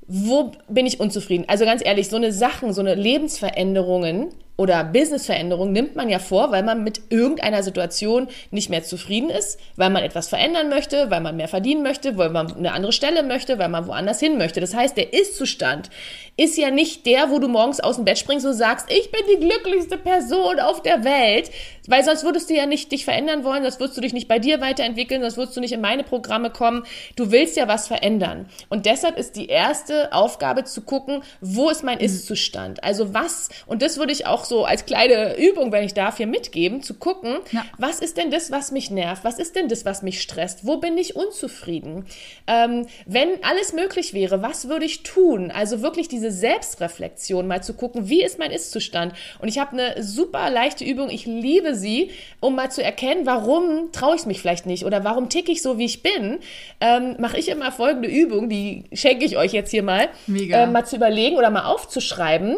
wo 0.07 0.51
bin 0.67 0.85
ich 0.85 0.99
unzufrieden? 0.99 1.45
Also 1.47 1.65
ganz 1.65 1.83
ehrlich, 1.85 2.09
so 2.09 2.17
eine 2.17 2.31
Sachen, 2.31 2.73
so 2.73 2.81
eine 2.81 2.95
Lebensveränderungen, 2.95 4.29
oder 4.55 4.83
Businessveränderung 4.83 5.71
nimmt 5.71 5.95
man 5.95 6.09
ja 6.09 6.19
vor, 6.19 6.51
weil 6.51 6.63
man 6.63 6.83
mit 6.83 7.01
irgendeiner 7.09 7.63
Situation 7.63 8.27
nicht 8.51 8.69
mehr 8.69 8.83
zufrieden 8.83 9.29
ist, 9.29 9.59
weil 9.77 9.89
man 9.89 10.03
etwas 10.03 10.27
verändern 10.27 10.69
möchte, 10.69 11.09
weil 11.09 11.21
man 11.21 11.35
mehr 11.35 11.47
verdienen 11.47 11.81
möchte, 11.81 12.17
weil 12.17 12.29
man 12.29 12.55
eine 12.55 12.71
andere 12.71 12.91
Stelle 12.91 13.23
möchte, 13.23 13.57
weil 13.57 13.69
man 13.69 13.87
woanders 13.87 14.19
hin 14.19 14.37
möchte. 14.37 14.61
Das 14.61 14.75
heißt, 14.75 14.95
der 14.95 15.13
Ist-Zustand 15.13 15.89
ist 16.37 16.57
ja 16.57 16.69
nicht 16.69 17.05
der, 17.05 17.31
wo 17.31 17.39
du 17.39 17.47
morgens 17.47 17.79
aus 17.79 17.95
dem 17.95 18.05
Bett 18.05 18.19
springst 18.19 18.45
und 18.45 18.53
sagst, 18.53 18.91
ich 18.91 19.11
bin 19.11 19.21
die 19.31 19.47
glücklichste 19.47 19.97
Person 19.97 20.59
auf 20.59 20.83
der 20.83 21.03
Welt, 21.03 21.49
weil 21.87 22.03
sonst 22.03 22.23
würdest 22.23 22.49
du 22.49 22.55
ja 22.55 22.65
nicht 22.65 22.91
dich 22.91 23.05
verändern 23.05 23.43
wollen, 23.43 23.63
sonst 23.63 23.79
würdest 23.79 23.97
du 23.97 24.01
dich 24.01 24.13
nicht 24.13 24.27
bei 24.27 24.39
dir 24.39 24.59
weiterentwickeln, 24.59 25.21
sonst 25.21 25.37
würdest 25.37 25.55
du 25.55 25.61
nicht 25.61 25.73
in 25.73 25.81
meine 25.81 26.03
Programme 26.03 26.49
kommen. 26.49 26.83
Du 27.15 27.31
willst 27.31 27.55
ja 27.55 27.67
was 27.67 27.87
verändern. 27.87 28.47
Und 28.69 28.87
deshalb 28.87 29.17
ist 29.17 29.35
die 29.35 29.47
erste 29.47 30.11
Aufgabe 30.13 30.63
zu 30.63 30.81
gucken, 30.81 31.23
wo 31.41 31.69
ist 31.69 31.83
mein 31.83 31.99
mhm. 31.99 32.05
Ist-Zustand? 32.05 32.83
Also 32.83 33.13
was, 33.13 33.49
und 33.67 33.83
das 33.83 33.97
würde 33.97 34.11
ich 34.11 34.25
auch 34.25 34.43
so 34.45 34.65
als 34.65 34.85
kleine 34.85 35.37
Übung, 35.37 35.71
wenn 35.71 35.83
ich 35.83 35.93
darf, 35.93 36.17
hier 36.17 36.27
mitgeben, 36.27 36.81
zu 36.81 36.95
gucken, 36.95 37.37
ja. 37.51 37.63
was 37.77 37.99
ist 37.99 38.17
denn 38.17 38.31
das, 38.31 38.49
was 38.49 38.71
mich 38.71 38.89
nervt? 38.89 39.23
Was 39.23 39.37
ist 39.37 39.55
denn 39.55 39.67
das, 39.67 39.85
was 39.85 40.01
mich 40.01 40.21
stresst? 40.21 40.65
Wo 40.65 40.77
bin 40.77 40.97
ich 40.97 41.15
unzufrieden? 41.15 42.05
Ähm, 42.47 42.87
wenn 43.05 43.43
alles 43.43 43.73
möglich 43.73 44.13
wäre, 44.13 44.41
was 44.41 44.67
würde 44.67 44.85
ich 44.85 45.03
tun? 45.03 45.51
Also 45.51 45.81
wirklich 45.81 46.07
diese 46.07 46.23
diese 46.23 46.31
Selbstreflexion, 46.31 47.47
mal 47.47 47.61
zu 47.61 47.73
gucken, 47.73 48.07
wie 48.09 48.23
ist 48.23 48.39
mein 48.39 48.51
Ist-Zustand. 48.51 49.13
Und 49.39 49.49
ich 49.49 49.59
habe 49.59 49.73
eine 49.73 50.01
super 50.01 50.49
leichte 50.49 50.85
Übung, 50.85 51.09
ich 51.09 51.25
liebe 51.25 51.72
sie, 51.75 52.11
um 52.39 52.55
mal 52.55 52.71
zu 52.71 52.83
erkennen, 52.83 53.25
warum 53.25 53.91
traue 53.91 54.15
ich 54.15 54.25
mich 54.25 54.39
vielleicht 54.39 54.65
nicht 54.65 54.85
oder 54.85 55.03
warum 55.03 55.29
ticke 55.29 55.51
ich 55.51 55.61
so, 55.61 55.77
wie 55.77 55.85
ich 55.85 56.03
bin. 56.03 56.39
Ähm, 56.81 57.15
Mache 57.19 57.37
ich 57.37 57.49
immer 57.49 57.71
folgende 57.71 58.09
Übung, 58.09 58.49
die 58.49 58.85
schenke 58.93 59.25
ich 59.25 59.37
euch 59.37 59.53
jetzt 59.53 59.71
hier 59.71 59.83
mal, 59.83 60.09
Mega. 60.27 60.63
Äh, 60.63 60.67
mal 60.67 60.85
zu 60.85 60.95
überlegen 60.95 61.37
oder 61.37 61.49
mal 61.49 61.65
aufzuschreiben. 61.65 62.55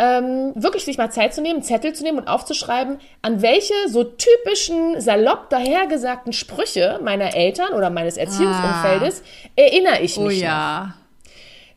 Ähm, 0.00 0.52
wirklich 0.54 0.84
sich 0.84 0.96
mal 0.96 1.10
Zeit 1.10 1.34
zu 1.34 1.42
nehmen, 1.42 1.56
einen 1.56 1.64
Zettel 1.64 1.92
zu 1.92 2.04
nehmen 2.04 2.18
und 2.18 2.28
aufzuschreiben, 2.28 2.98
an 3.20 3.42
welche 3.42 3.74
so 3.88 4.04
typischen, 4.04 5.00
salopp 5.00 5.50
dahergesagten 5.50 6.32
Sprüche 6.32 7.00
meiner 7.02 7.34
Eltern 7.34 7.72
oder 7.72 7.90
meines 7.90 8.16
Erziehungsumfeldes 8.16 9.22
ah. 9.22 9.48
erinnere 9.56 10.00
ich 10.00 10.16
mich. 10.16 10.26
Oh 10.26 10.30
ja. 10.30 10.84
Noch. 10.86 10.97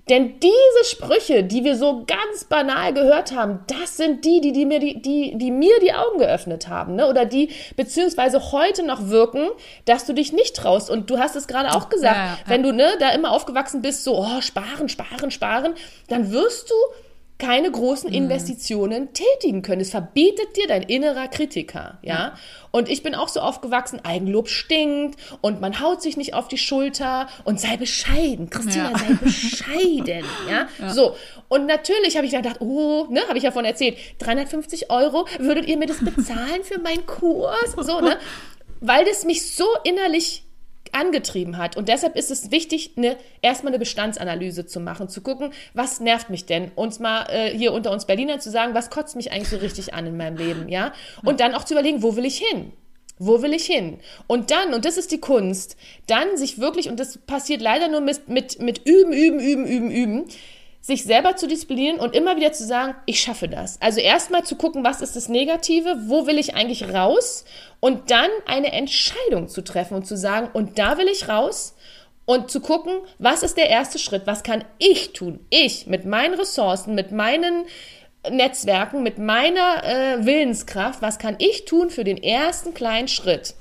Denn 0.09 0.39
diese 0.39 0.89
Sprüche, 0.89 1.43
die 1.43 1.63
wir 1.63 1.75
so 1.75 2.05
ganz 2.05 2.45
banal 2.45 2.93
gehört 2.93 3.33
haben, 3.33 3.59
das 3.67 3.97
sind 3.97 4.25
die, 4.25 4.41
die, 4.41 4.51
die, 4.51 4.65
mir, 4.65 4.79
die, 4.79 5.01
die, 5.01 5.37
die 5.37 5.51
mir 5.51 5.79
die 5.79 5.93
Augen 5.93 6.17
geöffnet 6.17 6.67
haben. 6.67 6.95
Ne? 6.95 7.07
Oder 7.07 7.25
die 7.25 7.49
beziehungsweise 7.75 8.51
heute 8.51 8.83
noch 8.83 9.09
wirken, 9.09 9.49
dass 9.85 10.05
du 10.05 10.13
dich 10.13 10.33
nicht 10.33 10.55
traust. 10.55 10.89
Und 10.89 11.09
du 11.09 11.19
hast 11.19 11.35
es 11.35 11.47
gerade 11.47 11.71
auch 11.71 11.89
gesagt, 11.89 12.15
ja, 12.15 12.25
ja. 12.25 12.37
wenn 12.47 12.63
du 12.63 12.73
ne, 12.73 12.93
da 12.99 13.09
immer 13.09 13.31
aufgewachsen 13.31 13.81
bist, 13.81 14.03
so 14.03 14.17
oh, 14.17 14.41
sparen, 14.41 14.89
sparen, 14.89 15.29
sparen, 15.29 15.75
dann 16.07 16.31
wirst 16.31 16.69
du 16.71 16.75
keine 17.41 17.71
großen 17.71 18.09
mhm. 18.09 18.15
Investitionen 18.15 19.03
mhm. 19.05 19.13
tätigen 19.13 19.61
können. 19.63 19.81
Es 19.81 19.89
verbietet 19.89 20.55
dir 20.57 20.67
dein 20.67 20.83
innerer 20.83 21.27
Kritiker, 21.27 21.97
ja? 22.03 22.13
ja? 22.13 22.37
Und 22.69 22.87
ich 22.87 23.01
bin 23.01 23.15
auch 23.15 23.29
so 23.29 23.39
aufgewachsen, 23.39 23.99
Eigenlob 24.05 24.47
stinkt 24.47 25.19
und 25.41 25.59
man 25.59 25.81
haut 25.81 26.03
sich 26.03 26.17
nicht 26.17 26.35
auf 26.35 26.47
die 26.47 26.59
Schulter 26.59 27.27
und 27.43 27.59
sei 27.59 27.77
bescheiden. 27.77 28.51
Christina, 28.51 28.91
ja. 28.91 28.97
sei 28.97 29.13
bescheiden, 29.15 30.25
ja? 30.49 30.67
ja? 30.79 30.93
So. 30.93 31.15
Und 31.49 31.65
natürlich 31.65 32.15
habe 32.15 32.27
ich 32.27 32.33
gedacht, 32.33 32.61
oh, 32.61 33.07
ne, 33.09 33.21
habe 33.27 33.39
ich 33.39 33.43
ja 33.43 33.51
von 33.51 33.65
erzählt, 33.65 33.97
350 34.19 34.91
Euro, 34.91 35.25
würdet 35.39 35.65
ihr 35.65 35.77
mir 35.77 35.87
das 35.87 35.97
bezahlen 35.97 36.63
für 36.63 36.79
meinen 36.79 37.07
Kurs? 37.07 37.71
So, 37.75 38.01
ne? 38.01 38.17
Weil 38.81 39.03
das 39.05 39.25
mich 39.25 39.51
so 39.51 39.65
innerlich 39.83 40.43
angetrieben 40.91 41.57
hat. 41.57 41.77
Und 41.77 41.87
deshalb 41.89 42.15
ist 42.15 42.31
es 42.31 42.51
wichtig, 42.51 42.93
eine, 42.97 43.17
erstmal 43.41 43.71
eine 43.71 43.79
Bestandsanalyse 43.79 44.65
zu 44.65 44.79
machen, 44.79 45.09
zu 45.09 45.21
gucken, 45.21 45.51
was 45.73 45.99
nervt 45.99 46.29
mich 46.29 46.45
denn? 46.45 46.71
Uns 46.75 46.99
mal 46.99 47.25
äh, 47.29 47.49
hier 47.55 47.73
unter 47.73 47.91
uns 47.91 48.05
Berliner 48.05 48.39
zu 48.39 48.51
sagen, 48.51 48.73
was 48.73 48.89
kotzt 48.89 49.15
mich 49.15 49.31
eigentlich 49.31 49.49
so 49.49 49.57
richtig 49.57 49.93
an 49.93 50.07
in 50.07 50.17
meinem 50.17 50.37
Leben, 50.37 50.69
ja? 50.69 50.93
Und 51.23 51.39
dann 51.39 51.53
auch 51.53 51.63
zu 51.63 51.73
überlegen, 51.73 52.03
wo 52.03 52.15
will 52.15 52.25
ich 52.25 52.37
hin? 52.37 52.73
Wo 53.23 53.43
will 53.43 53.53
ich 53.53 53.65
hin? 53.65 53.99
Und 54.25 54.49
dann, 54.49 54.73
und 54.73 54.83
das 54.83 54.97
ist 54.97 55.11
die 55.11 55.19
Kunst, 55.19 55.77
dann 56.07 56.37
sich 56.37 56.57
wirklich, 56.57 56.89
und 56.89 56.99
das 56.99 57.19
passiert 57.19 57.61
leider 57.61 57.87
nur 57.87 58.01
mit, 58.01 58.29
mit, 58.29 58.59
mit 58.59 58.81
Üben, 58.87 59.13
Üben, 59.13 59.39
Üben, 59.39 59.65
Üben, 59.67 59.91
Üben, 59.91 60.25
sich 60.81 61.03
selber 61.03 61.35
zu 61.35 61.47
disziplinieren 61.47 61.99
und 61.99 62.15
immer 62.15 62.35
wieder 62.35 62.51
zu 62.51 62.65
sagen, 62.65 62.95
ich 63.05 63.21
schaffe 63.21 63.47
das. 63.47 63.79
Also 63.81 63.99
erstmal 63.99 64.43
zu 64.43 64.55
gucken, 64.55 64.83
was 64.83 65.01
ist 65.01 65.15
das 65.15 65.29
Negative, 65.29 65.95
wo 66.07 66.25
will 66.25 66.39
ich 66.39 66.55
eigentlich 66.55 66.91
raus 66.91 67.45
und 67.79 68.09
dann 68.09 68.29
eine 68.47 68.71
Entscheidung 68.73 69.47
zu 69.47 69.61
treffen 69.61 69.95
und 69.95 70.07
zu 70.07 70.17
sagen, 70.17 70.49
und 70.53 70.79
da 70.79 70.97
will 70.97 71.07
ich 71.07 71.29
raus 71.29 71.75
und 72.25 72.49
zu 72.49 72.61
gucken, 72.61 72.93
was 73.19 73.43
ist 73.43 73.57
der 73.57 73.69
erste 73.69 73.99
Schritt, 73.99 74.23
was 74.25 74.41
kann 74.41 74.63
ich 74.79 75.13
tun, 75.13 75.45
ich 75.51 75.85
mit 75.85 76.05
meinen 76.05 76.33
Ressourcen, 76.33 76.95
mit 76.95 77.11
meinen 77.11 77.65
Netzwerken, 78.29 79.03
mit 79.03 79.19
meiner 79.19 79.83
äh, 79.83 80.25
Willenskraft, 80.25 81.01
was 81.01 81.19
kann 81.19 81.35
ich 81.39 81.65
tun 81.65 81.91
für 81.91 82.03
den 82.03 82.21
ersten 82.21 82.73
kleinen 82.73 83.07
Schritt? 83.07 83.55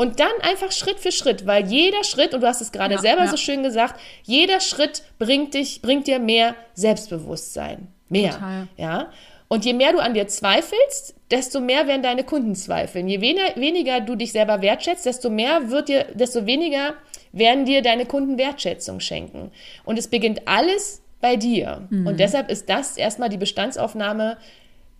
Und 0.00 0.18
dann 0.18 0.32
einfach 0.40 0.72
Schritt 0.72 0.98
für 0.98 1.12
Schritt, 1.12 1.44
weil 1.46 1.66
jeder 1.66 2.04
Schritt, 2.04 2.32
und 2.32 2.40
du 2.40 2.46
hast 2.46 2.62
es 2.62 2.72
gerade 2.72 2.94
ja, 2.94 3.00
selber 3.02 3.24
ja. 3.24 3.30
so 3.30 3.36
schön 3.36 3.62
gesagt, 3.62 4.00
jeder 4.22 4.58
Schritt 4.60 5.02
bringt 5.18 5.52
dich, 5.52 5.82
bringt 5.82 6.06
dir 6.06 6.18
mehr 6.18 6.54
Selbstbewusstsein. 6.72 7.88
Mehr. 8.08 8.30
Total. 8.30 8.68
Ja. 8.78 9.12
Und 9.48 9.66
je 9.66 9.74
mehr 9.74 9.92
du 9.92 9.98
an 9.98 10.14
dir 10.14 10.26
zweifelst, 10.26 11.16
desto 11.30 11.60
mehr 11.60 11.86
werden 11.86 12.02
deine 12.02 12.24
Kunden 12.24 12.54
zweifeln. 12.54 13.08
Je 13.08 13.20
weniger, 13.20 13.54
weniger 13.56 14.00
du 14.00 14.14
dich 14.14 14.32
selber 14.32 14.62
wertschätzt, 14.62 15.04
desto 15.04 15.28
mehr 15.28 15.68
wird 15.68 15.90
dir, 15.90 16.06
desto 16.14 16.46
weniger 16.46 16.94
werden 17.32 17.66
dir 17.66 17.82
deine 17.82 18.06
Kunden 18.06 18.38
Wertschätzung 18.38 19.00
schenken. 19.00 19.50
Und 19.84 19.98
es 19.98 20.08
beginnt 20.08 20.48
alles 20.48 21.02
bei 21.20 21.36
dir. 21.36 21.86
Mhm. 21.90 22.06
Und 22.06 22.20
deshalb 22.20 22.50
ist 22.50 22.70
das 22.70 22.96
erstmal 22.96 23.28
die 23.28 23.36
Bestandsaufnahme 23.36 24.38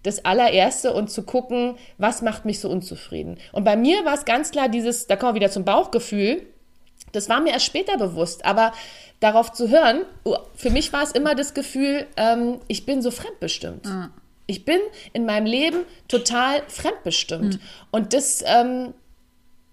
das 0.02 0.24
allererste 0.24 0.92
und 0.92 1.10
zu 1.10 1.22
gucken, 1.22 1.76
was 1.98 2.22
macht 2.22 2.44
mich 2.44 2.60
so 2.60 2.70
unzufrieden. 2.70 3.38
Und 3.52 3.64
bei 3.64 3.76
mir 3.76 4.04
war 4.04 4.14
es 4.14 4.24
ganz 4.24 4.50
klar 4.50 4.68
dieses, 4.68 5.06
da 5.06 5.16
kommen 5.16 5.32
wir 5.34 5.40
wieder 5.40 5.50
zum 5.50 5.64
Bauchgefühl, 5.64 6.46
das 7.12 7.28
war 7.28 7.40
mir 7.40 7.52
erst 7.52 7.66
später 7.66 7.96
bewusst, 7.98 8.44
aber 8.44 8.72
darauf 9.18 9.52
zu 9.52 9.68
hören, 9.68 10.02
oh, 10.24 10.36
für 10.54 10.70
mich 10.70 10.92
war 10.92 11.02
es 11.02 11.12
immer 11.12 11.34
das 11.34 11.54
Gefühl, 11.54 12.06
ähm, 12.16 12.60
ich 12.68 12.86
bin 12.86 13.02
so 13.02 13.10
fremdbestimmt. 13.10 13.86
Mhm. 13.86 14.10
Ich 14.46 14.64
bin 14.64 14.80
in 15.12 15.26
meinem 15.26 15.46
Leben 15.46 15.84
total 16.08 16.62
fremdbestimmt. 16.68 17.54
Mhm. 17.54 17.60
Und 17.90 18.12
das, 18.14 18.42
ähm, 18.46 18.94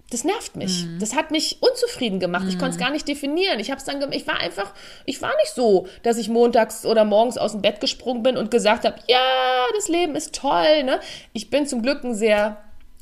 das 0.09 0.23
nervt 0.23 0.55
mich. 0.55 0.85
Mhm. 0.85 0.99
Das 0.99 1.15
hat 1.15 1.31
mich 1.31 1.57
unzufrieden 1.59 2.19
gemacht. 2.19 2.43
Mhm. 2.43 2.49
Ich 2.49 2.59
konnte 2.59 2.71
es 2.71 2.77
gar 2.77 2.91
nicht 2.91 3.07
definieren. 3.07 3.59
Ich 3.59 3.71
habe 3.71 3.79
es 3.79 3.85
dann, 3.85 4.11
ich 4.11 4.25
war 4.25 4.39
einfach, 4.39 4.73
ich 5.05 5.21
war 5.21 5.35
nicht 5.37 5.53
so, 5.53 5.87
dass 6.03 6.17
ich 6.17 6.29
montags 6.29 6.85
oder 6.85 7.03
morgens 7.03 7.37
aus 7.37 7.51
dem 7.51 7.61
Bett 7.61 7.81
gesprungen 7.81 8.23
bin 8.23 8.37
und 8.37 8.49
gesagt 8.49 8.85
habe, 8.85 8.95
ja, 9.07 9.65
das 9.75 9.89
Leben 9.89 10.15
ist 10.15 10.33
toll. 10.33 10.83
Ne? 10.83 10.99
Ich 11.33 11.49
bin 11.49 11.65
zum 11.67 11.81
Glück 11.81 12.03
ein 12.03 12.15
sehr 12.15 12.57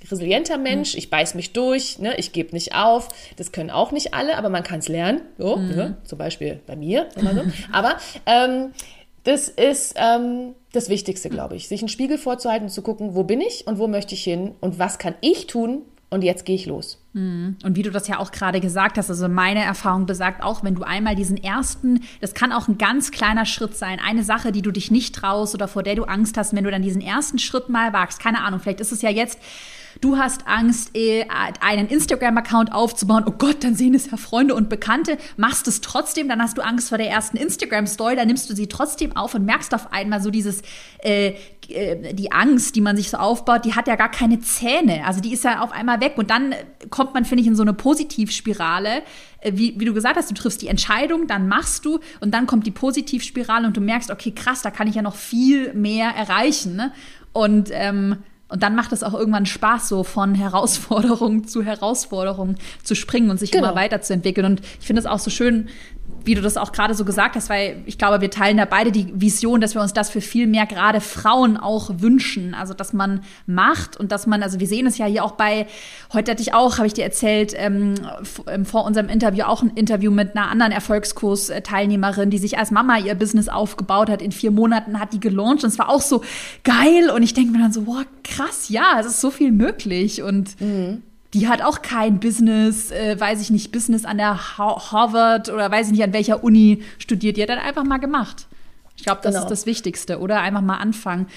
resilienter 0.10 0.58
Mensch, 0.58 0.94
mhm. 0.94 1.00
ich 1.00 1.10
beiß 1.10 1.36
mich 1.36 1.54
durch, 1.54 1.98
ne, 2.00 2.16
ich 2.18 2.32
gebe 2.32 2.54
nicht 2.54 2.76
auf. 2.76 3.10
Das 3.38 3.52
können 3.52 3.72
auch 3.72 3.92
nicht 3.92 4.14
alle, 4.14 4.38
aber 4.38 4.50
man 4.50 4.62
kann 4.62 4.80
es 4.80 4.88
lernen. 4.88 5.22
So, 5.38 5.58
mhm. 5.58 5.76
ne, 5.76 5.98
zum 6.04 6.18
Beispiel 6.18 6.60
bei 6.66 6.76
mir 6.76 7.08
so. 7.16 7.22
aber 7.72 7.98
ähm, 8.26 8.72
das 9.24 9.48
ist 9.48 9.96
ähm, 9.98 10.54
das 10.74 10.90
Wichtigste, 10.90 11.30
glaube 11.30 11.56
ich, 11.56 11.68
sich 11.68 11.82
einen 11.82 11.90
Spiegel 11.90 12.18
vorzuhalten 12.18 12.66
und 12.66 12.72
zu 12.72 12.84
gucken, 12.84 13.16
wo 13.16 13.24
bin 13.24 13.42
ich 13.42 13.66
und 13.66 13.80
wo 13.80 13.88
möchte 13.88 14.14
ich 14.14 14.24
hin 14.24 14.54
und 14.60 14.78
was 14.78 15.00
kann 15.00 15.16
ich 15.22 15.48
tun 15.48 15.84
und 16.16 16.24
jetzt 16.24 16.46
gehe 16.46 16.56
ich 16.56 16.66
los. 16.66 16.98
Mhm. 17.14 17.58
Und 17.64 17.76
wie 17.76 17.84
du 17.84 17.92
das 17.92 18.08
ja 18.08 18.20
auch 18.20 18.32
gerade 18.32 18.60
gesagt 18.60 18.98
hast, 18.98 19.10
also 19.10 19.30
meine 19.30 19.64
Erfahrung 19.64 20.06
besagt 20.06 20.42
auch, 20.42 20.64
wenn 20.64 20.76
du 20.76 20.84
einmal 20.84 21.16
diesen 21.16 21.38
ersten, 21.38 22.02
das 22.22 22.34
kann 22.34 22.52
auch 22.52 22.68
ein 22.68 22.78
ganz 22.78 23.12
kleiner 23.12 23.46
Schritt 23.46 23.76
sein, 23.76 24.00
eine 24.04 24.24
Sache, 24.24 24.52
die 24.52 24.62
du 24.62 24.72
dich 24.72 24.90
nicht 24.90 25.14
traust 25.14 25.54
oder 25.54 25.68
vor 25.68 25.84
der 25.84 25.96
du 25.96 26.06
Angst 26.06 26.38
hast, 26.38 26.56
wenn 26.56 26.64
du 26.64 26.72
dann 26.72 26.82
diesen 26.82 27.02
ersten 27.02 27.38
Schritt 27.38 27.70
mal 27.70 27.94
wagst, 27.94 28.20
keine 28.20 28.42
Ahnung, 28.42 28.60
vielleicht 28.60 28.82
ist 28.82 28.92
es 28.92 29.02
ja 29.02 29.10
jetzt 29.10 29.40
Du 30.02 30.18
hast 30.18 30.48
Angst, 30.48 30.92
äh, 30.96 31.26
einen 31.62 31.88
Instagram-Account 31.88 32.74
aufzubauen. 32.74 33.24
Oh 33.26 33.32
Gott, 33.32 33.64
dann 33.64 33.76
sehen 33.76 33.94
es 33.94 34.12
ja 34.12 34.18
Freunde 34.18 34.56
und 34.56 34.70
Bekannte. 34.70 35.18
Machst 35.38 35.68
es 35.68 35.82
trotzdem, 35.82 36.28
dann 36.28 36.42
hast 36.42 36.58
du 36.58 36.62
Angst 36.62 36.90
vor 36.90 36.98
der 36.98 37.10
ersten 37.10 37.38
Instagram-Story, 37.38 38.16
dann 38.16 38.28
nimmst 38.28 38.50
du 38.50 38.56
sie 38.56 38.68
trotzdem 38.68 39.16
auf 39.16 39.34
und 39.36 39.46
merkst 39.46 39.74
auf 39.74 39.94
einmal 39.94 40.22
so 40.22 40.32
dieses, 40.32 40.62
äh, 41.04 41.34
äh, 41.70 42.14
die 42.14 42.32
Angst, 42.32 42.76
die 42.76 42.82
man 42.82 42.98
sich 42.98 43.10
so 43.10 43.18
aufbaut, 43.18 43.66
die 43.66 43.74
hat 43.74 43.88
ja 43.88 43.96
gar 43.96 44.12
keine 44.12 44.40
Zähne. 44.40 45.06
Also 45.06 45.22
die 45.22 45.34
ist 45.34 45.44
ja 45.44 45.62
auf 45.62 45.72
einmal 45.72 46.02
weg 46.02 46.14
und 46.18 46.30
dann 46.30 46.54
kommt 46.90 47.14
man, 47.14 47.26
finde 47.26 47.42
ich, 47.42 47.48
in 47.48 47.56
so 47.56 47.64
eine 47.64 47.74
Positivspirale. 47.74 49.02
Wie, 49.44 49.80
wie 49.80 49.86
du 49.86 49.94
gesagt 49.94 50.18
hast, 50.18 50.30
du 50.30 50.34
triffst 50.34 50.62
die 50.62 50.68
Entscheidung, 50.68 51.28
dann 51.28 51.48
machst 51.48 51.86
du 51.86 52.00
und 52.20 52.34
dann 52.34 52.48
kommt 52.48 52.66
die 52.66 52.72
Positivspirale 52.72 53.68
und 53.68 53.78
du 53.78 53.82
merkst, 53.82 54.12
okay, 54.12 54.32
krass, 54.32 54.62
da 54.62 54.72
kann 54.72 54.88
ich 54.88 54.96
ja 54.96 55.02
noch 55.02 55.16
viel 55.16 55.74
mehr 55.74 56.10
erreichen. 56.10 56.76
Ne? 56.76 56.92
Und 57.32 57.70
ähm, 57.72 58.18
und 58.56 58.64
dann 58.64 58.74
macht 58.74 58.94
es 58.94 59.04
auch 59.04 59.14
irgendwann 59.14 59.46
Spaß, 59.46 59.90
so 59.90 60.06
von 60.06 60.34
Herausforderung 60.34 61.46
zu 61.48 61.62
Herausforderung 61.62 62.56
zu 62.84 62.96
springen 62.96 63.30
und 63.30 63.38
sich 63.38 63.52
genau. 63.52 63.66
immer 63.66 63.76
weiterzuentwickeln. 63.76 64.46
Und 64.46 64.62
ich 64.80 64.88
finde 64.88 65.02
es 65.02 65.06
auch 65.06 65.20
so 65.20 65.30
schön, 65.30 65.68
wie 66.26 66.36
du 66.36 66.42
das 66.42 66.58
auch 66.58 66.72
gerade 66.72 66.94
so 66.94 67.06
gesagt 67.06 67.36
hast, 67.36 67.50
weil 67.50 67.82
ich 67.86 67.98
glaube, 67.98 68.22
wir 68.22 68.32
teilen 68.32 68.58
da 68.58 68.66
beide 68.66 68.92
die 68.92 69.14
Vision, 69.14 69.62
dass 69.62 69.76
wir 69.76 69.82
uns 69.82 69.94
das 69.94 70.10
für 70.10 70.22
viel 70.22 70.48
mehr 70.48 70.66
gerade 70.66 71.02
Frauen 71.02 71.58
auch 71.58 71.90
wünschen. 71.98 72.54
Also, 72.54 72.74
dass 72.74 72.94
man 72.94 73.22
macht 73.46 73.98
und 73.98 74.12
dass 74.12 74.28
man, 74.28 74.44
also 74.44 74.60
wir 74.60 74.68
sehen 74.68 74.88
es 74.88 74.98
ja 74.98 75.06
hier 75.06 75.24
auch 75.24 75.34
bei, 75.34 75.68
heute 76.14 76.32
hatte 76.32 76.42
ich 76.42 76.54
auch, 76.54 76.78
habe 76.78 76.88
ich 76.88 76.94
dir 76.94 77.04
erzählt, 77.04 77.54
ähm, 77.56 77.96
ähm, 78.48 78.66
vor 78.66 78.86
unserem 78.86 79.10
Interview 79.10 79.44
auch 79.46 79.62
ein 79.62 79.72
Interview 79.76 80.12
mit 80.12 80.36
einer 80.36 80.50
anderen 80.50 80.72
Erfolgskurs-Teilnehmerin, 80.72 82.30
die 82.30 82.38
sich 82.38 82.58
als 82.58 82.72
Mama 82.72 82.98
ihr 82.98 83.16
Business 83.16 83.48
aufgebaut 83.48 84.10
hat. 84.10 84.22
In 84.22 84.32
vier 84.32 84.52
Monaten 84.52 85.00
hat 85.00 85.14
die 85.14 85.20
gelauncht 85.20 85.64
und 85.64 85.70
es 85.70 85.80
war 85.80 85.90
auch 85.90 86.02
so 86.02 86.22
geil. 86.64 87.10
Und 87.14 87.24
ich 87.24 87.34
denke 87.34 87.52
mir 87.52 87.60
dann 87.60 87.74
so, 87.74 87.86
wow, 87.88 88.04
krass, 88.24 88.70
ja, 88.70 88.98
es 89.00 89.06
ist 89.06 89.22
so 89.22 89.32
viel 89.32 89.52
möglich 89.52 90.22
und 90.22 90.60
mhm 90.60 91.04
die 91.36 91.50
hat 91.50 91.62
auch 91.62 91.82
kein 91.82 92.22
Business, 92.22 92.92
äh, 92.92 93.20
weiß 93.20 93.42
ich 93.42 93.50
nicht, 93.50 93.74
Business 93.74 94.06
an 94.06 94.18
der 94.18 94.58
Harvard 94.58 95.50
oder 95.50 95.70
weiß 95.70 95.88
ich 95.88 95.92
nicht, 95.92 96.04
an 96.04 96.14
welcher 96.14 96.44
Uni 96.46 96.82
studiert. 96.98 97.36
Die 97.36 97.42
hat 97.42 97.50
dann 97.50 97.60
einfach 97.60 97.84
mal 97.84 97.98
gemacht. 97.98 98.48
Ich 98.96 99.04
glaube, 99.04 99.20
das 99.22 99.34
genau. 99.34 99.44
ist 99.44 99.52
das 99.52 99.66
Wichtigste, 99.66 100.20
oder? 100.20 100.40
Einfach 100.40 100.62
mal 100.62 100.78
anfangen. 100.78 101.28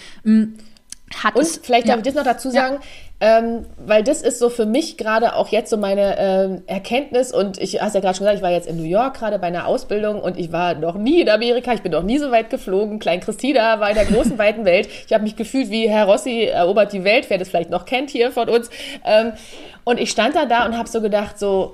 Hat 1.22 1.36
und 1.36 1.42
es, 1.42 1.60
vielleicht 1.62 1.86
ja. 1.86 1.94
darf 1.94 2.06
ich 2.06 2.12
das 2.12 2.14
noch 2.14 2.30
dazu 2.30 2.50
sagen, 2.50 2.78
ja. 3.20 3.38
ähm, 3.38 3.66
weil 3.78 4.02
das 4.02 4.22
ist 4.22 4.38
so 4.38 4.50
für 4.50 4.66
mich 4.66 4.96
gerade 4.96 5.34
auch 5.34 5.48
jetzt 5.48 5.70
so 5.70 5.76
meine 5.76 6.18
ähm, 6.18 6.62
Erkenntnis 6.66 7.32
und 7.32 7.58
ich 7.58 7.80
hast 7.80 7.94
ja 7.94 8.00
gerade 8.00 8.16
schon 8.16 8.24
gesagt, 8.24 8.38
ich 8.38 8.42
war 8.42 8.50
jetzt 8.50 8.68
in 8.68 8.76
New 8.76 8.88
York 8.88 9.18
gerade 9.18 9.38
bei 9.38 9.46
einer 9.46 9.66
Ausbildung 9.66 10.20
und 10.20 10.38
ich 10.38 10.52
war 10.52 10.74
noch 10.74 10.96
nie 10.96 11.22
in 11.22 11.28
Amerika, 11.28 11.72
ich 11.72 11.82
bin 11.82 11.92
noch 11.92 12.02
nie 12.02 12.18
so 12.18 12.30
weit 12.30 12.50
geflogen. 12.50 12.98
Klein 12.98 13.20
Christina 13.20 13.80
war 13.80 13.88
in 13.88 13.96
der 13.96 14.04
großen 14.04 14.38
weiten 14.38 14.64
Welt. 14.64 14.88
Ich 15.06 15.12
habe 15.12 15.24
mich 15.24 15.36
gefühlt 15.36 15.70
wie 15.70 15.88
Herr 15.88 16.04
Rossi 16.04 16.44
erobert 16.44 16.92
die 16.92 17.04
Welt, 17.04 17.26
wer 17.28 17.38
das 17.38 17.48
vielleicht 17.48 17.70
noch 17.70 17.86
kennt 17.86 18.10
hier 18.10 18.30
von 18.30 18.48
uns. 18.48 18.70
Ähm, 19.04 19.32
und 19.84 19.98
ich 19.98 20.10
stand 20.10 20.36
da 20.36 20.44
da 20.44 20.66
und 20.66 20.76
habe 20.76 20.88
so 20.88 21.00
gedacht, 21.00 21.38
so, 21.38 21.72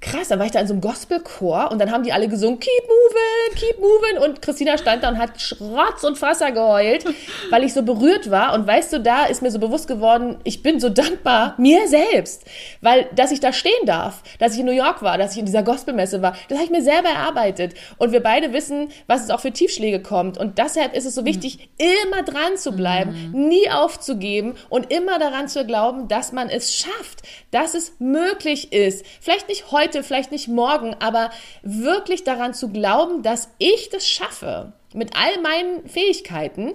krass, 0.00 0.28
dann 0.28 0.38
war 0.38 0.46
ich 0.46 0.52
da 0.52 0.60
in 0.60 0.66
so 0.66 0.72
einem 0.72 0.80
Gospelchor 0.80 1.70
und 1.70 1.78
dann 1.78 1.90
haben 1.90 2.04
die 2.04 2.12
alle 2.12 2.26
gesungen, 2.26 2.58
keep 2.58 2.82
moving, 2.84 3.56
keep 3.56 3.78
moving 3.80 4.28
und 4.28 4.40
Christina 4.40 4.78
stand 4.78 5.02
da 5.02 5.10
und 5.10 5.18
hat 5.18 5.40
Schrotz 5.40 6.04
und 6.04 6.20
Wasser 6.22 6.52
geheult, 6.52 7.04
weil 7.50 7.64
ich 7.64 7.74
so 7.74 7.82
berührt 7.82 8.30
war 8.30 8.54
und 8.54 8.66
weißt 8.66 8.94
du, 8.94 9.00
da 9.00 9.26
ist 9.26 9.42
mir 9.42 9.50
so 9.50 9.58
bewusst 9.58 9.88
geworden, 9.88 10.38
ich 10.44 10.62
bin 10.62 10.80
so 10.80 10.88
dankbar 10.88 11.54
mir 11.58 11.86
selbst, 11.86 12.44
weil, 12.80 13.08
dass 13.14 13.30
ich 13.30 13.40
da 13.40 13.52
stehen 13.52 13.84
darf, 13.84 14.22
dass 14.38 14.54
ich 14.54 14.60
in 14.60 14.66
New 14.66 14.72
York 14.72 15.02
war, 15.02 15.18
dass 15.18 15.32
ich 15.32 15.38
in 15.38 15.46
dieser 15.46 15.62
Gospelmesse 15.62 16.22
war, 16.22 16.34
das 16.48 16.58
habe 16.58 16.64
ich 16.64 16.70
mir 16.70 16.82
selber 16.82 17.10
erarbeitet 17.10 17.74
und 17.98 18.12
wir 18.12 18.22
beide 18.22 18.54
wissen, 18.54 18.88
was 19.06 19.22
es 19.22 19.30
auch 19.30 19.40
für 19.40 19.52
Tiefschläge 19.52 20.00
kommt 20.00 20.38
und 20.38 20.56
deshalb 20.56 20.94
ist 20.94 21.04
es 21.04 21.14
so 21.14 21.26
wichtig, 21.26 21.58
mhm. 21.78 21.86
immer 22.06 22.22
dran 22.22 22.56
zu 22.56 22.72
bleiben, 22.72 23.32
mhm. 23.32 23.48
nie 23.48 23.70
aufzugeben 23.70 24.54
und 24.70 24.90
immer 24.90 25.18
daran 25.18 25.48
zu 25.48 25.66
glauben, 25.66 26.08
dass 26.08 26.32
man 26.32 26.48
es 26.48 26.74
schafft, 26.74 27.20
dass 27.50 27.74
es 27.74 27.92
möglich 27.98 28.72
ist, 28.72 29.04
vielleicht 29.20 29.48
nicht 29.48 29.70
heute 29.70 29.89
heute, 29.90 30.04
vielleicht 30.04 30.30
nicht 30.30 30.48
morgen, 30.48 30.94
aber 31.00 31.30
wirklich 31.62 32.22
daran 32.24 32.54
zu 32.54 32.68
glauben, 32.70 33.22
dass 33.22 33.48
ich 33.58 33.88
das 33.90 34.06
schaffe. 34.06 34.72
Mit 34.92 35.16
all 35.16 35.40
meinen 35.40 35.88
Fähigkeiten, 35.88 36.72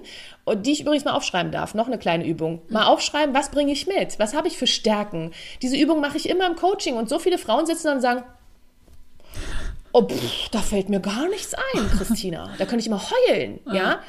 die 0.56 0.72
ich 0.72 0.80
übrigens 0.80 1.04
mal 1.04 1.12
aufschreiben 1.12 1.52
darf, 1.52 1.74
noch 1.74 1.86
eine 1.86 1.98
kleine 1.98 2.26
Übung. 2.26 2.62
Mal 2.68 2.82
mhm. 2.82 2.88
aufschreiben, 2.88 3.34
was 3.34 3.50
bringe 3.50 3.72
ich 3.72 3.86
mit? 3.86 4.18
Was 4.18 4.34
habe 4.34 4.48
ich 4.48 4.56
für 4.56 4.66
Stärken? 4.66 5.32
Diese 5.60 5.76
Übung 5.76 6.00
mache 6.00 6.16
ich 6.16 6.28
immer 6.28 6.46
im 6.46 6.56
Coaching 6.56 6.96
und 6.96 7.08
so 7.08 7.18
viele 7.18 7.36
Frauen 7.36 7.66
sitzen 7.66 7.88
dann 7.88 7.96
und 7.96 8.02
sagen, 8.02 8.24
oh, 9.92 10.02
pff, 10.02 10.48
da 10.50 10.60
fällt 10.60 10.88
mir 10.88 11.00
gar 11.00 11.28
nichts 11.28 11.54
ein, 11.54 11.90
Christina. 11.98 12.54
Da 12.58 12.64
könnte 12.64 12.80
ich 12.80 12.86
immer 12.86 13.02
heulen, 13.02 13.60
ja? 13.70 14.00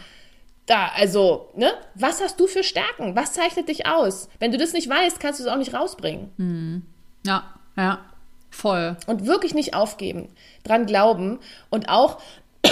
Da, 0.66 0.92
also, 0.96 1.50
ne? 1.56 1.72
Was 1.96 2.22
hast 2.22 2.40
du 2.42 2.48
für 2.48 2.64
Stärken? 2.64 3.16
Was 3.16 3.34
zeichnet 3.34 3.70
dich 3.70 3.88
aus? 3.88 4.28
Wenn 4.40 4.52
du 4.52 4.58
das 4.58 4.74
nicht 4.74 4.90
weißt, 4.90 5.20
kannst 5.20 5.40
du 5.40 5.46
es 5.46 5.50
auch 5.50 5.58
nicht 5.58 5.74
rausbringen. 5.74 6.32
Mhm. 6.36 6.86
Ja, 7.26 7.44
ja. 7.78 8.00
Voll. 8.50 8.98
Und 9.08 9.26
wirklich 9.26 9.54
nicht 9.54 9.74
aufgeben, 9.74 10.30
dran 10.64 10.86
glauben 10.86 11.40
und 11.70 11.90
auch 11.90 12.20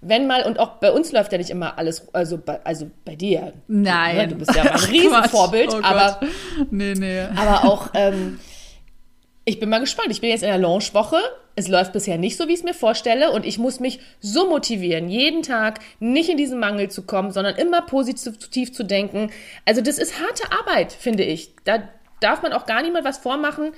wenn 0.00 0.26
mal, 0.26 0.44
und 0.44 0.58
auch 0.58 0.76
bei 0.76 0.92
uns 0.92 1.12
läuft 1.12 1.32
ja 1.32 1.38
nicht 1.38 1.50
immer 1.50 1.78
alles, 1.78 2.06
also 2.12 2.38
bei, 2.38 2.60
also 2.64 2.90
bei 3.04 3.16
dir. 3.16 3.54
Nein. 3.66 4.16
Ne, 4.16 4.28
du 4.28 4.34
bist 4.36 4.54
ja 4.54 4.62
ein 4.72 4.78
Riesenvorbild, 4.78 5.72
oh 5.72 5.80
aber, 5.82 6.20
nee, 6.70 6.94
nee. 6.94 7.22
aber 7.34 7.64
auch, 7.64 7.90
ähm, 7.94 8.38
ich 9.44 9.60
bin 9.60 9.68
mal 9.68 9.80
gespannt. 9.80 10.08
Ich 10.10 10.20
bin 10.20 10.30
jetzt 10.30 10.42
in 10.42 10.48
der 10.48 10.58
Launchwoche. 10.58 11.18
Es 11.54 11.68
läuft 11.68 11.92
bisher 11.92 12.18
nicht 12.18 12.36
so, 12.36 12.48
wie 12.48 12.52
ich 12.52 12.60
es 12.60 12.64
mir 12.64 12.74
vorstelle. 12.74 13.30
Und 13.30 13.44
ich 13.44 13.58
muss 13.58 13.78
mich 13.78 14.00
so 14.20 14.48
motivieren, 14.48 15.08
jeden 15.08 15.42
Tag 15.42 15.80
nicht 16.00 16.30
in 16.30 16.36
diesen 16.36 16.58
Mangel 16.58 16.90
zu 16.90 17.02
kommen, 17.02 17.30
sondern 17.30 17.56
immer 17.56 17.82
positiv 17.82 18.72
zu 18.72 18.82
denken. 18.84 19.30
Also 19.66 19.82
das 19.82 19.98
ist 19.98 20.18
harte 20.18 20.50
Arbeit, 20.50 20.92
finde 20.92 21.24
ich. 21.24 21.50
Da 21.64 21.82
darf 22.20 22.42
man 22.42 22.54
auch 22.54 22.64
gar 22.64 22.82
niemand 22.82 23.04
was 23.04 23.18
vormachen 23.18 23.72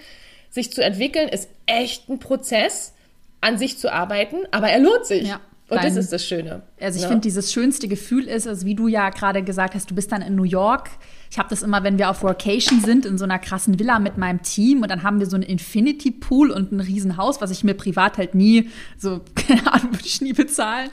sich 0.51 0.73
zu 0.73 0.83
entwickeln, 0.83 1.29
ist 1.29 1.49
echt 1.67 2.09
ein 2.09 2.19
Prozess, 2.19 2.93
an 3.41 3.59
sich 3.59 3.79
zu 3.79 3.93
arbeiten, 3.93 4.39
aber 4.51 4.69
er 4.69 4.81
lohnt 4.81 5.07
sich. 5.07 5.29
Ja. 5.29 5.41
Und 5.69 5.83
das 5.83 5.97
ist 5.97 6.13
das 6.13 6.25
Schöne. 6.25 6.63
Also 6.81 6.97
ich 6.97 7.03
ne? 7.03 7.09
finde, 7.09 7.23
dieses 7.23 7.53
schönste 7.53 7.89
Gefühl 7.89 8.29
ist, 8.29 8.47
also 8.47 8.65
wie 8.67 8.77
du 8.77 8.87
ja 8.87 9.11
gerade 9.11 9.43
gesagt 9.43 9.75
hast, 9.75 9.91
du 9.91 9.97
bist 9.97 10.13
dann 10.13 10.23
in 10.23 10.37
New 10.37 10.45
York. 10.45 10.91
Ich 11.37 11.39
habe 11.39 11.51
das 11.51 11.63
immer, 11.63 11.83
wenn 11.83 11.99
wir 11.99 12.09
auf 12.09 12.23
Workation 12.23 12.81
sind, 12.81 13.05
in 13.05 13.19
so 13.19 13.25
einer 13.25 13.39
krassen 13.39 13.79
Villa 13.79 13.99
mit 13.99 14.17
meinem 14.17 14.41
Team 14.41 14.81
und 14.81 14.91
dann 14.91 15.03
haben 15.03 15.21
wir 15.21 15.27
so 15.27 15.37
einen 15.37 15.43
Infinity 15.43 16.11
Pool 16.11 16.51
und 16.51 16.73
ein 16.73 16.81
Riesenhaus, 16.81 17.43
was 17.43 17.51
ich 17.51 17.63
mir 17.63 17.75
privat 17.75 18.17
halt 18.17 18.35
nie, 18.35 18.71
so, 18.97 19.21
keine 19.35 19.71
Ahnung, 19.71 19.93
würde 19.93 20.07
ich 20.07 20.23
nie 20.23 20.33
bezahlen. 20.33 20.89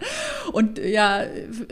Und 0.51 0.79
ja, 0.79 1.21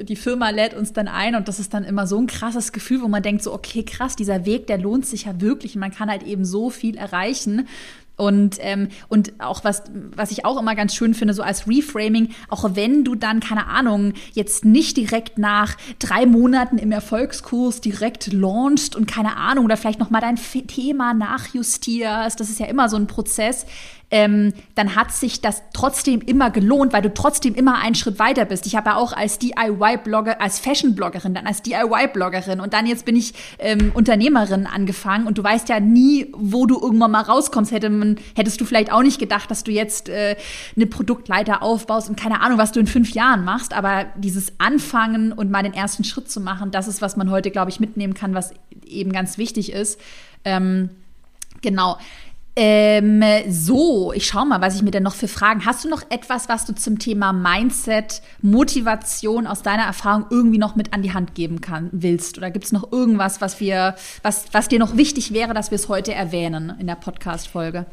die 0.01 0.15
Firma 0.15 0.51
lädt 0.51 0.73
uns 0.73 0.93
dann 0.93 1.09
ein 1.09 1.35
und 1.35 1.49
das 1.49 1.59
ist 1.59 1.73
dann 1.73 1.83
immer 1.83 2.07
so 2.07 2.17
ein 2.17 2.27
krasses 2.27 2.71
Gefühl, 2.71 3.01
wo 3.01 3.09
man 3.09 3.21
denkt 3.21 3.43
so, 3.43 3.53
okay, 3.53 3.83
krass, 3.83 4.15
dieser 4.15 4.45
Weg, 4.45 4.67
der 4.67 4.77
lohnt 4.77 5.05
sich 5.05 5.25
ja 5.25 5.41
wirklich. 5.41 5.75
Man 5.75 5.91
kann 5.91 6.09
halt 6.09 6.23
eben 6.23 6.45
so 6.45 6.69
viel 6.69 6.95
erreichen. 6.95 7.67
Und, 8.17 8.57
ähm, 8.59 8.89
und 9.07 9.33
auch 9.39 9.63
was, 9.63 9.83
was 10.15 10.31
ich 10.31 10.45
auch 10.45 10.59
immer 10.59 10.75
ganz 10.75 10.93
schön 10.93 11.13
finde, 11.13 11.33
so 11.33 11.41
als 11.41 11.67
Reframing, 11.67 12.29
auch 12.49 12.75
wenn 12.75 13.03
du 13.03 13.15
dann, 13.15 13.39
keine 13.39 13.67
Ahnung, 13.67 14.13
jetzt 14.33 14.63
nicht 14.63 14.97
direkt 14.97 15.37
nach 15.39 15.75
drei 15.97 16.25
Monaten 16.25 16.77
im 16.77 16.91
Erfolgskurs 16.91 17.81
direkt 17.81 18.31
launchst 18.31 18.95
und 18.95 19.07
keine 19.07 19.37
Ahnung, 19.37 19.65
oder 19.65 19.77
vielleicht 19.77 19.99
nochmal 19.99 20.21
dein 20.21 20.35
Thema 20.35 21.13
nachjustierst, 21.13 22.39
das 22.39 22.49
ist 22.49 22.59
ja 22.59 22.67
immer 22.67 22.89
so 22.89 22.97
ein 22.97 23.07
Prozess, 23.07 23.65
ähm, 24.11 24.53
dann 24.75 24.95
hat 24.95 25.13
sich 25.13 25.39
das 25.39 25.63
trotzdem 25.73 26.19
immer 26.21 26.51
gelohnt, 26.51 26.91
weil 26.91 27.01
du 27.01 27.13
trotzdem 27.13 27.55
immer 27.55 27.79
einen 27.79 27.95
Schritt 27.95 28.19
weiter 28.19 28.43
bist. 28.43 28.65
Ich 28.65 28.75
habe 28.75 28.89
ja 28.89 28.95
auch 28.97 29.13
als 29.13 29.39
DIY-Blogger, 29.39 30.41
als 30.41 30.59
Fashion-Bloggerin, 30.59 31.33
dann 31.33 31.47
als 31.47 31.61
DIY-Bloggerin 31.61 32.59
und 32.59 32.73
dann 32.73 32.85
jetzt 32.85 33.05
bin 33.05 33.15
ich 33.15 33.33
ähm, 33.57 33.91
Unternehmerin 33.93 34.67
angefangen 34.67 35.27
und 35.27 35.37
du 35.37 35.43
weißt 35.43 35.69
ja 35.69 35.79
nie, 35.79 36.27
wo 36.35 36.65
du 36.65 36.79
irgendwann 36.79 37.11
mal 37.11 37.21
rauskommst. 37.21 37.71
Hätte 37.71 37.89
man, 37.89 38.17
hättest 38.35 38.59
du 38.59 38.65
vielleicht 38.65 38.91
auch 38.91 39.01
nicht 39.01 39.17
gedacht, 39.17 39.49
dass 39.49 39.63
du 39.63 39.71
jetzt 39.71 40.09
äh, 40.09 40.35
eine 40.75 40.87
Produktleiter 40.87 41.63
aufbaust 41.63 42.09
und 42.09 42.19
keine 42.19 42.41
Ahnung, 42.41 42.57
was 42.57 42.73
du 42.73 42.81
in 42.81 42.87
fünf 42.87 43.11
Jahren 43.11 43.45
machst, 43.45 43.73
aber 43.73 44.07
dieses 44.17 44.51
Anfangen 44.59 45.31
und 45.31 45.49
mal 45.49 45.63
den 45.63 45.73
ersten 45.73 46.03
Schritt 46.03 46.29
zu 46.29 46.41
machen, 46.41 46.71
das 46.71 46.89
ist, 46.89 47.01
was 47.01 47.15
man 47.15 47.31
heute, 47.31 47.49
glaube 47.49 47.71
ich, 47.71 47.79
mitnehmen 47.79 48.13
kann, 48.13 48.35
was 48.35 48.53
eben 48.85 49.13
ganz 49.13 49.37
wichtig 49.37 49.71
ist. 49.71 50.01
Ähm, 50.43 50.89
genau 51.61 51.97
Ähm, 52.55 53.23
so, 53.49 54.11
ich 54.11 54.27
schau 54.27 54.43
mal, 54.43 54.59
was 54.59 54.75
ich 54.75 54.81
mir 54.81 54.91
denn 54.91 55.03
noch 55.03 55.15
für 55.15 55.29
Fragen. 55.29 55.65
Hast 55.65 55.85
du 55.85 55.89
noch 55.89 56.03
etwas, 56.09 56.49
was 56.49 56.65
du 56.65 56.75
zum 56.75 56.99
Thema 56.99 57.31
Mindset, 57.31 58.21
Motivation 58.41 59.47
aus 59.47 59.61
deiner 59.61 59.83
Erfahrung 59.83 60.25
irgendwie 60.29 60.57
noch 60.57 60.75
mit 60.75 60.93
an 60.93 61.01
die 61.01 61.13
Hand 61.13 61.33
geben 61.33 61.61
kann, 61.61 61.89
willst? 61.93 62.37
Oder 62.37 62.51
gibt 62.51 62.65
es 62.65 62.73
noch 62.73 62.91
irgendwas, 62.91 63.39
was 63.39 63.61
wir, 63.61 63.95
was, 64.21 64.45
was 64.51 64.67
dir 64.67 64.79
noch 64.79 64.97
wichtig 64.97 65.31
wäre, 65.31 65.53
dass 65.53 65.71
wir 65.71 65.77
es 65.77 65.87
heute 65.87 66.13
erwähnen 66.13 66.75
in 66.77 66.87
der 66.87 66.95
Podcast-Folge? 66.95 67.85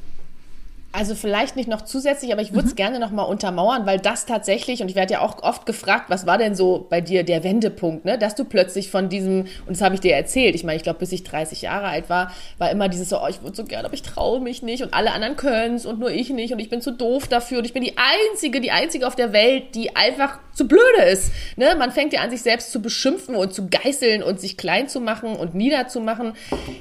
Also 0.91 1.15
vielleicht 1.15 1.55
nicht 1.55 1.69
noch 1.69 1.83
zusätzlich, 1.83 2.33
aber 2.33 2.41
ich 2.41 2.55
würde 2.55 2.67
es 2.67 2.73
mhm. 2.73 2.77
gerne 2.77 2.99
noch 2.99 3.11
mal 3.11 3.25
untermauern, 3.25 3.85
weil 3.85 3.99
das 3.99 4.25
tatsächlich, 4.25 4.81
und 4.81 4.89
ich 4.89 4.95
werde 4.95 5.13
ja 5.13 5.21
auch 5.21 5.43
oft 5.43 5.67
gefragt, 5.67 6.07
was 6.09 6.27
war 6.27 6.39
denn 6.39 6.55
so 6.55 6.87
bei 6.89 7.03
dir 7.03 7.25
der 7.25 7.45
Wendepunkt, 7.45 8.07
ne? 8.07 8.17
dass 8.17 8.35
du 8.35 8.47
plötzlich 8.47 8.91
von 8.91 9.11
diesem, 9.11 9.41
und 9.67 9.77
das 9.77 9.83
habe 9.83 9.95
ich 9.95 10.01
dir 10.01 10.15
erzählt, 10.15 10.55
ich 10.55 10.65
meine, 10.65 10.77
ich 10.77 10.83
glaube, 10.83 10.99
bis 10.99 11.13
ich 11.13 11.25
30 11.25 11.61
Jahre 11.61 11.89
alt 11.89 12.09
war, 12.09 12.33
war 12.57 12.71
immer 12.71 12.89
dieses 12.89 13.11
so, 13.11 13.21
oh, 13.23 13.27
ich 13.29 13.43
würde 13.43 13.55
so 13.55 13.65
gerne, 13.65 13.85
aber 13.85 13.93
ich 13.93 14.03
traue 14.03 14.41
mich 14.41 14.63
nicht 14.63 14.83
und 14.83 14.95
alle 14.95 15.13
anderen 15.13 15.37
können 15.37 15.75
es 15.75 15.85
und 15.85 16.01
nur 16.01 16.11
ich 16.11 16.31
nicht 16.31 16.55
und 16.55 16.59
ich 16.59 16.71
bin 16.71 16.81
zu 16.81 16.91
doof 16.91 17.29
dafür 17.29 17.59
und 17.59 17.67
ich 17.67 17.75
bin 17.75 17.85
die 17.85 17.95
Einzige, 17.99 18.63
die 18.63 18.71
Einzige 18.71 19.07
auf 19.07 19.15
der 19.15 19.35
Welt, 19.35 19.75
die 19.75 19.95
einfach 19.95 20.39
zu 20.55 20.67
blöde 20.67 21.03
ist. 21.13 21.33
Ne? 21.57 21.77
Man 21.79 21.93
fängt 21.93 22.15
ja 22.15 22.23
an, 22.23 22.31
sich 22.31 22.43
selbst 22.43 22.73
zu 22.73 22.81
beschimpfen 22.81 23.37
und 23.37 23.53
zu 23.53 23.69
geißeln 23.69 24.23
und 24.23 24.41
sich 24.41 24.57
klein 24.57 24.89
zu 24.89 25.01
machen 25.01 25.37
und 25.37 25.55
niederzumachen 25.55 26.33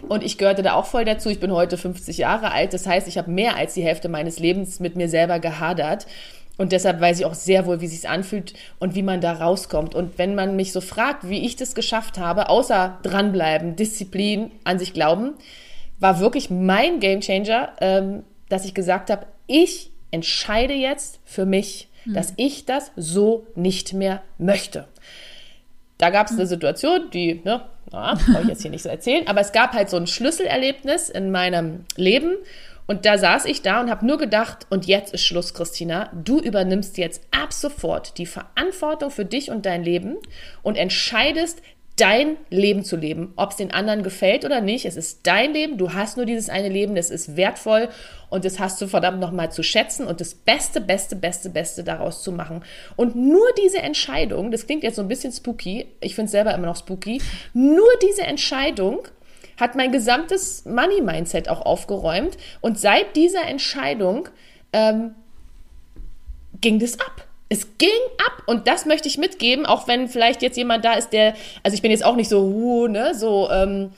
und 0.07 0.23
ich 0.23 0.37
gehörte 0.37 0.63
da 0.63 0.75
auch 0.75 0.85
voll 0.85 1.03
dazu. 1.03 1.29
Ich 1.29 1.41
bin 1.41 1.51
heute 1.51 1.77
50 1.77 2.17
Jahre 2.17 2.51
alt, 2.51 2.73
das 2.73 2.87
heißt, 2.87 3.07
ich 3.09 3.17
habe 3.17 3.29
mehr 3.29 3.57
als 3.57 3.73
die 3.73 3.83
Hälfte 3.83 3.96
Hälfte 3.97 4.09
meines 4.09 4.37
Lebens 4.37 4.79
mit 4.79 4.95
mir 4.95 5.09
selber 5.09 5.39
gehadert. 5.39 6.05
Und 6.57 6.71
deshalb 6.71 7.01
weiß 7.01 7.19
ich 7.19 7.25
auch 7.25 7.33
sehr 7.33 7.65
wohl, 7.65 7.81
wie 7.81 7.87
sich 7.87 8.07
anfühlt 8.07 8.53
und 8.79 8.93
wie 8.93 9.01
man 9.01 9.21
da 9.21 9.33
rauskommt. 9.33 9.95
Und 9.95 10.17
wenn 10.17 10.35
man 10.35 10.55
mich 10.55 10.71
so 10.71 10.81
fragt, 10.81 11.27
wie 11.29 11.45
ich 11.45 11.55
das 11.55 11.73
geschafft 11.73 12.19
habe, 12.19 12.49
außer 12.49 12.99
dranbleiben, 13.01 13.75
Disziplin, 13.75 14.51
an 14.63 14.77
sich 14.77 14.93
glauben, 14.93 15.33
war 15.99 16.19
wirklich 16.19 16.51
mein 16.51 16.99
Gamechanger, 16.99 17.73
ähm, 17.81 18.23
dass 18.49 18.65
ich 18.65 18.75
gesagt 18.75 19.09
habe, 19.09 19.25
ich 19.47 19.91
entscheide 20.11 20.73
jetzt 20.73 21.19
für 21.25 21.45
mich, 21.45 21.89
mhm. 22.05 22.13
dass 22.13 22.33
ich 22.37 22.65
das 22.65 22.91
so 22.95 23.47
nicht 23.55 23.93
mehr 23.93 24.21
möchte. 24.37 24.87
Da 25.97 26.11
gab 26.11 26.27
es 26.27 26.33
eine 26.33 26.45
Situation, 26.45 27.09
die, 27.11 27.41
ne, 27.43 27.61
na, 27.91 28.13
brauche 28.13 28.43
ich 28.43 28.49
jetzt 28.49 28.61
hier 28.61 28.71
nicht 28.71 28.83
so 28.83 28.89
erzählen, 28.89 29.27
aber 29.27 29.41
es 29.41 29.51
gab 29.51 29.73
halt 29.73 29.89
so 29.89 29.97
ein 29.97 30.07
Schlüsselerlebnis 30.07 31.09
in 31.09 31.31
meinem 31.31 31.85
Leben 31.95 32.35
und 32.88 33.05
da 33.05 33.17
saß 33.17 33.45
ich 33.45 33.61
da 33.61 33.81
und 33.81 33.89
habe 33.89 34.05
nur 34.05 34.17
gedacht, 34.17 34.65
und 34.69 34.85
jetzt 34.88 35.13
ist 35.13 35.25
Schluss, 35.25 35.53
Christina. 35.53 36.09
Du 36.13 36.39
übernimmst 36.39 36.97
jetzt 36.97 37.21
ab 37.31 37.51
sofort 37.51 38.17
die 38.17 38.25
Verantwortung 38.25 39.11
für 39.11 39.25
dich 39.25 39.51
und 39.51 39.65
dein 39.65 39.83
Leben 39.83 40.15
und 40.63 40.77
entscheidest, 40.77 41.61
dein 41.97 42.38
Leben 42.49 42.83
zu 42.83 42.95
leben, 42.95 43.33
ob 43.35 43.51
es 43.51 43.57
den 43.57 43.71
anderen 43.71 44.03
gefällt 44.03 44.45
oder 44.45 44.61
nicht. 44.61 44.85
Es 44.85 44.95
ist 44.95 45.25
dein 45.25 45.53
Leben, 45.53 45.77
du 45.77 45.93
hast 45.93 46.15
nur 46.15 46.27
dieses 46.27 46.47
eine 46.47 46.69
Leben, 46.69 46.95
das 46.95 47.09
ist 47.09 47.35
wertvoll 47.35 47.89
und 48.29 48.45
das 48.45 48.59
hast 48.59 48.79
du 48.79 48.88
verdammt 48.88 49.19
nochmal 49.19 49.51
zu 49.51 49.63
schätzen 49.63 50.05
und 50.05 50.21
das 50.21 50.35
Beste, 50.35 50.79
Beste, 50.79 51.15
Beste, 51.15 51.49
Beste 51.49 51.83
daraus 51.83 52.21
zu 52.21 52.31
machen. 52.31 52.63
Und 52.95 53.15
nur 53.15 53.47
diese 53.63 53.79
Entscheidung, 53.79 54.51
das 54.51 54.67
klingt 54.67 54.83
jetzt 54.83 54.95
so 54.95 55.01
ein 55.01 55.07
bisschen 55.07 55.33
spooky, 55.33 55.88
ich 55.99 56.13
finde 56.13 56.25
es 56.27 56.31
selber 56.31 56.53
immer 56.53 56.67
noch 56.67 56.77
spooky, 56.77 57.19
nur 57.53 57.89
diese 58.07 58.23
Entscheidung 58.23 58.99
hat 59.57 59.75
mein 59.75 59.91
gesamtes 59.91 60.65
Money-Mindset 60.65 61.49
auch 61.49 61.65
aufgeräumt. 61.65 62.37
Und 62.61 62.79
seit 62.79 63.15
dieser 63.15 63.45
Entscheidung 63.45 64.29
ähm, 64.73 65.15
ging 66.61 66.79
das 66.79 66.99
ab. 66.99 67.27
Es 67.49 67.77
ging 67.77 67.89
ab 68.25 68.43
und 68.45 68.67
das 68.67 68.85
möchte 68.85 69.07
ich 69.07 69.17
mitgeben, 69.17 69.65
auch 69.65 69.87
wenn 69.87 70.09
vielleicht 70.09 70.41
jetzt 70.41 70.57
jemand 70.57 70.83
da 70.83 70.93
ist, 70.93 71.11
der, 71.11 71.33
also 71.63 71.75
ich 71.75 71.81
bin 71.81 71.91
jetzt 71.91 72.03
auch 72.03 72.15
nicht 72.15 72.29
so, 72.29 72.41
uh, 72.41 72.87
ne, 72.87 73.13
so, 73.15 73.49
ähm, 73.49 73.91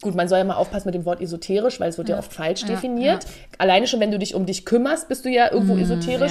Gut, 0.00 0.14
man 0.14 0.28
soll 0.28 0.38
ja 0.38 0.44
mal 0.44 0.54
aufpassen 0.54 0.86
mit 0.86 0.94
dem 0.94 1.04
Wort 1.04 1.20
esoterisch, 1.20 1.80
weil 1.80 1.88
es 1.88 1.98
wird 1.98 2.08
ja, 2.08 2.14
ja 2.14 2.18
oft 2.20 2.32
falsch 2.32 2.62
ja, 2.62 2.68
definiert. 2.68 3.24
Ja. 3.24 3.30
Alleine 3.58 3.88
schon, 3.88 3.98
wenn 3.98 4.12
du 4.12 4.18
dich 4.18 4.36
um 4.36 4.46
dich 4.46 4.64
kümmerst, 4.64 5.08
bist 5.08 5.24
du 5.24 5.28
ja 5.28 5.50
irgendwo 5.50 5.74
mm, 5.74 5.80
esoterisch. 5.80 6.30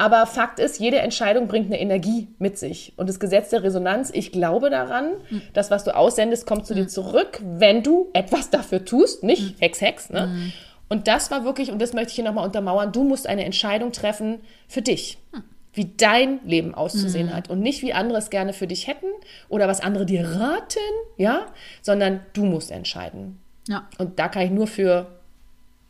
Aber 0.00 0.26
Fakt 0.26 0.58
ist, 0.58 0.80
jede 0.80 0.98
Entscheidung 1.00 1.46
bringt 1.46 1.66
eine 1.66 1.78
Energie 1.78 2.28
mit 2.38 2.56
sich. 2.56 2.94
Und 2.96 3.06
das 3.06 3.20
Gesetz 3.20 3.50
der 3.50 3.62
Resonanz, 3.62 4.10
ich 4.10 4.32
glaube 4.32 4.70
daran, 4.70 5.10
mm. 5.28 5.36
das, 5.52 5.70
was 5.70 5.84
du 5.84 5.94
aussendest, 5.94 6.46
kommt 6.46 6.66
zu 6.66 6.72
mm. 6.72 6.76
dir 6.76 6.88
zurück, 6.88 7.42
wenn 7.44 7.82
du 7.82 8.08
etwas 8.14 8.48
dafür 8.48 8.82
tust. 8.82 9.22
Nicht 9.22 9.58
mm. 9.58 9.60
Hex, 9.60 9.80
Hex. 9.82 10.08
Ne? 10.08 10.28
Mm. 10.28 10.52
Und 10.88 11.06
das 11.06 11.30
war 11.30 11.44
wirklich, 11.44 11.70
und 11.70 11.82
das 11.82 11.92
möchte 11.92 12.08
ich 12.08 12.14
hier 12.14 12.24
nochmal 12.24 12.46
untermauern, 12.46 12.92
du 12.92 13.04
musst 13.04 13.26
eine 13.26 13.44
Entscheidung 13.44 13.92
treffen 13.92 14.38
für 14.68 14.80
dich. 14.80 15.18
Hm 15.32 15.42
wie 15.72 15.92
dein 15.96 16.40
Leben 16.44 16.74
auszusehen 16.74 17.28
mhm. 17.28 17.32
hat 17.32 17.48
und 17.48 17.60
nicht 17.60 17.80
wie 17.82 17.92
andere 17.92 18.18
es 18.18 18.30
gerne 18.30 18.52
für 18.52 18.66
dich 18.66 18.88
hätten 18.88 19.06
oder 19.48 19.68
was 19.68 19.80
andere 19.80 20.04
dir 20.04 20.26
raten, 20.26 20.80
ja, 21.16 21.46
sondern 21.80 22.22
du 22.32 22.44
musst 22.44 22.72
entscheiden. 22.72 23.38
Ja. 23.68 23.88
Und 23.96 24.18
da 24.18 24.26
kann 24.26 24.42
ich 24.42 24.50
nur 24.50 24.66
für 24.66 25.06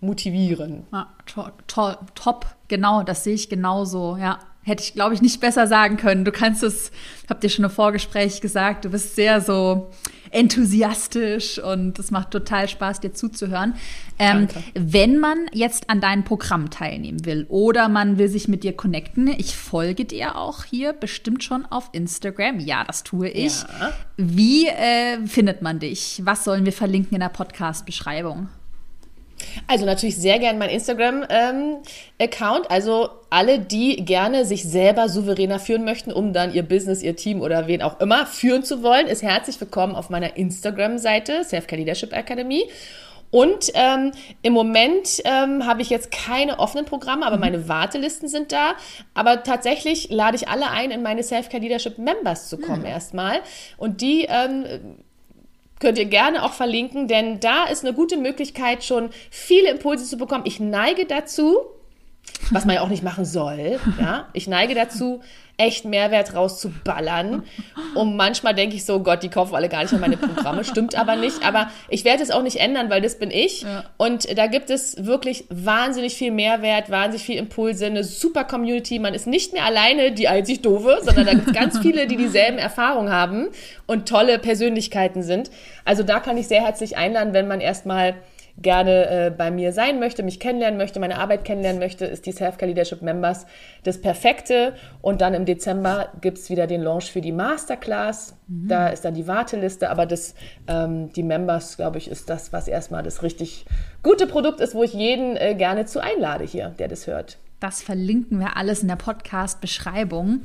motivieren. 0.01 0.86
Ja, 0.92 1.09
to 1.26 1.48
to 1.66 1.94
top, 2.14 2.46
genau, 2.68 3.03
das 3.03 3.24
sehe 3.24 3.34
ich 3.34 3.48
genauso, 3.48 4.16
ja. 4.16 4.38
Hätte 4.62 4.82
ich, 4.82 4.92
glaube 4.92 5.14
ich, 5.14 5.22
nicht 5.22 5.40
besser 5.40 5.66
sagen 5.66 5.96
können. 5.96 6.26
Du 6.26 6.32
kannst 6.32 6.62
es, 6.62 6.92
habt 7.30 7.42
ihr 7.42 7.48
schon 7.48 7.64
im 7.64 7.70
Vorgespräch 7.70 8.42
gesagt, 8.42 8.84
du 8.84 8.90
bist 8.90 9.16
sehr 9.16 9.40
so 9.40 9.90
enthusiastisch 10.30 11.59
und 11.59 11.98
es 11.98 12.11
macht 12.11 12.30
total 12.30 12.68
Spaß, 12.68 13.01
dir 13.01 13.12
zuzuhören. 13.12 13.74
Ähm, 14.18 14.48
wenn 14.74 15.18
man 15.18 15.38
jetzt 15.53 15.88
an 15.88 16.03
deinem 16.03 16.24
Programm 16.24 16.70
teilnehmen 16.70 17.24
will 17.24 17.46
oder 17.48 17.88
man 17.88 18.18
will 18.18 18.28
sich 18.28 18.48
mit 18.48 18.62
dir 18.62 18.74
connecten, 18.74 19.28
ich 19.28 19.57
folge 19.57 20.05
dir 20.05 20.36
auch 20.36 20.64
hier 20.64 20.92
bestimmt 20.92 21.42
schon 21.42 21.64
auf 21.66 21.88
Instagram. 21.92 22.61
Ja, 22.61 22.84
das 22.84 23.03
tue 23.03 23.28
ich. 23.28 23.62
Ja. 23.62 23.92
Wie 24.18 24.66
äh, 24.66 25.26
findet 25.26 25.62
man 25.62 25.78
dich? 25.78 26.20
Was 26.24 26.44
sollen 26.44 26.66
wir 26.66 26.72
verlinken 26.72 27.14
in 27.14 27.20
der 27.20 27.30
Podcast-Beschreibung? 27.30 28.48
Also 29.66 29.86
natürlich 29.86 30.16
sehr 30.16 30.38
gerne 30.38 30.59
mein 30.59 30.70
Instagram-Account. 30.70 32.64
Ähm, 32.64 32.66
also 32.68 33.09
alle, 33.30 33.59
die 33.59 34.05
gerne 34.05 34.45
sich 34.45 34.64
selber 34.64 35.09
souveräner 35.09 35.59
führen 35.59 35.84
möchten, 35.84 36.12
um 36.12 36.32
dann 36.32 36.53
ihr 36.53 36.62
Business, 36.62 37.03
ihr 37.03 37.16
Team 37.16 37.41
oder 37.41 37.66
wen 37.66 37.82
auch 37.82 38.01
immer 38.01 38.26
führen 38.26 38.64
zu 38.64 38.82
wollen, 38.82 39.07
ist 39.07 39.22
herzlich 39.22 39.61
willkommen 39.61 39.95
auf 39.95 40.11
meiner 40.11 40.36
Instagram-Seite 40.36 41.45
Self-Care 41.45 41.80
Leadership 41.80 42.12
Academy. 42.12 42.68
Und 43.30 43.70
ähm, 43.74 44.11
im 44.43 44.53
Moment 44.53 45.22
ähm, 45.24 45.64
habe 45.64 45.82
ich 45.82 45.91
jetzt 45.91 46.11
keine 46.11 46.59
offenen 46.59 46.84
Programme, 46.84 47.24
aber 47.24 47.36
mhm. 47.36 47.41
meine 47.41 47.68
Wartelisten 47.68 48.28
sind 48.28 48.51
da. 48.51 48.74
Aber 49.14 49.43
tatsächlich 49.45 50.11
lade 50.11 50.36
ich 50.36 50.49
alle 50.49 50.68
ein, 50.70 50.91
in 50.91 51.03
meine 51.03 51.22
Self-Care 51.22 51.62
Leadership 51.62 51.99
Members 51.99 52.49
zu 52.49 52.59
kommen 52.59 52.80
mhm. 52.80 52.86
erstmal. 52.86 53.41
Und 53.76 54.01
die 54.01 54.26
ähm, 54.28 54.64
könnt 55.81 55.99
ihr 55.99 56.05
gerne 56.05 56.45
auch 56.45 56.53
verlinken, 56.53 57.09
denn 57.09 57.41
da 57.41 57.64
ist 57.64 57.85
eine 57.85 57.95
gute 57.95 58.16
Möglichkeit, 58.16 58.85
schon 58.85 59.11
viele 59.31 59.70
Impulse 59.70 60.05
zu 60.05 60.16
bekommen. 60.16 60.45
Ich 60.47 60.61
neige 60.61 61.07
dazu, 61.07 61.59
was 62.51 62.64
man 62.64 62.76
ja 62.76 62.83
auch 62.83 62.89
nicht 62.89 63.03
machen 63.03 63.24
soll, 63.24 63.81
ja, 63.99 64.28
ich 64.33 64.47
neige 64.47 64.74
dazu, 64.74 65.20
echt 65.61 65.85
Mehrwert 65.85 66.35
rauszuballern. 66.35 67.45
Und 67.95 68.17
manchmal 68.17 68.55
denke 68.55 68.77
ich 68.77 68.85
so, 68.85 69.01
Gott, 69.01 69.23
die 69.23 69.29
kaufen 69.29 69.55
alle 69.55 69.69
gar 69.69 69.83
nicht 69.83 69.93
mehr 69.93 70.01
meine 70.01 70.17
Programme. 70.17 70.65
Stimmt 70.65 70.95
aber 70.97 71.17
nicht. 71.17 71.45
Aber 71.45 71.71
ich 71.89 72.05
werde 72.05 72.23
es 72.23 72.31
auch 72.31 72.43
nicht 72.43 72.57
ändern, 72.57 72.89
weil 72.89 73.03
das 73.03 73.19
bin 73.19 73.31
ich. 73.31 73.63
Ja. 73.63 73.85
Und 73.99 74.37
da 74.39 74.47
gibt 74.47 74.71
es 74.71 75.05
wirklich 75.05 75.45
wahnsinnig 75.51 76.15
viel 76.15 76.31
Mehrwert, 76.31 76.91
wahnsinnig 76.91 77.25
viel 77.25 77.37
Impulse, 77.37 77.87
eine 77.87 78.05
super 78.05 78.45
Community. 78.45 78.99
Man 78.99 79.15
ist 79.15 79.27
nicht 79.27 79.53
mehr 79.53 79.65
alleine 79.65 80.13
die 80.13 80.29
einzig 80.29 80.63
doofe, 80.63 80.99
sondern 81.03 81.27
da 81.27 81.33
gibt 81.35 81.49
es 81.49 81.53
ganz 81.53 81.79
viele, 81.79 82.07
die 82.07 82.17
dieselben 82.17 82.59
Erfahrungen 82.59 83.13
haben 83.13 83.49
und 83.87 84.09
tolle 84.09 84.39
Persönlichkeiten 84.39 85.23
sind. 85.23 85.51
Also 85.85 86.03
da 86.03 86.21
kann 86.21 86.39
ich 86.39 86.49
sehr 86.49 86.63
herzlich 86.65 86.97
einladen, 86.97 87.35
wenn 87.35 87.49
man 87.49 87.61
erstmal 87.61 88.15
gerne 88.63 89.09
äh, 89.09 89.31
bei 89.31 89.51
mir 89.51 89.73
sein 89.73 90.01
möchte, 90.01 90.23
mich 90.23 90.41
kennenlernen 90.41 90.79
möchte, 90.79 91.01
meine 91.01 91.19
Arbeit 91.19 91.45
kennenlernen 91.45 91.81
möchte, 91.81 92.05
ist 92.05 92.27
die 92.27 92.33
Self-Care 92.33 92.69
Leadership 92.69 93.03
Members 93.03 93.47
das 93.85 94.01
Perfekte. 94.01 94.75
Und 95.03 95.21
dann 95.21 95.35
im 95.35 95.45
Dezember 95.45 96.09
gibt 96.21 96.39
es 96.39 96.51
wieder 96.51 96.67
den 96.67 96.83
Launch 96.83 97.11
für 97.11 97.21
die 97.21 97.33
Masterclass. 97.33 98.37
Mhm. 98.49 98.69
Da 98.69 98.89
ist 98.89 99.05
dann 99.05 99.15
die 99.15 99.27
Warteliste, 99.27 99.91
aber 99.91 100.07
das, 100.07 100.35
ähm, 100.69 101.13
die 101.13 101.23
Members, 101.23 101.77
glaube 101.77 101.99
ich, 101.99 102.11
ist 102.11 102.29
das, 102.29 102.53
was 102.53 102.69
erstmal 102.69 103.03
das 103.03 103.23
richtig 103.23 103.65
gute 104.03 104.27
Produkt 104.27 104.61
ist, 104.61 104.75
wo 104.75 104.83
ich 104.83 104.93
jeden 104.93 105.37
äh, 105.37 105.55
gerne 105.55 105.87
zu 105.87 106.01
einlade 106.01 106.45
hier, 106.45 106.75
der 106.79 106.89
das 106.89 107.07
hört. 107.07 107.39
Das 107.61 107.83
verlinken 107.83 108.41
wir 108.41 108.57
alles 108.57 108.81
in 108.81 108.89
der 108.89 108.97
Podcast-Beschreibung. 108.97 110.41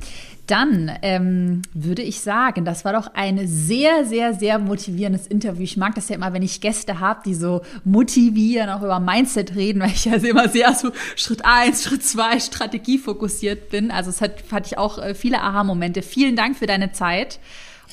Dann 0.46 0.92
ähm, 1.00 1.62
würde 1.72 2.02
ich 2.02 2.20
sagen, 2.20 2.66
das 2.66 2.84
war 2.84 2.92
doch 2.92 3.14
ein 3.14 3.40
sehr, 3.46 4.04
sehr, 4.04 4.34
sehr 4.34 4.58
motivierendes 4.58 5.26
Interview. 5.26 5.62
Ich 5.62 5.78
mag 5.78 5.94
das 5.94 6.10
ja 6.10 6.16
immer, 6.16 6.34
wenn 6.34 6.42
ich 6.42 6.60
Gäste 6.60 7.00
habe, 7.00 7.22
die 7.24 7.34
so 7.34 7.62
motivieren, 7.84 8.68
auch 8.68 8.82
über 8.82 9.00
Mindset 9.00 9.54
reden, 9.56 9.80
weil 9.80 9.92
ich 9.92 10.10
also 10.12 10.26
immer 10.26 10.50
sehr 10.50 10.74
so 10.74 10.90
Schritt 11.16 11.40
eins, 11.44 11.84
Schritt 11.84 12.04
zwei 12.04 12.38
Strategie 12.38 12.98
fokussiert 12.98 13.70
bin. 13.70 13.90
Also 13.90 14.10
es 14.10 14.20
hat, 14.20 14.44
hatte 14.52 14.66
ich 14.66 14.76
auch 14.76 14.98
äh, 14.98 15.14
viele 15.14 15.40
Aha-Momente. 15.40 16.02
Vielen 16.02 16.36
Dank 16.36 16.58
für 16.58 16.66
deine 16.66 16.92
Zeit. 16.92 17.40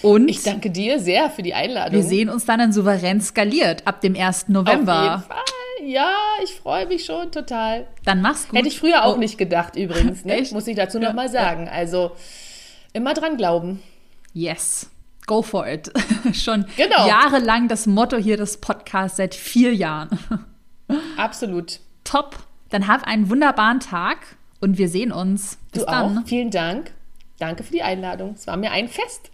Und 0.02 0.28
ich 0.28 0.44
danke 0.44 0.70
dir 0.70 1.00
sehr 1.00 1.30
für 1.30 1.44
die 1.44 1.54
Einladung. 1.54 1.94
Wir 1.94 2.04
sehen 2.04 2.30
uns 2.30 2.44
dann 2.44 2.60
in 2.60 2.74
Souverän 2.74 3.22
skaliert 3.22 3.88
ab 3.88 4.02
dem 4.02 4.18
1. 4.18 4.50
November. 4.50 4.98
Auf 4.98 5.04
jeden 5.04 5.24
Fall. 5.24 5.63
Ja, 5.86 6.16
ich 6.44 6.54
freue 6.54 6.86
mich 6.88 7.06
schon 7.06 7.32
total. 7.32 7.88
Dann 8.06 8.22
mach's 8.22 8.48
gut. 8.48 8.58
Hätte 8.58 8.68
ich 8.68 8.80
früher 8.80 9.06
auch 9.06 9.16
oh. 9.16 9.20
nicht 9.20 9.38
gedacht 9.38 9.76
übrigens, 9.76 10.26
ne? 10.26 10.46
muss 10.52 10.68
ich 10.68 10.76
dazu 10.76 11.00
ja. 11.00 11.08
noch 11.08 11.14
mal 11.14 11.30
sagen. 11.30 11.68
Also 11.68 12.12
immer 12.94 13.14
dran 13.14 13.38
glauben. 13.38 13.82
Yes. 14.34 14.90
Go 15.26 15.42
for 15.42 15.68
it. 15.68 15.92
schon 16.34 16.66
genau. 16.76 17.08
jahrelang 17.08 17.68
das 17.68 17.86
Motto 17.86 18.18
hier 18.18 18.38
des 18.38 18.58
Podcasts 18.58 19.18
seit 19.18 19.36
vier 19.36 19.74
Jahren. 19.74 20.20
Absolut. 21.18 21.80
Top. 22.04 22.38
Dann 22.70 22.88
hab 22.88 23.08
einen 23.08 23.30
wunderbaren 23.30 23.80
Tag 23.80 24.18
und 24.60 24.78
wir 24.78 24.90
sehen 24.90 25.12
uns. 25.12 25.58
Bis 25.72 25.86
du 25.86 25.92
dann. 25.92 26.18
auch. 26.18 26.28
Vielen 26.28 26.50
Dank. 26.50 26.92
Danke 27.40 27.64
für 27.64 27.72
die 27.72 27.84
Einladung. 27.84 28.34
Es 28.34 28.48
war 28.48 28.58
mir 28.58 28.72
ein 28.72 28.88
Fest. 28.88 29.32